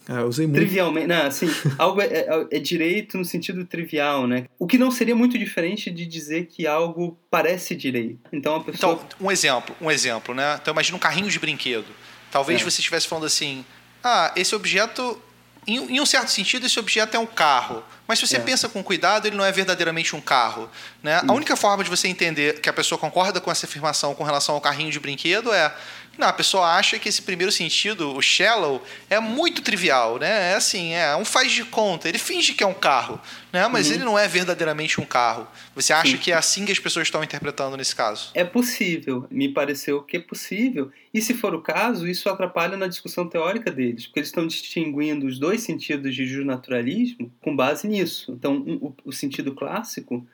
Ah, 0.07 0.21
eu 0.21 0.27
usei 0.27 0.47
muito. 0.47 0.59
Trivialmente. 0.59 1.07
Não, 1.07 1.23
assim, 1.23 1.49
algo 1.79 2.03
é, 2.03 2.05
é, 2.05 2.47
é, 2.51 2.59
direito 2.59 3.17
no 3.17 3.25
sentido 3.25 3.65
trivial, 3.65 4.27
né? 4.27 4.45
O 4.59 4.67
que 4.67 4.77
não 4.77 4.91
seria 4.91 5.17
muito 5.17 5.39
diferente 5.39 5.91
de 5.91 6.05
dizer 6.05 6.45
que 6.45 6.67
algo 6.67 7.19
parece 7.31 7.75
direito. 7.75 8.19
Então 8.31 8.57
a 8.57 8.63
pessoa. 8.63 8.93
Então, 9.03 9.27
um 9.27 9.31
exemplo, 9.31 9.75
um 9.81 9.91
exemplo, 9.91 10.35
né? 10.35 10.59
Então 10.61 10.73
imagina 10.73 10.95
um 10.99 11.01
carrinho 11.01 11.31
de 11.31 11.39
brinquedo. 11.39 11.87
Talvez 12.31 12.61
é. 12.61 12.65
você 12.65 12.81
estivesse 12.81 13.09
falando 13.09 13.25
assim: 13.25 13.65
ah, 14.05 14.35
esse 14.37 14.55
objeto. 14.55 15.19
Em, 15.67 15.97
em, 15.97 16.01
um 16.01 16.07
certo 16.07 16.29
sentido, 16.29 16.65
esse 16.65 16.79
objeto 16.79 17.17
é 17.17 17.19
um 17.19 17.27
carro. 17.27 17.83
Mas 18.07 18.21
se 18.21 18.27
você 18.27 18.37
é. 18.37 18.41
pensa 18.41 18.69
com 18.69 18.85
cuidado, 18.85 19.27
ele 19.27 19.35
não 19.35 19.45
é 19.45 19.51
verdadeiramente 19.51 20.15
um 20.15 20.21
carro. 20.21 20.71
Né? 21.03 21.21
A 21.27 21.33
única 21.33 21.57
forma 21.57 21.83
de 21.83 21.91
você 21.91 22.07
entender 22.07 22.61
que 22.61 22.69
a 22.69 22.73
pessoa 22.73 22.97
concorda 22.97 23.41
com 23.41 23.51
essa 23.51 23.67
afirmação 23.67 24.15
com 24.15 24.23
relação 24.23 24.55
ao 24.55 24.61
carrinho 24.61 24.93
de 24.93 25.01
brinquedo 25.01 25.53
é 25.53 25.75
não, 26.19 26.29
a 26.29 26.33
pessoa 26.33 26.75
acha 26.75 26.99
que 26.99 27.09
esse 27.09 27.21
primeiro 27.21 27.53
sentido, 27.53 28.15
o 28.15 28.23
shallow, 28.23 28.83
é 29.11 29.21
muito 29.21 29.61
trivial, 29.63 30.19
né? 30.19 30.53
É 30.53 30.55
assim, 30.55 30.95
é 30.95 31.15
um 31.17 31.25
faz 31.25 31.53
de 31.53 31.65
conta. 31.65 32.09
Ele 32.09 32.19
finge 32.19 32.55
que 32.55 32.65
é 32.65 32.67
um 32.67 32.75
carro, 32.75 33.21
né? 33.53 33.69
Mas 33.69 33.89
uhum. 33.89 33.95
ele 33.95 34.05
não 34.05 34.19
é 34.19 34.27
verdadeiramente 34.27 35.01
um 35.01 35.05
carro. 35.05 35.47
Você 35.75 35.93
acha 35.93 36.13
Sim. 36.13 36.19
que 36.19 36.33
é 36.33 36.35
assim 36.35 36.65
que 36.65 36.73
as 36.73 36.79
pessoas 36.79 37.07
estão 37.07 37.23
interpretando 37.23 37.77
nesse 37.77 37.95
caso? 37.95 38.31
É 38.35 38.45
possível. 38.45 39.27
Me 39.31 39.49
pareceu 39.49 40.03
que 40.03 40.17
é 40.17 40.21
possível. 40.21 40.91
E 41.13 41.21
se 41.21 41.35
for 41.35 41.55
o 41.55 41.61
caso, 41.61 42.07
isso 42.07 42.29
atrapalha 42.29 42.77
na 42.77 42.87
discussão 42.87 43.29
teórica 43.29 43.71
deles, 43.71 44.07
porque 44.07 44.21
eles 44.21 44.29
estão 44.29 44.47
distinguindo 44.47 45.27
os 45.27 45.39
dois 45.39 45.63
sentidos 45.63 46.15
de 46.15 46.27
justnaturalismo 46.27 47.31
com 47.43 47.55
base 47.55 47.87
nisso. 47.87 48.33
Então, 48.33 48.57
o, 48.57 48.95
o 49.05 49.13
sentido 49.13 49.55
clássico 49.55 50.27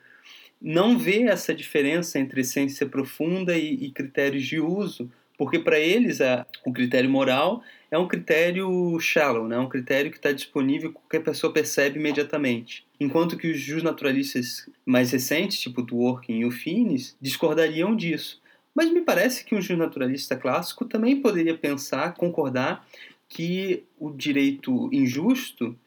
não 0.61 0.97
vê 0.97 1.23
essa 1.23 1.53
diferença 1.53 2.17
entre 2.17 2.39
essência 2.39 2.85
profunda 2.85 3.57
e, 3.57 3.73
e 3.85 3.91
critérios 3.91 4.45
de 4.45 4.61
uso 4.61 5.11
porque 5.37 5.59
para 5.59 5.79
eles 5.79 6.21
a, 6.21 6.45
o 6.65 6.71
critério 6.71 7.09
moral 7.09 7.63
é 7.89 7.97
um 7.97 8.07
critério 8.07 8.99
shallow, 8.99 9.47
né? 9.47 9.55
é 9.55 9.59
um 9.59 9.69
critério 9.69 10.09
que 10.09 10.17
está 10.17 10.31
disponível 10.31 10.89
que 10.89 10.95
qualquer 10.95 11.21
pessoa 11.21 11.53
percebe 11.53 11.99
imediatamente. 11.99 12.85
Enquanto 12.99 13.37
que 13.37 13.51
os 13.51 13.59
justnaturalistas 13.59 14.69
mais 14.85 15.11
recentes, 15.11 15.59
tipo 15.59 15.81
Dworkin 15.81 16.39
e 16.39 16.45
o 16.45 16.51
Finis, 16.51 17.15
discordariam 17.21 17.95
disso. 17.95 18.41
Mas 18.75 18.91
me 18.91 19.01
parece 19.01 19.45
que 19.45 19.53
um 19.53 19.61
justnaturalista 19.61 20.35
clássico 20.35 20.85
também 20.85 21.21
poderia 21.21 21.55
pensar, 21.55 22.15
concordar, 22.15 22.87
que 23.29 23.83
o 23.99 24.11
direito 24.11 24.89
injusto 24.91 25.77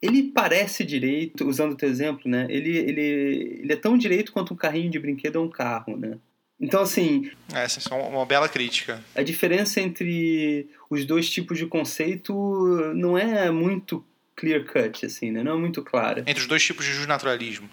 ele 0.00 0.24
parece 0.24 0.84
direito, 0.84 1.46
usando 1.46 1.72
o 1.72 1.76
teu 1.76 1.88
exemplo, 1.88 2.30
né? 2.30 2.46
Ele, 2.48 2.76
ele, 2.76 3.00
ele 3.62 3.72
é 3.72 3.76
tão 3.76 3.98
direito 3.98 4.32
quanto 4.32 4.54
um 4.54 4.56
carrinho 4.56 4.90
de 4.90 4.98
brinquedo 4.98 5.36
ou 5.36 5.46
um 5.46 5.50
carro, 5.50 5.96
né? 5.96 6.18
Então, 6.60 6.80
assim. 6.82 7.30
Essa 7.52 7.94
é 7.94 7.94
uma 7.94 8.26
bela 8.26 8.48
crítica. 8.48 9.02
A 9.14 9.22
diferença 9.22 9.80
entre 9.80 10.68
os 10.90 11.04
dois 11.04 11.30
tipos 11.30 11.58
de 11.58 11.66
conceito 11.66 12.34
não 12.94 13.16
é 13.16 13.50
muito 13.50 14.04
clear 14.34 14.64
cut, 14.64 15.06
assim, 15.06 15.30
né? 15.30 15.42
Não 15.42 15.52
é 15.52 15.58
muito 15.58 15.82
clara. 15.82 16.20
Entre 16.20 16.40
os 16.40 16.46
dois 16.46 16.62
tipos 16.62 16.84
de 16.84 16.92
justnaturalismo. 16.92 17.68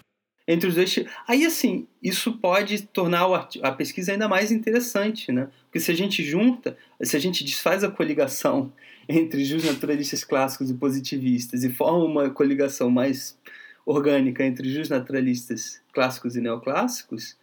Entre 0.46 0.68
os 0.68 0.76
dois 0.76 0.92
tipos. 0.92 1.12
Aí, 1.26 1.44
assim, 1.44 1.88
isso 2.00 2.38
pode 2.38 2.82
tornar 2.82 3.48
a 3.62 3.72
pesquisa 3.72 4.12
ainda 4.12 4.28
mais 4.28 4.52
interessante, 4.52 5.32
né? 5.32 5.48
Porque 5.64 5.80
se 5.80 5.90
a 5.90 5.94
gente 5.94 6.22
junta, 6.22 6.76
se 7.02 7.16
a 7.16 7.20
gente 7.20 7.42
desfaz 7.42 7.82
a 7.82 7.90
coligação 7.90 8.72
entre 9.08 9.44
justnaturalistas 9.44 10.22
clássicos 10.22 10.70
e 10.70 10.74
positivistas 10.74 11.64
e 11.64 11.70
forma 11.70 12.04
uma 12.04 12.30
coligação 12.30 12.88
mais 12.90 13.36
orgânica 13.84 14.44
entre 14.44 14.68
justnaturalistas 14.72 15.80
clássicos 15.92 16.36
e 16.36 16.40
neoclássicos, 16.40 17.36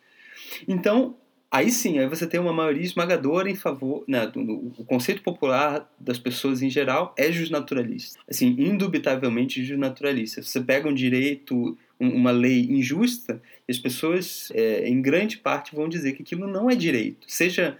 então 0.67 1.15
Aí 1.53 1.71
sim, 1.71 1.99
aí 1.99 2.07
você 2.07 2.25
tem 2.25 2.39
uma 2.39 2.51
maioria 2.51 2.81
esmagadora 2.81 3.47
em 3.47 3.53
favor. 3.53 4.03
Né, 4.07 4.27
o 4.35 4.83
conceito 4.85 5.21
popular 5.21 5.87
das 5.99 6.17
pessoas 6.17 6.63
em 6.63 6.69
geral 6.69 7.13
é 7.15 7.31
justnaturalista. 7.31 8.19
Assim, 8.27 8.55
indubitavelmente 8.57 9.63
justnaturalista. 9.63 10.41
Você 10.41 10.59
pega 10.59 10.89
um 10.89 10.93
direito, 10.95 11.77
um, 11.99 12.09
uma 12.09 12.31
lei 12.31 12.61
injusta, 12.61 13.39
e 13.67 13.71
as 13.71 13.77
pessoas, 13.77 14.51
é, 14.55 14.89
em 14.89 14.99
grande 14.99 15.37
parte, 15.37 15.75
vão 15.75 15.87
dizer 15.87 16.13
que 16.13 16.23
aquilo 16.23 16.47
não 16.47 16.71
é 16.71 16.75
direito. 16.75 17.27
Seja, 17.27 17.77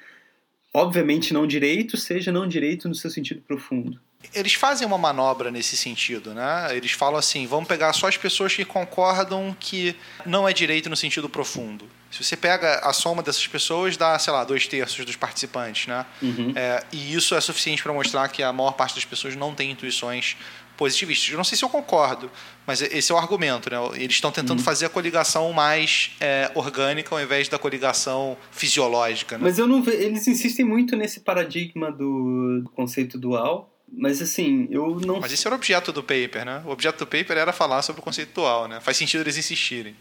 obviamente, 0.72 1.34
não 1.34 1.48
direito, 1.48 1.98
seja 1.98 2.32
não 2.32 2.48
direito 2.48 2.88
no 2.88 2.94
seu 2.94 3.10
sentido 3.10 3.42
profundo 3.42 4.00
eles 4.34 4.54
fazem 4.54 4.88
uma 4.88 4.98
manobra 4.98 5.52
nesse 5.52 5.76
sentido, 5.76 6.34
né? 6.34 6.70
Eles 6.72 6.92
falam 6.92 7.20
assim: 7.20 7.46
vamos 7.46 7.68
pegar 7.68 7.92
só 7.92 8.08
as 8.08 8.16
pessoas 8.16 8.56
que 8.56 8.64
concordam 8.64 9.54
que 9.60 9.94
não 10.26 10.48
é 10.48 10.54
direito 10.54 10.90
no 10.90 10.96
sentido 10.96 11.28
profundo. 11.28 11.86
Se 12.14 12.24
você 12.24 12.38
pega 12.38 12.76
a 12.76 12.94
soma 12.94 13.24
dessas 13.24 13.48
pessoas, 13.48 13.98
dá, 13.98 14.20
sei 14.20 14.32
lá, 14.32 14.44
dois 14.44 14.68
terços 14.68 15.04
dos 15.04 15.16
participantes, 15.16 15.88
né? 15.88 16.06
Uhum. 16.22 16.54
É, 16.56 16.84
e 16.92 17.16
isso 17.16 17.34
é 17.34 17.42
suficiente 17.42 17.82
para 17.82 17.92
mostrar 17.92 18.28
que 18.28 18.44
a 18.44 18.54
maior 18.54 18.74
parte 18.74 18.94
das 18.94 19.04
pessoas 19.04 19.36
não 19.36 19.56
tem 19.56 19.72
intuições 19.72 20.38
positivistas. 20.78 21.32
Eu 21.32 21.38
não 21.38 21.44
sei 21.44 21.58
se 21.58 21.66
eu 21.66 21.70
concordo, 21.70 22.30
mas 22.68 22.84
esse 22.84 23.12
é 23.12 23.16
o 23.16 23.18
argumento, 23.18 23.68
né? 23.68 23.78
Eles 23.96 24.14
estão 24.14 24.32
tentando 24.32 24.60
uhum. 24.60 24.64
fazer 24.64 24.86
a 24.86 24.90
coligação 24.90 25.52
mais 25.54 26.12
é, 26.20 26.52
orgânica 26.54 27.16
ao 27.16 27.20
invés 27.20 27.50
da 27.50 27.58
coligação 27.58 28.38
fisiológica. 28.52 29.40
Né? 29.40 29.46
Mas 29.46 29.58
eu 29.58 29.66
não 29.66 29.82
vejo, 29.82 29.98
eles 29.98 30.28
insistem 30.28 30.64
muito 30.64 30.96
nesse 30.96 31.22
paradigma 31.22 31.92
do, 31.92 32.62
do 32.64 32.70
conceito 32.76 33.18
dual 33.18 33.72
mas 33.96 34.24
assim, 34.24 34.68
eu 34.72 35.00
não. 35.00 35.20
Mas 35.20 35.32
esse 35.34 35.46
era 35.48 35.54
o 35.54 35.58
objeto 35.58 35.92
do 35.92 36.02
paper, 36.02 36.46
né? 36.46 36.64
O 36.66 36.72
objeto 36.72 37.00
do 37.00 37.06
paper 37.06 37.38
era 37.38 37.54
falar 37.54 37.84
sobre 37.84 38.02
o 38.02 38.04
conceito 38.04 38.34
dual, 38.34 38.68
né? 38.68 38.80
Faz 38.80 38.98
sentido 38.98 39.22
eles 39.22 39.38
insistirem. 39.38 39.96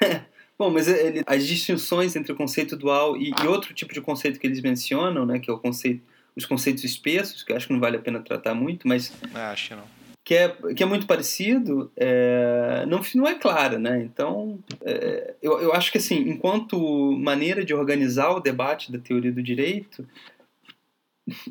Bom, 0.58 0.70
mas 0.70 0.88
ele, 0.88 1.22
as 1.24 1.46
distinções 1.46 2.16
entre 2.16 2.32
o 2.32 2.36
conceito 2.36 2.76
dual 2.76 3.16
e, 3.16 3.30
e, 3.30 3.46
outro 3.46 3.72
tipo 3.72 3.94
de 3.94 4.00
conceito 4.00 4.40
que 4.40 4.46
eles 4.46 4.60
mencionam, 4.60 5.24
né, 5.24 5.38
que 5.38 5.48
é 5.48 5.52
o 5.52 5.58
conceito, 5.58 6.02
os 6.34 6.44
conceitos 6.44 6.82
espessos, 6.82 7.44
que 7.44 7.52
eu 7.52 7.56
acho 7.56 7.68
que 7.68 7.72
não 7.72 7.80
vale 7.80 7.96
a 7.96 8.00
pena 8.00 8.20
tratar 8.20 8.54
muito, 8.54 8.88
mas 8.88 9.12
é, 9.32 9.38
acho 9.38 9.68
que 9.68 9.74
não. 9.76 9.84
Que 10.24 10.34
é, 10.34 10.48
que 10.74 10.82
é 10.82 10.86
muito 10.86 11.06
parecido, 11.06 11.90
é, 11.96 12.84
não, 12.88 13.00
não 13.14 13.26
é 13.26 13.36
clara, 13.36 13.78
né? 13.78 14.02
Então, 14.02 14.58
é, 14.84 15.36
eu, 15.40 15.60
eu 15.60 15.72
acho 15.72 15.92
que 15.92 15.98
assim, 15.98 16.16
enquanto 16.28 16.76
maneira 17.12 17.64
de 17.64 17.72
organizar 17.72 18.30
o 18.30 18.40
debate 18.40 18.90
da 18.90 18.98
teoria 18.98 19.32
do 19.32 19.42
direito, 19.42 20.06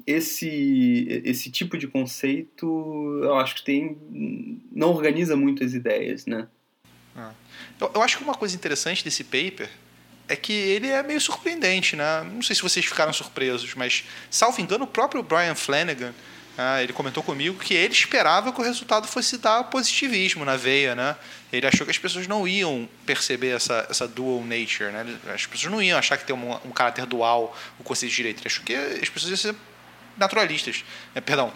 esse 0.05 1.22
esse 1.24 1.51
tipo 1.51 1.78
de 1.78 1.88
conceito 1.88 2.66
eu 3.22 3.36
acho 3.36 3.55
que 3.55 3.64
tem 3.64 3.95
não 4.72 4.89
organiza 4.89 5.36
muito 5.36 5.64
as 5.64 5.76
ideias 5.76 6.26
né 6.26 6.47
ah. 7.18 7.32
eu, 7.80 7.91
eu 7.95 8.01
acho 8.01 8.18
que 8.18 8.24
uma 8.24 8.36
coisa 8.36 8.55
interessante 8.55 9.03
desse 9.03 9.24
paper 9.24 9.70
é 10.28 10.36
que 10.36 10.53
ele 10.53 10.88
é 10.88 11.01
meio 11.03 11.20
surpreendente 11.20 11.95
né 11.95 12.24
não 12.24 12.41
sei 12.41 12.55
se 12.55 12.61
vocês 12.61 12.86
ficaram 12.86 13.11
surpresos 13.11 13.74
mas 13.76 14.03
salvo 14.30 14.61
engano 14.61 14.84
o 14.84 14.88
próprio 14.88 15.24
Brian 15.24 15.55
Flanagan 15.55 16.13
ah, 16.57 16.82
ele 16.82 16.91
comentou 16.91 17.22
comigo 17.22 17.59
que 17.59 17.76
ele 17.76 17.93
esperava 17.93 18.51
que 18.51 18.59
o 18.59 18.63
resultado 18.63 19.07
fosse 19.07 19.38
dar 19.38 19.65
positivismo 19.65 20.43
na 20.43 20.55
veia, 20.57 20.95
né? 20.95 21.15
Ele 21.53 21.68
achou 21.68 21.86
que 21.86 21.91
as 21.91 21.99
pessoas 21.99 22.26
não 22.26 22.47
iam 22.47 22.89
perceber 23.05 23.49
essa, 23.49 23.86
essa 23.88 24.07
dual 24.07 24.43
nature, 24.43 24.91
né? 24.91 25.05
As 25.32 25.45
pessoas 25.45 25.72
não 25.72 25.80
iam 25.80 25.99
achar 25.99 26.18
que 26.18 26.26
tem 26.26 26.36
um, 26.36 26.53
um 26.65 26.72
caráter 26.72 27.05
dual 27.05 27.55
o 27.78 27.84
conceito 27.84 28.09
de 28.09 28.15
direito. 28.15 28.39
Ele 28.39 28.47
achou 28.47 28.63
que 28.65 28.74
as 28.74 29.07
pessoas 29.07 29.30
iam 29.30 29.38
ser 29.38 29.55
naturalistas, 30.18 30.84
é, 31.13 31.22
perdão, 31.22 31.53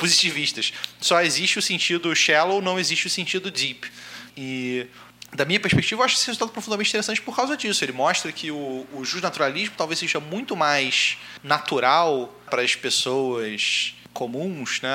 positivistas. 0.00 0.72
Só 1.00 1.20
existe 1.20 1.58
o 1.58 1.62
sentido 1.62 2.14
shallow, 2.16 2.62
não 2.62 2.80
existe 2.80 3.06
o 3.06 3.10
sentido 3.10 3.50
deep. 3.50 3.90
E 4.36 4.86
da 5.34 5.44
minha 5.44 5.60
perspectiva, 5.60 6.00
eu 6.00 6.04
acho 6.04 6.16
esse 6.16 6.26
resultado 6.26 6.50
profundamente 6.50 6.88
interessante 6.90 7.20
por 7.20 7.36
causa 7.36 7.56
disso. 7.56 7.84
Ele 7.84 7.92
mostra 7.92 8.32
que 8.32 8.50
o, 8.50 8.86
o 8.94 9.04
justnaturalismo 9.04 9.74
talvez 9.76 9.98
seja 9.98 10.18
muito 10.18 10.56
mais 10.56 11.18
natural 11.44 12.34
para 12.48 12.62
as 12.62 12.74
pessoas 12.74 13.94
comuns, 14.12 14.80
né? 14.82 14.90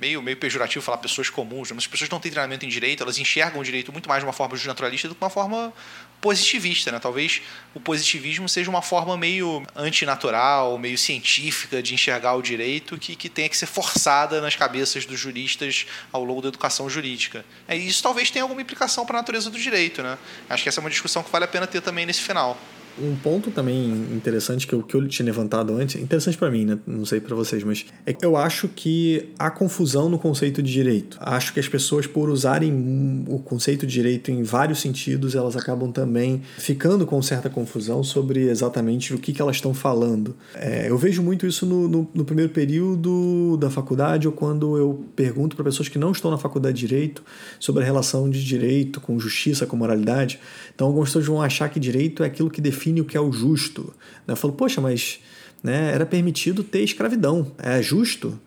meio, 0.00 0.22
meio 0.22 0.36
pejorativo 0.36 0.84
falar 0.84 0.98
pessoas 0.98 1.28
comuns, 1.28 1.70
mas 1.70 1.84
as 1.84 1.86
pessoas 1.86 2.08
não 2.08 2.20
têm 2.20 2.30
treinamento 2.30 2.64
em 2.64 2.68
direito, 2.68 3.02
elas 3.02 3.18
enxergam 3.18 3.60
o 3.60 3.64
direito 3.64 3.92
muito 3.92 4.08
mais 4.08 4.20
de 4.20 4.26
uma 4.26 4.32
forma 4.32 4.56
naturalista 4.64 5.08
do 5.08 5.14
que 5.14 5.22
uma 5.22 5.30
forma 5.30 5.72
positivista. 6.20 6.92
Né? 6.92 6.98
Talvez 7.00 7.42
o 7.74 7.80
positivismo 7.80 8.48
seja 8.48 8.70
uma 8.70 8.80
forma 8.80 9.16
meio 9.16 9.62
antinatural, 9.74 10.78
meio 10.78 10.96
científica 10.96 11.82
de 11.82 11.94
enxergar 11.94 12.34
o 12.34 12.42
direito 12.42 12.96
que, 12.96 13.16
que 13.16 13.28
tenha 13.28 13.48
que 13.48 13.56
ser 13.56 13.66
forçada 13.66 14.40
nas 14.40 14.54
cabeças 14.54 15.04
dos 15.04 15.18
juristas 15.18 15.86
ao 16.12 16.22
longo 16.24 16.40
da 16.40 16.48
educação 16.48 16.88
jurídica. 16.88 17.44
É, 17.66 17.76
isso 17.76 18.02
talvez 18.02 18.30
tenha 18.30 18.44
alguma 18.44 18.62
implicação 18.62 19.04
para 19.04 19.18
a 19.18 19.20
natureza 19.20 19.50
do 19.50 19.58
direito. 19.58 20.02
Né? 20.02 20.16
Acho 20.48 20.62
que 20.62 20.68
essa 20.68 20.80
é 20.80 20.82
uma 20.82 20.90
discussão 20.90 21.22
que 21.22 21.30
vale 21.30 21.44
a 21.44 21.48
pena 21.48 21.66
ter 21.66 21.80
também 21.80 22.06
nesse 22.06 22.22
final. 22.22 22.56
Um 23.00 23.14
ponto 23.16 23.50
também 23.50 23.90
interessante 24.14 24.66
que 24.66 24.74
eu, 24.74 24.82
que 24.82 24.94
eu 24.94 25.08
tinha 25.08 25.24
levantado 25.24 25.74
antes, 25.74 26.00
interessante 26.00 26.36
para 26.36 26.50
mim, 26.50 26.64
né? 26.64 26.78
não 26.86 27.06
sei 27.06 27.20
para 27.20 27.34
vocês, 27.34 27.64
mas 27.64 27.86
é 28.04 28.12
que 28.12 28.24
eu 28.24 28.36
acho 28.36 28.68
que 28.68 29.30
há 29.38 29.50
confusão 29.50 30.08
no 30.08 30.18
conceito 30.18 30.62
de 30.62 30.70
direito. 30.70 31.16
Acho 31.20 31.54
que 31.54 31.60
as 31.60 31.68
pessoas, 31.68 32.06
por 32.06 32.28
usarem 32.28 33.24
o 33.28 33.38
conceito 33.38 33.86
de 33.86 33.92
direito 33.92 34.30
em 34.30 34.42
vários 34.42 34.80
sentidos, 34.80 35.34
elas 35.34 35.56
acabam 35.56 35.90
também 35.90 36.42
ficando 36.58 37.06
com 37.06 37.20
certa 37.22 37.48
confusão 37.48 38.04
sobre 38.04 38.48
exatamente 38.48 39.14
o 39.14 39.18
que, 39.18 39.32
que 39.32 39.40
elas 39.40 39.56
estão 39.56 39.72
falando. 39.72 40.36
É, 40.54 40.90
eu 40.90 40.98
vejo 40.98 41.22
muito 41.22 41.46
isso 41.46 41.64
no, 41.64 41.88
no, 41.88 42.10
no, 42.12 42.24
primeiro 42.24 42.52
período 42.52 43.56
da 43.58 43.70
faculdade 43.70 44.26
ou 44.26 44.32
quando 44.32 44.76
eu 44.76 45.04
pergunto 45.16 45.56
para 45.56 45.64
pessoas 45.64 45.88
que 45.88 45.98
não 45.98 46.12
estão 46.12 46.30
na 46.30 46.38
faculdade 46.38 46.78
de 46.78 46.86
direito 46.86 47.22
sobre 47.58 47.82
a 47.82 47.86
relação 47.86 48.28
de 48.28 48.44
direito 48.44 49.00
com 49.00 49.18
justiça, 49.18 49.66
com 49.66 49.76
moralidade. 49.76 50.38
Então, 50.74 50.86
algumas 50.86 51.08
pessoas 51.08 51.26
vão 51.26 51.40
achar 51.40 51.68
que 51.68 51.80
direito 51.80 52.22
é 52.22 52.26
aquilo 52.26 52.50
que 52.50 52.60
define 52.60 52.81
define 52.82 53.00
o 53.00 53.04
que 53.04 53.16
é 53.16 53.20
o 53.20 53.30
justo. 53.30 53.94
Eu 54.26 54.34
falo, 54.34 54.52
poxa, 54.52 54.80
mas 54.80 55.20
né, 55.62 55.92
era 55.94 56.04
permitido 56.04 56.64
ter 56.64 56.82
escravidão. 56.82 57.52
É 57.58 57.80
justo? 57.80 58.38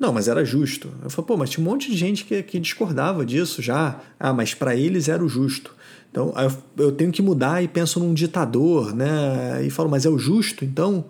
Não, 0.00 0.12
mas 0.12 0.28
era 0.28 0.44
justo. 0.44 0.88
Eu 1.02 1.10
falo, 1.10 1.26
pô, 1.26 1.36
mas 1.36 1.50
tinha 1.50 1.64
um 1.64 1.70
monte 1.70 1.90
de 1.90 1.96
gente 1.96 2.24
que, 2.24 2.42
que 2.42 2.58
discordava 2.58 3.24
disso 3.24 3.60
já. 3.60 4.00
Ah, 4.18 4.32
mas 4.32 4.54
para 4.54 4.74
eles 4.74 5.08
era 5.08 5.22
o 5.22 5.28
justo. 5.28 5.74
Então 6.10 6.34
eu, 6.36 6.86
eu 6.86 6.92
tenho 6.92 7.12
que 7.12 7.22
mudar 7.22 7.62
e 7.62 7.68
penso 7.68 8.00
num 8.00 8.12
ditador, 8.12 8.94
né? 8.94 9.64
E 9.64 9.70
falo, 9.70 9.88
mas 9.88 10.04
é 10.04 10.10
o 10.10 10.18
justo? 10.18 10.64
Então 10.64 11.04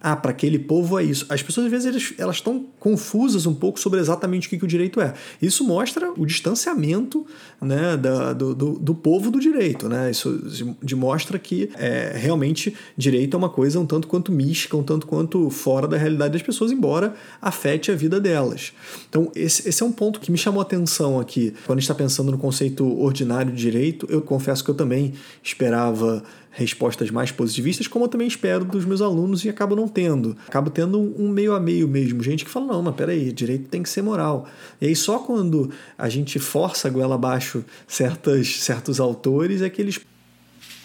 ah, 0.00 0.14
para 0.14 0.30
aquele 0.30 0.58
povo 0.58 0.98
é 1.00 1.02
isso. 1.02 1.26
As 1.28 1.42
pessoas, 1.42 1.66
às 1.66 1.84
vezes, 1.84 2.14
elas 2.16 2.36
estão 2.36 2.66
confusas 2.78 3.44
um 3.44 3.54
pouco 3.54 3.80
sobre 3.80 3.98
exatamente 3.98 4.46
o 4.46 4.50
que, 4.50 4.58
que 4.58 4.64
o 4.64 4.68
direito 4.68 5.00
é. 5.00 5.14
Isso 5.42 5.64
mostra 5.64 6.12
o 6.16 6.24
distanciamento 6.24 7.26
né, 7.60 7.96
da, 7.96 8.32
do, 8.32 8.54
do, 8.54 8.72
do, 8.78 8.94
povo 8.94 9.30
do 9.30 9.40
direito. 9.40 9.88
Né? 9.88 10.10
Isso 10.10 10.40
demonstra 10.82 11.38
que 11.38 11.70
é, 11.76 12.12
realmente 12.14 12.74
direito 12.96 13.34
é 13.34 13.38
uma 13.38 13.48
coisa 13.48 13.80
um 13.80 13.86
tanto 13.86 14.06
quanto 14.06 14.30
mística, 14.30 14.76
um 14.76 14.82
tanto 14.82 15.06
quanto 15.06 15.48
fora 15.50 15.88
da 15.88 15.96
realidade 15.96 16.34
das 16.34 16.42
pessoas, 16.42 16.70
embora 16.70 17.14
afete 17.40 17.90
a 17.90 17.94
vida 17.94 18.20
delas. 18.20 18.72
Então, 19.08 19.30
esse, 19.34 19.68
esse 19.68 19.82
é 19.82 19.86
um 19.86 19.92
ponto 19.92 20.20
que 20.20 20.30
me 20.30 20.38
chamou 20.38 20.60
a 20.60 20.62
atenção 20.62 21.18
aqui. 21.18 21.54
Quando 21.64 21.78
a 21.78 21.80
gente 21.80 21.90
está 21.90 21.94
pensando 21.94 22.30
no 22.30 22.38
conceito 22.38 22.86
ordinário 23.00 23.52
de 23.52 23.58
direito, 23.58 24.06
eu 24.10 24.20
confesso 24.20 24.64
que 24.64 24.70
eu 24.70 24.74
também 24.74 25.14
esperava 25.42 26.22
respostas 26.56 27.10
mais 27.10 27.30
positivistas, 27.30 27.86
como 27.86 28.06
eu 28.06 28.08
também 28.08 28.26
espero 28.26 28.64
dos 28.64 28.86
meus 28.86 29.02
alunos 29.02 29.44
e 29.44 29.48
acabo 29.50 29.76
não 29.76 29.86
tendo. 29.86 30.34
Acabo 30.48 30.70
tendo 30.70 30.98
um 30.98 31.28
meio 31.28 31.54
a 31.54 31.60
meio 31.60 31.86
mesmo, 31.86 32.22
gente 32.22 32.46
que 32.46 32.50
fala, 32.50 32.68
não, 32.68 32.82
mas 32.82 32.94
peraí, 32.94 33.30
direito 33.30 33.68
tem 33.68 33.82
que 33.82 33.90
ser 33.90 34.00
moral. 34.00 34.46
E 34.80 34.86
aí 34.86 34.96
só 34.96 35.18
quando 35.18 35.70
a 35.98 36.08
gente 36.08 36.38
força 36.38 36.88
a 36.88 36.90
goela 36.90 37.16
abaixo 37.16 37.45
certas, 37.86 38.48
certos 38.56 39.00
autores 39.00 39.62
é 39.62 39.70
que 39.70 39.80
eles... 39.80 40.00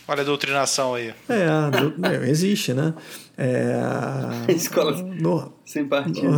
Olha 0.07 0.22
a 0.22 0.26
doutrinação 0.26 0.93
aí. 0.93 1.14
É, 1.30 1.47
do, 1.72 1.95
é 2.05 2.30
existe, 2.30 2.74
né? 2.74 2.93
É, 3.38 4.51
Escola 4.51 5.01
no, 5.01 5.53
sem 5.66 5.86
partido. 5.86 6.38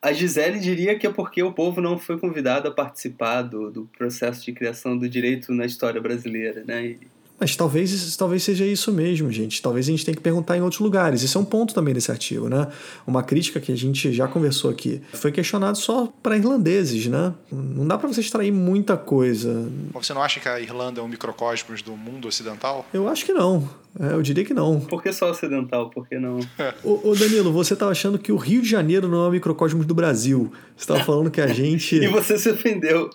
A 0.00 0.12
Gisele 0.12 0.60
diria 0.60 0.96
que 0.98 1.06
é 1.06 1.10
porque 1.10 1.42
o 1.42 1.52
povo 1.52 1.80
não 1.80 1.98
foi 1.98 2.18
convidado 2.18 2.68
a 2.68 2.70
participar 2.70 3.42
do, 3.42 3.70
do 3.70 3.88
processo 3.96 4.44
de 4.44 4.52
criação 4.52 4.96
do 4.96 5.08
direito 5.08 5.52
na 5.52 5.66
história 5.66 6.00
brasileira, 6.00 6.62
né? 6.64 6.86
E 6.86 6.98
mas 7.40 7.54
talvez, 7.54 8.16
talvez 8.16 8.42
seja 8.42 8.64
isso 8.64 8.92
mesmo, 8.92 9.30
gente. 9.30 9.62
Talvez 9.62 9.86
a 9.86 9.90
gente 9.90 10.04
tenha 10.04 10.14
que 10.14 10.22
perguntar 10.22 10.56
em 10.56 10.60
outros 10.60 10.80
lugares. 10.80 11.22
Isso 11.22 11.38
é 11.38 11.40
um 11.40 11.44
ponto 11.44 11.72
também 11.72 11.94
desse 11.94 12.10
artigo, 12.10 12.48
né? 12.48 12.68
Uma 13.06 13.22
crítica 13.22 13.60
que 13.60 13.70
a 13.72 13.76
gente 13.76 14.12
já 14.12 14.26
conversou 14.26 14.70
aqui. 14.70 15.00
Foi 15.12 15.30
questionado 15.30 15.78
só 15.78 16.12
para 16.22 16.36
irlandeses, 16.36 17.06
né? 17.06 17.32
Não 17.50 17.86
dá 17.86 17.96
para 17.96 18.08
você 18.08 18.20
extrair 18.20 18.50
muita 18.50 18.96
coisa. 18.96 19.70
Você 19.92 20.12
não 20.12 20.22
acha 20.22 20.40
que 20.40 20.48
a 20.48 20.60
Irlanda 20.60 21.00
é 21.00 21.04
um 21.04 21.08
microcosmos 21.08 21.82
do 21.82 21.96
mundo 21.96 22.26
ocidental? 22.26 22.84
Eu 22.92 23.08
acho 23.08 23.24
que 23.24 23.32
não. 23.32 23.68
É, 24.00 24.12
eu 24.12 24.22
diria 24.22 24.44
que 24.44 24.54
não. 24.54 24.78
Por 24.78 25.02
que 25.02 25.12
só 25.12 25.30
ocidental? 25.30 25.90
Por 25.90 26.06
que 26.08 26.18
não? 26.18 26.38
ô, 26.84 27.10
ô, 27.10 27.14
Danilo, 27.16 27.52
você 27.52 27.74
estava 27.74 27.90
achando 27.90 28.18
que 28.18 28.30
o 28.30 28.36
Rio 28.36 28.62
de 28.62 28.68
Janeiro 28.68 29.08
não 29.08 29.24
é 29.24 29.28
o 29.28 29.30
microcosmos 29.32 29.84
do 29.84 29.94
Brasil. 29.94 30.52
Você 30.76 30.84
estava 30.84 31.00
falando 31.00 31.30
que 31.30 31.40
a 31.40 31.48
gente. 31.48 31.96
e 31.98 32.06
você 32.06 32.38
se 32.38 32.48
ofendeu. 32.48 33.10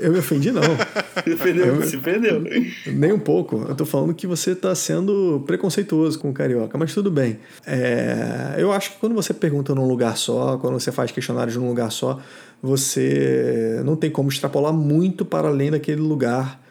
Eu 0.00 0.12
me 0.12 0.18
ofendi, 0.18 0.50
não. 0.50 0.62
Se 1.22 1.34
ofendeu, 1.34 1.66
eu... 1.66 1.82
se 1.82 1.96
ofendeu. 1.96 2.42
Nem 2.86 3.12
um 3.12 3.18
pouco. 3.18 3.56
Eu 3.66 3.72
estou 3.72 3.86
falando 3.86 4.14
que 4.14 4.26
você 4.26 4.52
está 4.52 4.74
sendo 4.74 5.42
preconceituoso 5.46 6.18
com 6.18 6.30
o 6.30 6.32
carioca, 6.32 6.78
mas 6.78 6.94
tudo 6.94 7.10
bem. 7.10 7.38
É... 7.66 8.54
Eu 8.56 8.72
acho 8.72 8.92
que 8.92 8.98
quando 8.98 9.14
você 9.14 9.34
pergunta 9.34 9.74
num 9.74 9.86
lugar 9.86 10.16
só, 10.16 10.56
quando 10.56 10.80
você 10.80 10.90
faz 10.90 11.10
questionários 11.10 11.56
num 11.56 11.68
lugar 11.68 11.92
só, 11.92 12.18
você 12.62 13.82
não 13.84 13.94
tem 13.94 14.10
como 14.10 14.30
extrapolar 14.30 14.72
muito 14.72 15.22
para 15.22 15.48
além 15.48 15.70
daquele 15.70 16.00
lugar 16.00 16.63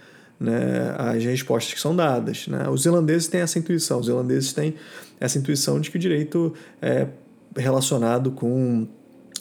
né, 0.44 0.94
as 0.98 1.24
respostas 1.24 1.74
que 1.74 1.80
são 1.80 1.96
dadas. 1.96 2.48
Né? 2.48 2.68
Os 2.70 2.86
irlandeses 2.86 3.28
têm 3.28 3.40
essa 3.40 3.58
intuição, 3.58 4.00
os 4.00 4.08
irlandeses 4.10 4.52
têm 4.52 4.76
essa 5.20 5.38
intuição 5.38 5.80
de 5.80 5.90
que 5.90 5.96
o 5.96 6.00
direito 6.00 6.54
é 6.82 7.08
relacionado 7.56 8.32
com 8.32 8.86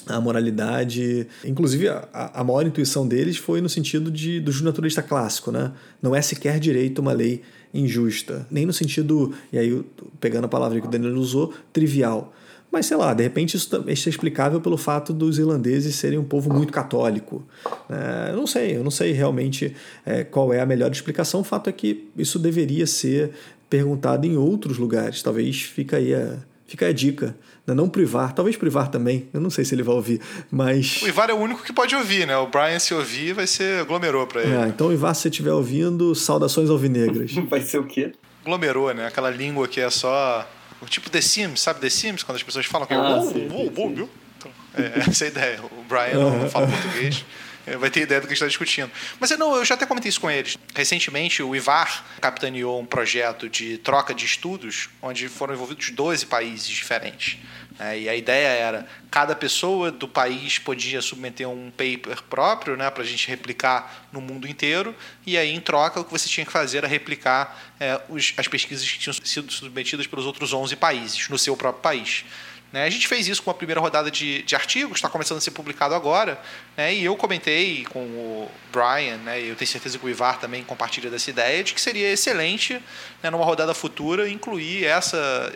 a 0.07 0.21
moralidade. 0.21 1.27
Inclusive, 1.45 1.89
a, 1.89 2.09
a 2.13 2.45
maior 2.45 2.65
intuição 2.65 3.07
deles 3.07 3.37
foi 3.37 3.61
no 3.61 3.69
sentido 3.69 4.11
de, 4.11 4.39
do 4.39 4.53
naturalista 4.63 5.03
clássico. 5.03 5.51
Né? 5.51 5.73
Não 6.01 6.15
é 6.15 6.23
sequer 6.23 6.61
direito 6.61 7.01
uma 7.01 7.13
lei 7.13 7.43
injusta, 7.75 8.47
nem 8.51 8.65
no 8.65 8.73
sentido, 8.73 9.33
e 9.53 9.59
aí 9.59 9.83
pegando 10.21 10.45
a 10.45 10.49
palavra 10.49 10.81
que 10.81 10.87
o 10.87 10.91
Danilo 10.91 11.21
usou, 11.21 11.53
trivial. 11.73 12.33
Mas 12.73 12.87
sei 12.87 12.97
lá, 12.97 13.13
de 13.13 13.23
repente 13.23 13.55
isso, 13.55 13.85
é 13.87 13.93
explicável 13.93 14.59
pelo 14.59 14.79
fato 14.79 15.13
dos 15.13 15.39
irlandeses 15.39 15.95
serem 15.95 16.19
um 16.19 16.25
povo 16.25 16.51
muito 16.51 16.73
católico. 16.73 17.47
É, 17.91 18.31
eu 18.31 18.37
não 18.37 18.47
sei, 18.47 18.77
eu 18.77 18.83
não 18.83 18.91
sei 18.91 19.13
realmente 19.13 19.77
é, 20.07 20.25
qual 20.25 20.55
é 20.55 20.61
a 20.61 20.65
melhor 20.65 20.91
explicação. 20.91 21.41
O 21.41 21.45
fato 21.45 21.69
é 21.69 21.73
que 21.73 22.09
isso 22.17 22.39
deveria 22.39 22.87
ser 22.87 23.33
perguntado 23.69 24.27
em 24.27 24.39
outros 24.39 24.79
lugares. 24.79 25.23
Talvez 25.23 25.61
fica 25.61 25.99
aí 25.99 26.15
a, 26.15 26.39
fica 26.67 26.87
a 26.87 26.93
dica. 26.93 27.37
Né? 27.67 27.75
Não 27.75 27.91
privar, 27.91 28.33
talvez 28.33 28.57
privar 28.57 28.89
também. 28.89 29.29
Eu 29.35 29.41
não 29.43 29.51
sei 29.51 29.67
se 29.67 29.75
ele 29.75 29.83
vai 29.83 29.95
ouvir, 29.95 30.19
mas. 30.51 31.03
O 31.03 31.09
Ivar 31.09 31.29
é 31.29 31.35
o 31.35 31.37
único 31.37 31.63
que 31.63 31.75
pode 31.75 31.95
ouvir, 31.95 32.27
né? 32.27 32.37
O 32.39 32.47
Brian, 32.47 32.79
se 32.79 32.95
ouvir, 32.95 33.35
vai 33.35 33.47
ser 33.47 33.81
aglomerou 33.81 34.27
para 34.27 34.43
ele. 34.43 34.55
É, 34.55 34.67
então, 34.69 34.91
Ivar, 34.91 35.13
se 35.13 35.23
você 35.23 35.29
estiver 35.29 35.53
ouvindo, 35.53 36.15
saudações 36.15 36.71
alvinegras. 36.71 37.33
vai 37.51 37.61
ser 37.61 37.79
o 37.79 37.85
quê? 37.85 38.13
Aglomerou, 38.43 38.93
né? 38.95 39.07
Aquela 39.07 39.31
língua 39.31 39.69
que 39.69 39.79
é 39.79 39.91
só 39.91 40.49
tipo 40.89 41.11
The 41.11 41.21
Sims, 41.21 41.61
sabe 41.61 41.81
The 41.81 41.91
Sims? 41.91 42.23
Quando 42.23 42.37
as 42.37 42.43
pessoas 42.43 42.67
falam 42.67 42.87
que 42.87 42.95
é 42.95 42.97
ah, 42.97 43.19
é 43.19 43.21
sim, 43.23 43.49
sim, 43.49 43.73
sim. 43.75 44.09
Então, 44.39 44.51
é, 44.75 44.99
essa 45.09 45.25
é 45.25 45.27
a 45.27 45.31
ideia. 45.31 45.61
O 45.63 45.85
Brian 45.89 46.19
não 46.19 46.49
fala 46.51 46.67
português. 46.67 47.25
É, 47.67 47.77
vai 47.77 47.91
ter 47.91 48.01
ideia 48.01 48.21
do 48.21 48.27
que 48.27 48.33
a 48.33 48.35
gente 48.35 48.43
está 48.43 48.49
discutindo. 48.49 48.91
Mas 49.21 49.31
não, 49.39 49.55
eu 49.55 49.65
já 49.65 49.75
até 49.75 49.87
comentei 49.87 50.09
isso 50.09 50.21
com 50.21 50.31
eles. 50.31 50.59
Recentemente, 50.75 51.43
o 51.43 51.55
Ivar 51.55 52.05
capitaneou 52.21 52.81
um 52.81 52.87
projeto 52.87 53.49
de 53.49 53.79
troca 53.79 54.13
de 54.13 54.25
estudos, 54.25 54.89
onde 55.01 55.29
foram 55.29 55.55
envolvidos 55.55 55.91
12 55.91 56.27
países 56.27 56.69
diferentes. 56.69 57.39
É, 57.79 57.99
e 57.99 58.09
a 58.09 58.15
ideia 58.15 58.49
era 58.49 58.87
cada 59.11 59.35
pessoa 59.35 59.91
do 59.91 60.07
país 60.07 60.59
podia 60.59 61.01
submeter 61.01 61.49
um 61.49 61.71
paper 61.71 62.23
próprio 62.25 62.77
né, 62.77 62.91
para 62.91 63.03
a 63.03 63.07
gente 63.07 63.27
replicar 63.29 64.09
no 64.13 64.21
mundo 64.21 64.47
inteiro, 64.47 64.95
e 65.27 65.39
aí, 65.39 65.55
em 65.55 65.61
troca, 65.61 66.01
o 66.01 66.05
que 66.05 66.11
você 66.11 66.29
tinha 66.29 66.45
que 66.45 66.53
fazer 66.53 66.79
era 66.79 66.89
replicar 66.89 67.75
é, 67.81 68.01
os, 68.09 68.35
as 68.37 68.47
pesquisas 68.47 68.89
que 68.91 68.99
tinham 68.99 69.15
sido 69.15 69.53
submetidas 69.53 70.07
pelos 70.07 70.27
outros 70.27 70.53
11 70.53 70.77
países, 70.77 71.29
no 71.29 71.39
seu 71.39 71.57
próprio 71.57 71.83
país. 71.83 72.25
Né? 72.73 72.85
A 72.85 72.91
gente 72.91 73.07
fez 73.07 73.29
isso 73.29 73.43
com 73.43 73.51
a 73.51 73.55
primeira 73.55 73.81
rodada 73.81 74.11
de, 74.11 74.43
de 74.43 74.55
artigos, 74.55 74.97
está 74.97 75.09
começando 75.09 75.39
a 75.39 75.41
ser 75.41 75.51
publicado 75.51 75.95
agora, 75.95 76.41
né? 76.77 76.95
e 76.95 77.05
eu 77.05 77.15
comentei 77.17 77.85
com 77.85 78.01
o 78.01 78.51
Brian, 78.73 79.19
né? 79.19 79.41
eu 79.41 79.55
tenho 79.55 79.71
certeza 79.71 79.99
que 79.99 80.07
o 80.07 80.09
Ivar 80.09 80.39
também 80.39 80.65
compartilha 80.65 81.11
dessa 81.11 81.29
ideia, 81.29 81.63
de 81.63 81.75
que 81.75 81.81
seria 81.81 82.11
excelente, 82.11 82.83
né, 83.23 83.31
numa 83.31 83.45
rodada 83.45 83.75
futura, 83.75 84.29
incluir 84.29 84.85
essa, 84.85 85.53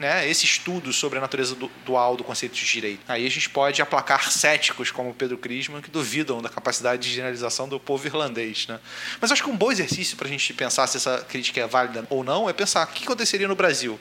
né, 0.00 0.26
esse 0.28 0.46
estudo 0.46 0.92
sobre 0.94 1.18
a 1.18 1.20
natureza 1.20 1.54
dual 1.84 2.16
do 2.16 2.24
conceito 2.24 2.54
de 2.54 2.64
direito. 2.64 3.00
Aí 3.06 3.26
a 3.26 3.30
gente 3.30 3.50
pode 3.50 3.82
aplacar 3.82 4.32
céticos 4.32 4.90
como 4.90 5.14
Pedro 5.14 5.36
Crisman, 5.36 5.82
que 5.82 5.90
duvidam 5.90 6.40
da 6.40 6.48
capacidade 6.48 7.02
de 7.02 7.14
generalização 7.14 7.68
do 7.68 7.78
povo 7.78 8.06
irlandês. 8.06 8.66
Né? 8.66 8.80
Mas 9.20 9.30
acho 9.30 9.44
que 9.44 9.50
um 9.50 9.56
bom 9.56 9.70
exercício 9.70 10.16
para 10.16 10.26
a 10.26 10.30
gente 10.30 10.54
pensar 10.54 10.86
se 10.86 10.96
essa 10.96 11.18
crítica 11.28 11.60
é 11.60 11.66
válida 11.66 12.06
ou 12.08 12.24
não 12.24 12.48
é 12.48 12.52
pensar 12.54 12.86
o 12.86 12.90
que 12.90 13.04
aconteceria 13.04 13.46
no 13.46 13.54
Brasil. 13.54 14.00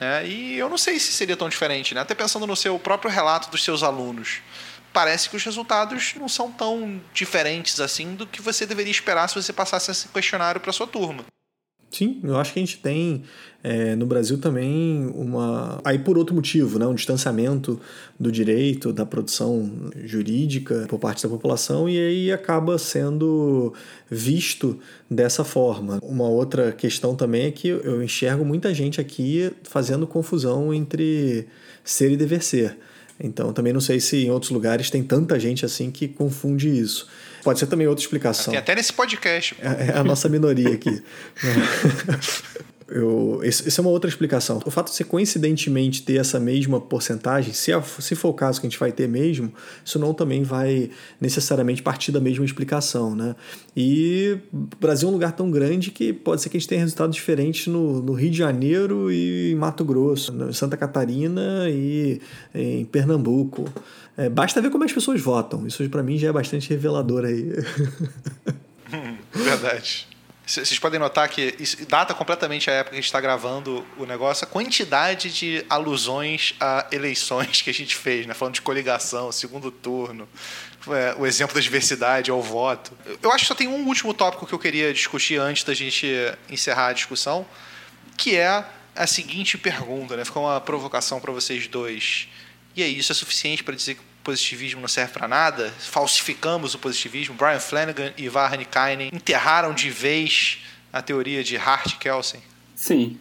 Né? 0.00 0.26
E 0.26 0.58
eu 0.58 0.68
não 0.68 0.78
sei 0.78 0.98
se 0.98 1.12
seria 1.12 1.36
tão 1.36 1.48
diferente, 1.48 1.94
né? 1.94 2.00
até 2.00 2.14
pensando 2.14 2.46
no 2.46 2.56
seu 2.56 2.78
próprio 2.78 3.10
relato 3.10 3.50
dos 3.50 3.62
seus 3.62 3.82
alunos 3.82 4.40
parece 4.94 5.28
que 5.28 5.36
os 5.36 5.42
resultados 5.42 6.14
não 6.14 6.28
são 6.28 6.52
tão 6.52 7.02
diferentes 7.12 7.80
assim 7.80 8.14
do 8.14 8.26
que 8.28 8.40
você 8.40 8.64
deveria 8.64 8.92
esperar 8.92 9.28
se 9.28 9.34
você 9.34 9.52
passasse 9.52 9.90
esse 9.90 10.06
questionário 10.08 10.60
para 10.60 10.72
sua 10.72 10.86
turma. 10.86 11.24
Sim, 11.94 12.20
eu 12.24 12.36
acho 12.36 12.52
que 12.52 12.58
a 12.58 12.62
gente 12.62 12.78
tem 12.78 13.22
é, 13.62 13.94
no 13.94 14.04
Brasil 14.04 14.36
também 14.38 15.06
uma. 15.14 15.80
Aí 15.84 15.96
por 15.96 16.18
outro 16.18 16.34
motivo, 16.34 16.76
né? 16.76 16.86
um 16.86 16.94
distanciamento 16.94 17.80
do 18.18 18.32
direito, 18.32 18.92
da 18.92 19.06
produção 19.06 19.90
jurídica 20.04 20.86
por 20.88 20.98
parte 20.98 21.22
da 21.22 21.28
população, 21.28 21.88
e 21.88 21.96
aí 21.96 22.32
acaba 22.32 22.78
sendo 22.78 23.72
visto 24.10 24.76
dessa 25.08 25.44
forma. 25.44 26.00
Uma 26.02 26.28
outra 26.28 26.72
questão 26.72 27.14
também 27.14 27.46
é 27.46 27.50
que 27.52 27.68
eu 27.68 28.02
enxergo 28.02 28.44
muita 28.44 28.74
gente 28.74 29.00
aqui 29.00 29.52
fazendo 29.62 30.04
confusão 30.04 30.74
entre 30.74 31.46
ser 31.84 32.10
e 32.10 32.16
dever 32.16 32.42
ser. 32.42 32.76
Então 33.20 33.52
também 33.52 33.72
não 33.72 33.80
sei 33.80 34.00
se 34.00 34.16
em 34.26 34.32
outros 34.32 34.50
lugares 34.50 34.90
tem 34.90 35.04
tanta 35.04 35.38
gente 35.38 35.64
assim 35.64 35.92
que 35.92 36.08
confunde 36.08 36.68
isso. 36.68 37.06
Pode 37.44 37.58
ser 37.58 37.66
também 37.66 37.86
outra 37.86 38.02
explicação. 38.02 38.52
Tem 38.52 38.58
até 38.58 38.74
nesse 38.74 38.92
podcast. 38.92 39.54
É, 39.60 39.90
é 39.90 39.98
a 39.98 40.02
nossa 40.02 40.28
minoria 40.28 40.72
aqui. 40.72 41.02
Eu, 42.86 43.40
essa 43.42 43.80
é 43.80 43.82
uma 43.82 43.90
outra 43.90 44.10
explicação. 44.10 44.60
O 44.64 44.70
fato 44.70 44.90
de 44.90 44.96
você 44.96 45.04
coincidentemente 45.04 46.02
ter 46.02 46.16
essa 46.16 46.38
mesma 46.38 46.80
porcentagem, 46.80 47.54
se, 47.54 47.72
se 48.00 48.14
for 48.14 48.28
o 48.28 48.34
caso 48.34 48.60
que 48.60 48.66
a 48.66 48.70
gente 48.70 48.78
vai 48.78 48.92
ter 48.92 49.08
mesmo, 49.08 49.52
isso 49.82 49.98
não 49.98 50.12
também 50.12 50.42
vai 50.42 50.90
necessariamente 51.20 51.82
partir 51.82 52.12
da 52.12 52.20
mesma 52.20 52.44
explicação, 52.44 53.14
né? 53.14 53.34
E 53.74 54.36
o 54.52 54.68
Brasil 54.78 55.08
é 55.08 55.10
um 55.10 55.14
lugar 55.14 55.32
tão 55.32 55.50
grande 55.50 55.90
que 55.90 56.12
pode 56.12 56.42
ser 56.42 56.50
que 56.50 56.56
a 56.56 56.60
gente 56.60 56.68
tenha 56.68 56.80
resultados 56.80 57.16
diferentes 57.16 57.66
no, 57.68 58.02
no 58.02 58.12
Rio 58.12 58.30
de 58.30 58.38
Janeiro 58.38 59.10
e 59.10 59.52
em 59.52 59.54
Mato 59.54 59.84
Grosso, 59.84 60.32
em 60.48 60.52
Santa 60.52 60.76
Catarina 60.76 61.68
e 61.70 62.20
em 62.54 62.84
Pernambuco. 62.84 63.64
É, 64.16 64.28
basta 64.28 64.60
ver 64.60 64.70
como 64.70 64.84
as 64.84 64.92
pessoas 64.92 65.20
votam. 65.20 65.66
Isso 65.66 65.88
para 65.88 66.02
mim 66.02 66.18
já 66.18 66.28
é 66.28 66.32
bastante 66.32 66.68
revelador 66.68 67.24
aí. 67.24 67.50
Verdade. 69.32 70.13
Vocês 70.46 70.78
podem 70.78 71.00
notar 71.00 71.26
que 71.30 71.56
data 71.88 72.12
completamente 72.12 72.68
a 72.70 72.74
época 72.74 72.90
que 72.90 72.96
a 72.96 73.00
gente 73.00 73.06
está 73.06 73.20
gravando 73.20 73.84
o 73.96 74.04
negócio, 74.04 74.44
a 74.44 74.46
quantidade 74.46 75.32
de 75.32 75.64
alusões 75.70 76.54
a 76.60 76.86
eleições 76.92 77.62
que 77.62 77.70
a 77.70 77.72
gente 77.72 77.96
fez, 77.96 78.26
né? 78.26 78.34
falando 78.34 78.54
de 78.54 78.60
coligação, 78.60 79.32
segundo 79.32 79.70
turno, 79.70 80.28
é, 80.88 81.14
o 81.18 81.24
exemplo 81.24 81.54
da 81.54 81.60
diversidade 81.62 82.30
ao 82.30 82.42
voto. 82.42 82.92
Eu 83.22 83.32
acho 83.32 83.44
que 83.44 83.48
só 83.48 83.54
tem 83.54 83.68
um 83.68 83.86
último 83.86 84.12
tópico 84.12 84.46
que 84.46 84.52
eu 84.52 84.58
queria 84.58 84.92
discutir 84.92 85.40
antes 85.40 85.64
da 85.64 85.72
gente 85.72 86.06
encerrar 86.50 86.88
a 86.88 86.92
discussão, 86.92 87.46
que 88.14 88.36
é 88.36 88.64
a 88.94 89.06
seguinte 89.06 89.56
pergunta, 89.56 90.14
né? 90.14 90.26
Ficou 90.26 90.44
uma 90.44 90.60
provocação 90.60 91.20
para 91.20 91.32
vocês 91.32 91.66
dois. 91.66 92.28
E 92.76 92.82
aí, 92.82 92.98
isso 92.98 93.10
é 93.10 93.14
suficiente 93.14 93.64
para 93.64 93.74
dizer 93.74 93.94
que 93.94 94.13
positivismo 94.24 94.80
não 94.80 94.88
serve 94.88 95.12
para 95.12 95.28
nada, 95.28 95.72
falsificamos 95.78 96.74
o 96.74 96.78
positivismo. 96.78 97.34
Brian 97.34 97.60
Flanagan 97.60 98.12
e 98.16 98.28
Varney 98.28 98.64
Kainen 98.64 99.10
enterraram 99.12 99.72
de 99.72 99.90
vez 99.90 100.64
a 100.92 101.02
teoria 101.02 101.44
de 101.44 101.56
Hart-Kelsen. 101.56 102.42
Sim. 102.74 103.20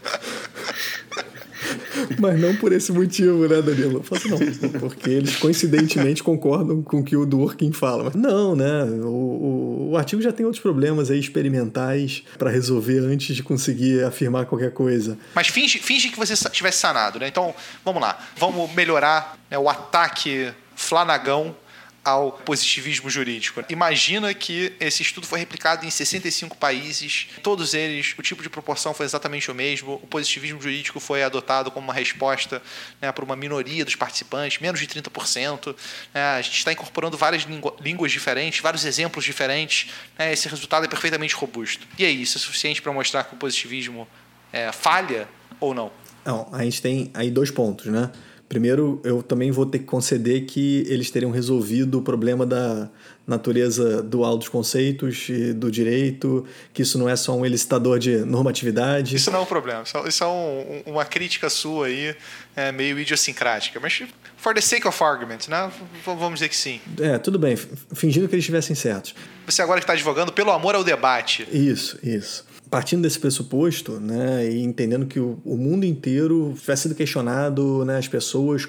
Mas 2.18 2.40
não 2.40 2.54
por 2.56 2.72
esse 2.72 2.92
motivo, 2.92 3.46
né, 3.48 3.60
Danilo? 3.62 3.98
Eu 3.98 4.02
falo 4.02 4.20
assim, 4.20 4.62
não, 4.62 4.80
porque 4.80 5.10
eles 5.10 5.36
coincidentemente 5.36 6.22
concordam 6.22 6.82
com 6.82 6.98
o 6.98 7.04
que 7.04 7.16
o 7.16 7.26
Dworkin 7.26 7.72
fala. 7.72 8.04
Mas 8.04 8.14
não, 8.14 8.54
né? 8.54 8.84
O, 8.84 9.06
o, 9.06 9.90
o, 9.92 9.96
artigo 9.96 10.20
já 10.20 10.32
tem 10.32 10.44
outros 10.44 10.62
problemas 10.62 11.10
aí 11.10 11.18
experimentais 11.18 12.22
para 12.38 12.50
resolver 12.50 12.98
antes 13.00 13.34
de 13.34 13.42
conseguir 13.42 14.04
afirmar 14.04 14.46
qualquer 14.46 14.72
coisa. 14.72 15.18
Mas 15.34 15.48
finge, 15.48 15.78
finge 15.78 16.08
que 16.08 16.18
você 16.18 16.34
tivesse 16.50 16.78
sanado, 16.78 17.18
né? 17.18 17.28
Então, 17.28 17.54
vamos 17.84 18.00
lá. 18.00 18.18
Vamos 18.36 18.72
melhorar 18.74 19.38
né, 19.50 19.58
o 19.58 19.68
ataque 19.68 20.52
flanagão 20.74 21.54
ao 22.04 22.32
positivismo 22.32 23.08
jurídico. 23.08 23.64
Imagina 23.70 24.32
que 24.34 24.72
esse 24.78 25.02
estudo 25.02 25.26
foi 25.26 25.38
replicado 25.38 25.86
em 25.86 25.90
65 25.90 26.56
países, 26.56 27.28
todos 27.42 27.72
eles, 27.72 28.14
o 28.18 28.22
tipo 28.22 28.42
de 28.42 28.50
proporção 28.50 28.92
foi 28.92 29.06
exatamente 29.06 29.50
o 29.50 29.54
mesmo, 29.54 29.94
o 29.94 30.06
positivismo 30.06 30.60
jurídico 30.60 31.00
foi 31.00 31.22
adotado 31.22 31.70
como 31.70 31.86
uma 31.86 31.94
resposta 31.94 32.60
né, 33.00 33.10
para 33.10 33.24
uma 33.24 33.34
minoria 33.34 33.84
dos 33.84 33.96
participantes, 33.96 34.60
menos 34.60 34.78
de 34.78 34.86
30%. 34.86 35.74
Né, 36.12 36.20
a 36.22 36.42
gente 36.42 36.58
está 36.58 36.72
incorporando 36.72 37.16
várias 37.16 37.46
línguas 37.80 38.12
diferentes, 38.12 38.60
vários 38.60 38.84
exemplos 38.84 39.24
diferentes, 39.24 39.90
né, 40.18 40.32
esse 40.32 40.46
resultado 40.48 40.84
é 40.84 40.88
perfeitamente 40.88 41.34
robusto. 41.34 41.86
E 41.98 42.04
aí, 42.04 42.20
isso 42.20 42.36
é 42.36 42.40
suficiente 42.40 42.82
para 42.82 42.92
mostrar 42.92 43.24
que 43.24 43.34
o 43.34 43.38
positivismo 43.38 44.06
é, 44.52 44.70
falha 44.72 45.26
ou 45.58 45.72
não? 45.72 45.90
Não, 46.24 46.48
a 46.52 46.62
gente 46.64 46.80
tem 46.80 47.10
aí 47.14 47.30
dois 47.30 47.50
pontos, 47.50 47.86
né? 47.86 48.10
Primeiro, 48.54 49.00
eu 49.02 49.20
também 49.20 49.50
vou 49.50 49.66
ter 49.66 49.80
que 49.80 49.84
conceder 49.84 50.44
que 50.46 50.86
eles 50.86 51.10
teriam 51.10 51.32
resolvido 51.32 51.98
o 51.98 52.02
problema 52.02 52.46
da 52.46 52.88
natureza 53.26 54.00
dual 54.00 54.38
dos 54.38 54.48
conceitos 54.48 55.28
e 55.28 55.52
do 55.52 55.72
direito, 55.72 56.46
que 56.72 56.82
isso 56.82 56.96
não 56.96 57.08
é 57.08 57.16
só 57.16 57.36
um 57.36 57.44
elicitador 57.44 57.98
de 57.98 58.18
normatividade. 58.18 59.16
Isso 59.16 59.28
não 59.32 59.40
é 59.40 59.42
um 59.42 59.46
problema, 59.46 59.82
isso 60.06 60.22
é 60.22 60.26
um, 60.28 60.82
uma 60.86 61.04
crítica 61.04 61.50
sua 61.50 61.88
aí, 61.88 62.14
é, 62.54 62.70
meio 62.70 62.96
idiosincrática, 62.96 63.80
mas 63.80 64.04
for 64.36 64.54
the 64.54 64.60
sake 64.60 64.86
of 64.86 65.02
argument, 65.02 65.48
né? 65.48 65.68
vamos 66.04 66.34
dizer 66.34 66.48
que 66.48 66.56
sim. 66.56 66.80
É, 67.00 67.18
tudo 67.18 67.40
bem, 67.40 67.56
fingindo 67.92 68.28
que 68.28 68.36
eles 68.36 68.44
estivessem 68.44 68.76
certos. 68.76 69.16
Você 69.46 69.62
agora 69.62 69.80
que 69.80 69.84
está 69.84 69.94
advogando 69.94 70.30
pelo 70.32 70.52
amor 70.52 70.76
ao 70.76 70.84
debate. 70.84 71.44
Isso, 71.50 71.98
isso 72.04 72.53
partindo 72.74 73.02
desse 73.02 73.20
pressuposto, 73.20 74.00
né, 74.00 74.50
e 74.50 74.60
entendendo 74.60 75.06
que 75.06 75.20
o, 75.20 75.38
o 75.44 75.56
mundo 75.56 75.86
inteiro 75.86 76.52
vai 76.66 76.76
sendo 76.76 76.92
questionado, 76.92 77.84
né, 77.84 77.98
as 77.98 78.08
pessoas 78.08 78.68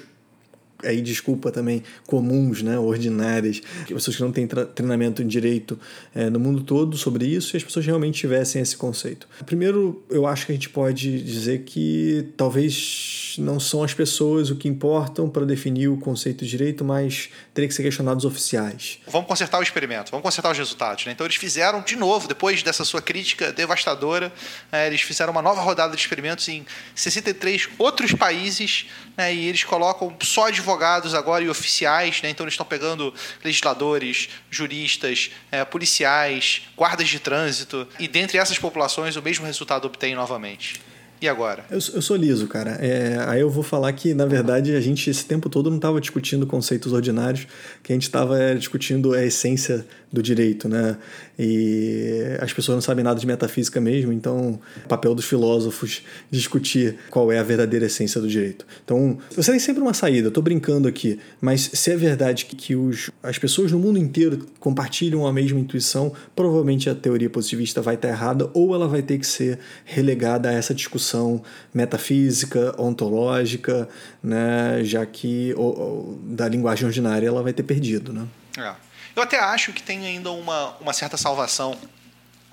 aí 0.84 1.00
desculpa 1.00 1.50
também 1.50 1.82
comuns, 2.06 2.62
né, 2.62 2.78
ordinárias, 2.78 3.60
pessoas 3.88 4.16
que 4.16 4.22
não 4.22 4.32
têm 4.32 4.46
treinamento 4.46 5.22
em 5.22 5.26
direito 5.26 5.78
é, 6.14 6.28
no 6.28 6.38
mundo 6.38 6.62
todo 6.62 6.96
sobre 6.96 7.26
isso 7.26 7.54
e 7.54 7.58
as 7.58 7.64
pessoas 7.64 7.86
realmente 7.86 8.18
tivessem 8.18 8.60
esse 8.60 8.76
conceito. 8.76 9.28
Primeiro, 9.44 10.04
eu 10.10 10.26
acho 10.26 10.46
que 10.46 10.52
a 10.52 10.54
gente 10.54 10.68
pode 10.68 11.22
dizer 11.22 11.62
que 11.64 12.28
talvez 12.36 13.36
não 13.38 13.60
são 13.60 13.82
as 13.82 13.94
pessoas 13.94 14.50
o 14.50 14.56
que 14.56 14.68
importam 14.68 15.28
para 15.28 15.44
definir 15.44 15.88
o 15.88 15.96
conceito 15.96 16.44
de 16.44 16.50
direito, 16.50 16.84
mas 16.84 17.30
teria 17.54 17.68
que 17.68 17.74
ser 17.74 17.82
questionados 17.82 18.24
oficiais. 18.24 18.98
Vamos 19.06 19.26
consertar 19.26 19.58
o 19.58 19.62
experimento, 19.62 20.10
vamos 20.10 20.22
consertar 20.22 20.50
os 20.52 20.58
resultados. 20.58 21.06
Né? 21.06 21.12
Então 21.12 21.26
eles 21.26 21.36
fizeram 21.36 21.82
de 21.82 21.96
novo, 21.96 22.28
depois 22.28 22.62
dessa 22.62 22.84
sua 22.84 23.02
crítica 23.02 23.52
devastadora, 23.52 24.32
é, 24.70 24.86
eles 24.86 25.00
fizeram 25.02 25.32
uma 25.32 25.42
nova 25.42 25.60
rodada 25.60 25.94
de 25.94 26.00
experimentos 26.00 26.48
em 26.48 26.64
63 26.94 27.68
outros 27.78 28.12
países 28.12 28.86
né, 29.16 29.34
e 29.34 29.46
eles 29.46 29.64
colocam 29.64 30.14
só 30.22 30.48
advogados 30.48 30.65
agora 31.14 31.44
e 31.44 31.48
oficiais, 31.48 32.22
né? 32.22 32.30
então 32.30 32.44
eles 32.44 32.54
estão 32.54 32.66
pegando 32.66 33.12
legisladores, 33.44 34.28
juristas, 34.50 35.30
é, 35.50 35.64
policiais, 35.64 36.62
guardas 36.76 37.08
de 37.08 37.18
trânsito 37.18 37.86
e 37.98 38.08
dentre 38.08 38.38
essas 38.38 38.58
populações 38.58 39.16
o 39.16 39.22
mesmo 39.22 39.46
resultado 39.46 39.86
obtém 39.86 40.14
novamente. 40.14 40.80
E 41.20 41.26
agora? 41.26 41.64
Eu, 41.70 41.78
eu 41.94 42.02
sou 42.02 42.14
liso, 42.14 42.46
cara. 42.46 42.72
É, 42.72 43.16
aí 43.26 43.40
eu 43.40 43.48
vou 43.48 43.62
falar 43.62 43.90
que, 43.94 44.12
na 44.12 44.26
verdade, 44.26 44.76
a 44.76 44.80
gente 44.80 45.08
esse 45.08 45.24
tempo 45.24 45.48
todo 45.48 45.70
não 45.70 45.76
estava 45.76 45.98
discutindo 45.98 46.46
conceitos 46.46 46.92
ordinários, 46.92 47.46
que 47.82 47.90
a 47.90 47.94
gente 47.94 48.02
estava 48.02 48.38
é, 48.38 48.54
discutindo 48.54 49.14
a 49.14 49.24
essência 49.24 49.86
do 50.16 50.22
direito, 50.22 50.68
né? 50.68 50.96
E 51.38 52.36
as 52.40 52.52
pessoas 52.52 52.76
não 52.76 52.82
sabem 52.82 53.04
nada 53.04 53.20
de 53.20 53.26
metafísica 53.26 53.80
mesmo, 53.80 54.12
então 54.12 54.58
o 54.84 54.88
papel 54.88 55.14
dos 55.14 55.26
filósofos 55.26 56.02
discutir 56.30 56.96
qual 57.10 57.30
é 57.30 57.38
a 57.38 57.42
verdadeira 57.42 57.86
essência 57.86 58.20
do 58.20 58.26
direito. 58.26 58.66
Então, 58.84 59.18
você 59.34 59.50
tem 59.50 59.60
sempre 59.60 59.82
uma 59.82 59.92
saída, 59.92 60.28
eu 60.28 60.32
tô 60.32 60.40
brincando 60.40 60.88
aqui, 60.88 61.18
mas 61.40 61.70
se 61.72 61.90
é 61.90 61.96
verdade 61.96 62.46
que, 62.46 62.74
os, 62.74 63.10
as 63.22 63.38
pessoas 63.38 63.70
no 63.70 63.78
mundo 63.78 63.98
inteiro 63.98 64.46
compartilham 64.58 65.26
a 65.26 65.32
mesma 65.32 65.60
intuição, 65.60 66.12
provavelmente 66.34 66.88
a 66.88 66.94
teoria 66.94 67.28
positivista 67.28 67.82
vai 67.82 67.96
estar 67.96 68.08
errada 68.08 68.50
ou 68.54 68.74
ela 68.74 68.88
vai 68.88 69.02
ter 69.02 69.18
que 69.18 69.26
ser 69.26 69.58
relegada 69.84 70.48
a 70.48 70.52
essa 70.52 70.74
discussão 70.74 71.42
metafísica, 71.74 72.74
ontológica, 72.80 73.88
né? 74.22 74.80
Já 74.82 75.04
que 75.04 75.52
ou, 75.56 76.18
da 76.24 76.48
linguagem 76.48 76.86
ordinária 76.86 77.26
ela 77.28 77.42
vai 77.42 77.52
ter 77.52 77.62
perdido, 77.62 78.12
né? 78.12 78.26
É. 78.58 78.85
Eu 79.16 79.22
até 79.22 79.38
acho 79.40 79.72
que 79.72 79.82
tem 79.82 80.06
ainda 80.06 80.30
uma, 80.30 80.76
uma 80.78 80.92
certa 80.92 81.16
salvação, 81.16 81.74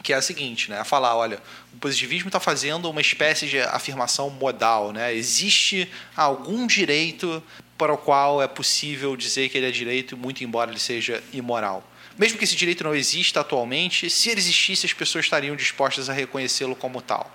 que 0.02 0.14
é 0.14 0.16
a 0.16 0.22
seguinte, 0.22 0.72
né? 0.72 0.80
A 0.80 0.86
falar, 0.86 1.14
olha, 1.14 1.38
o 1.74 1.78
positivismo 1.78 2.30
está 2.30 2.40
fazendo 2.40 2.90
uma 2.90 3.02
espécie 3.02 3.48
de 3.48 3.60
afirmação 3.60 4.30
modal, 4.30 4.94
né? 4.94 5.14
Existe 5.14 5.92
algum 6.16 6.66
direito 6.66 7.44
para 7.78 7.92
o 7.92 7.98
qual 7.98 8.42
é 8.42 8.48
possível 8.48 9.18
dizer 9.18 9.50
que 9.50 9.58
ele 9.58 9.68
é 9.68 9.72
direito, 9.72 10.16
muito 10.16 10.42
embora 10.42 10.72
ele 10.72 10.80
seja 10.80 11.22
imoral. 11.34 11.84
Mesmo 12.18 12.38
que 12.38 12.46
esse 12.46 12.56
direito 12.56 12.82
não 12.82 12.96
exista 12.96 13.42
atualmente, 13.42 14.10
se 14.10 14.30
ele 14.30 14.40
existisse, 14.40 14.86
as 14.86 14.94
pessoas 14.94 15.26
estariam 15.26 15.58
dispostas 15.58 16.10
a 16.10 16.14
reconhecê-lo 16.14 16.78
como 16.78 17.02
tal. 17.02 17.30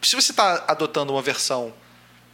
Se 0.00 0.16
você 0.16 0.32
está 0.32 0.64
adotando 0.66 1.12
uma 1.12 1.22
versão 1.22 1.72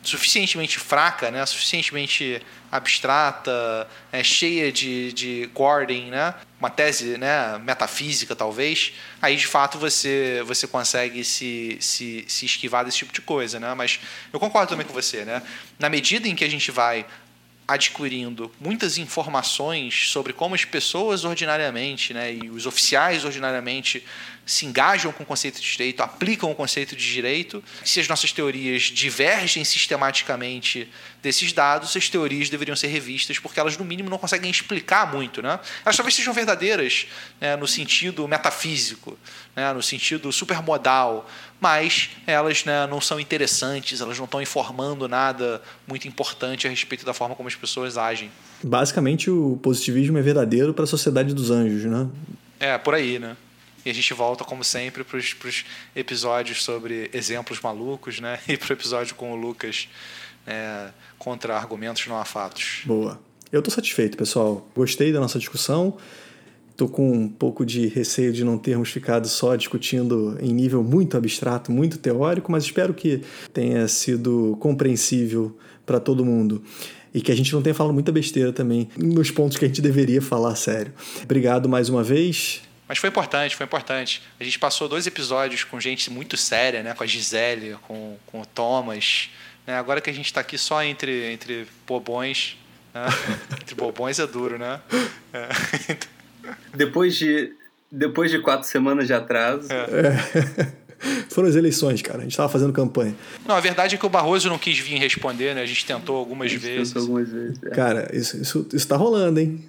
suficientemente 0.02 0.78
fraca, 0.78 1.30
né, 1.30 1.44
suficientemente 1.44 2.40
abstrata, 2.70 3.88
é, 4.12 4.22
cheia 4.22 4.70
de, 4.70 5.12
de 5.12 5.50
Gordon, 5.54 6.10
né, 6.10 6.34
uma 6.60 6.70
tese 6.70 7.16
né, 7.18 7.58
metafísica 7.58 8.34
talvez, 8.34 8.92
aí 9.22 9.36
de 9.36 9.46
fato 9.46 9.78
você, 9.78 10.42
você 10.46 10.66
consegue 10.66 11.24
se, 11.24 11.78
se, 11.80 12.24
se 12.28 12.46
esquivar 12.46 12.84
desse 12.84 12.98
tipo 12.98 13.12
de 13.12 13.20
coisa. 13.20 13.60
Né? 13.60 13.72
Mas 13.74 14.00
eu 14.32 14.40
concordo 14.40 14.70
também 14.70 14.86
com 14.86 14.92
você. 14.92 15.24
Né? 15.24 15.42
Na 15.78 15.88
medida 15.88 16.26
em 16.26 16.34
que 16.34 16.44
a 16.44 16.50
gente 16.50 16.70
vai 16.70 17.06
adquirindo 17.68 18.50
muitas 18.58 18.96
informações 18.96 20.08
sobre 20.10 20.32
como 20.32 20.54
as 20.54 20.64
pessoas 20.64 21.24
ordinariamente 21.24 22.14
né, 22.14 22.32
e 22.32 22.48
os 22.48 22.64
oficiais 22.64 23.26
ordinariamente 23.26 24.02
se 24.46 24.64
engajam 24.64 25.12
com 25.12 25.22
o 25.22 25.26
conceito 25.26 25.60
de 25.60 25.70
direito, 25.70 26.02
aplicam 26.02 26.50
o 26.50 26.54
conceito 26.54 26.96
de 26.96 27.12
direito. 27.12 27.62
Se 27.84 28.00
as 28.00 28.08
nossas 28.08 28.32
teorias 28.32 28.84
divergem 28.84 29.62
sistematicamente 29.62 30.90
desses 31.22 31.52
dados, 31.52 31.94
as 31.94 32.08
teorias 32.08 32.48
deveriam 32.48 32.74
ser 32.74 32.86
revistas, 32.86 33.38
porque 33.38 33.60
elas, 33.60 33.76
no 33.76 33.84
mínimo, 33.84 34.08
não 34.08 34.16
conseguem 34.16 34.50
explicar 34.50 35.12
muito. 35.12 35.42
Né? 35.42 35.60
Elas 35.84 35.96
talvez 35.96 36.14
sejam 36.14 36.32
verdadeiras 36.32 37.06
né, 37.38 37.56
no 37.56 37.66
sentido 37.66 38.26
metafísico, 38.26 39.18
né, 39.54 39.70
no 39.74 39.82
sentido 39.82 40.32
supermodal, 40.32 41.28
mas 41.60 42.10
elas 42.26 42.64
né, 42.64 42.86
não 42.86 43.00
são 43.00 43.18
interessantes, 43.18 44.00
elas 44.00 44.18
não 44.18 44.24
estão 44.24 44.40
informando 44.40 45.08
nada 45.08 45.60
muito 45.86 46.06
importante 46.06 46.66
a 46.66 46.70
respeito 46.70 47.04
da 47.04 47.12
forma 47.12 47.34
como 47.34 47.48
as 47.48 47.54
pessoas 47.54 47.98
agem. 47.98 48.30
Basicamente, 48.62 49.30
o 49.30 49.58
positivismo 49.62 50.18
é 50.18 50.22
verdadeiro 50.22 50.72
para 50.72 50.84
a 50.84 50.86
sociedade 50.86 51.34
dos 51.34 51.50
anjos, 51.50 51.84
né? 51.84 52.08
É, 52.60 52.78
por 52.78 52.94
aí, 52.94 53.18
né? 53.18 53.36
E 53.84 53.90
a 53.90 53.94
gente 53.94 54.12
volta, 54.12 54.44
como 54.44 54.62
sempre, 54.64 55.04
para 55.04 55.16
os 55.16 55.64
episódios 55.94 56.62
sobre 56.62 57.10
exemplos 57.12 57.60
malucos, 57.60 58.20
né? 58.20 58.38
E 58.48 58.56
para 58.56 58.70
o 58.70 58.72
episódio 58.72 59.14
com 59.14 59.32
o 59.32 59.36
Lucas 59.36 59.88
é, 60.46 60.88
contra 61.18 61.56
argumentos 61.56 62.06
não 62.06 62.18
há 62.18 62.24
fatos. 62.24 62.82
Boa. 62.84 63.20
Eu 63.50 63.60
estou 63.60 63.72
satisfeito, 63.72 64.16
pessoal. 64.16 64.66
Gostei 64.74 65.12
da 65.12 65.20
nossa 65.20 65.38
discussão. 65.38 65.96
Estou 66.78 66.88
com 66.88 67.10
um 67.10 67.28
pouco 67.28 67.66
de 67.66 67.88
receio 67.88 68.32
de 68.32 68.44
não 68.44 68.56
termos 68.56 68.90
ficado 68.90 69.26
só 69.26 69.56
discutindo 69.56 70.38
em 70.40 70.52
nível 70.52 70.80
muito 70.80 71.16
abstrato, 71.16 71.72
muito 71.72 71.98
teórico, 71.98 72.52
mas 72.52 72.62
espero 72.62 72.94
que 72.94 73.20
tenha 73.52 73.88
sido 73.88 74.56
compreensível 74.60 75.58
para 75.84 75.98
todo 75.98 76.24
mundo 76.24 76.62
e 77.12 77.20
que 77.20 77.32
a 77.32 77.34
gente 77.34 77.52
não 77.52 77.60
tenha 77.60 77.74
falado 77.74 77.92
muita 77.92 78.12
besteira 78.12 78.52
também 78.52 78.88
nos 78.96 79.28
pontos 79.28 79.58
que 79.58 79.64
a 79.64 79.68
gente 79.68 79.82
deveria 79.82 80.22
falar 80.22 80.54
sério. 80.54 80.94
Obrigado 81.24 81.68
mais 81.68 81.88
uma 81.88 82.04
vez. 82.04 82.62
Mas 82.86 82.98
foi 82.98 83.08
importante, 83.08 83.56
foi 83.56 83.66
importante. 83.66 84.22
A 84.38 84.44
gente 84.44 84.60
passou 84.60 84.88
dois 84.88 85.04
episódios 85.04 85.64
com 85.64 85.80
gente 85.80 86.12
muito 86.12 86.36
séria, 86.36 86.80
né? 86.84 86.94
Com 86.94 87.02
a 87.02 87.06
Gisele, 87.08 87.76
com, 87.88 88.16
com 88.24 88.42
o 88.42 88.46
Thomas. 88.46 89.30
Né? 89.66 89.76
Agora 89.76 90.00
que 90.00 90.10
a 90.10 90.14
gente 90.14 90.26
está 90.26 90.42
aqui 90.42 90.56
só 90.56 90.80
entre, 90.84 91.32
entre 91.32 91.66
bobões. 91.84 92.56
Né? 92.94 93.04
entre 93.60 93.74
bobões 93.74 94.20
é 94.20 94.28
duro, 94.28 94.56
né? 94.56 94.80
É. 95.32 96.08
Depois 96.74 97.16
de, 97.16 97.52
depois 97.90 98.30
de 98.30 98.38
quatro 98.40 98.68
semanas 98.68 99.06
de 99.06 99.12
atraso. 99.12 99.68
É. 99.70 100.66
É. 100.66 100.88
Foram 101.30 101.48
as 101.48 101.54
eleições, 101.54 102.02
cara. 102.02 102.18
A 102.18 102.22
gente 102.22 102.32
estava 102.32 102.48
fazendo 102.48 102.72
campanha. 102.72 103.14
Não, 103.46 103.54
a 103.54 103.60
verdade 103.60 103.94
é 103.94 103.98
que 103.98 104.04
o 104.04 104.08
Barroso 104.08 104.48
não 104.48 104.58
quis 104.58 104.78
vir 104.78 104.98
responder, 104.98 105.54
né? 105.54 105.62
A 105.62 105.66
gente 105.66 105.86
tentou 105.86 106.16
algumas 106.16 106.52
vezes. 106.52 106.88
Tentou 106.88 107.02
algumas 107.02 107.28
vezes. 107.28 107.62
É. 107.62 107.70
Cara, 107.70 108.10
isso, 108.12 108.36
isso, 108.36 108.66
isso 108.72 108.88
tá 108.88 108.96
rolando, 108.96 109.38
hein? 109.38 109.64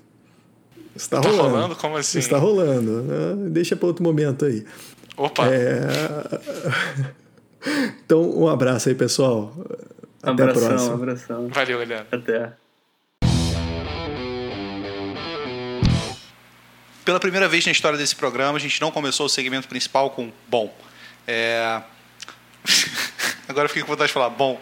Está 0.95 1.21
tá 1.21 1.29
rolando. 1.29 1.49
rolando? 1.49 1.75
Como 1.75 1.97
assim? 1.97 2.17
Está 2.17 2.37
rolando. 2.37 3.03
Né? 3.03 3.49
Deixa 3.51 3.75
para 3.75 3.87
outro 3.87 4.03
momento 4.03 4.45
aí. 4.45 4.65
Opa! 5.15 5.47
É... 5.47 5.81
Então, 8.05 8.21
um 8.21 8.47
abraço 8.47 8.87
aí, 8.87 8.95
pessoal. 8.95 9.53
Até 10.23 10.43
abração, 10.43 10.63
a 10.63 10.69
próxima. 10.69 10.93
abração. 10.93 11.47
Valeu, 11.49 11.79
galera. 11.79 12.07
Até. 12.09 12.53
Pela 17.05 17.19
primeira 17.19 17.47
vez 17.47 17.65
na 17.65 17.71
história 17.71 17.97
desse 17.97 18.15
programa, 18.15 18.57
a 18.57 18.61
gente 18.61 18.79
não 18.81 18.91
começou 18.91 19.25
o 19.25 19.29
segmento 19.29 19.67
principal 19.67 20.11
com 20.11 20.31
bom. 20.47 20.73
É... 21.27 21.81
Agora 23.47 23.65
eu 23.65 23.69
fiquei 23.69 23.83
com 23.83 23.89
vontade 23.89 24.07
de 24.07 24.13
falar 24.13 24.29
bom. 24.29 24.59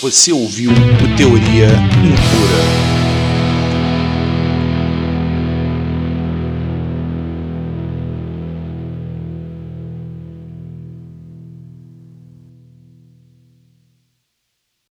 Você 0.00 0.32
ouviu 0.32 0.70
o 0.70 1.16
Teoria 1.16 1.66
Impura. 2.02 2.99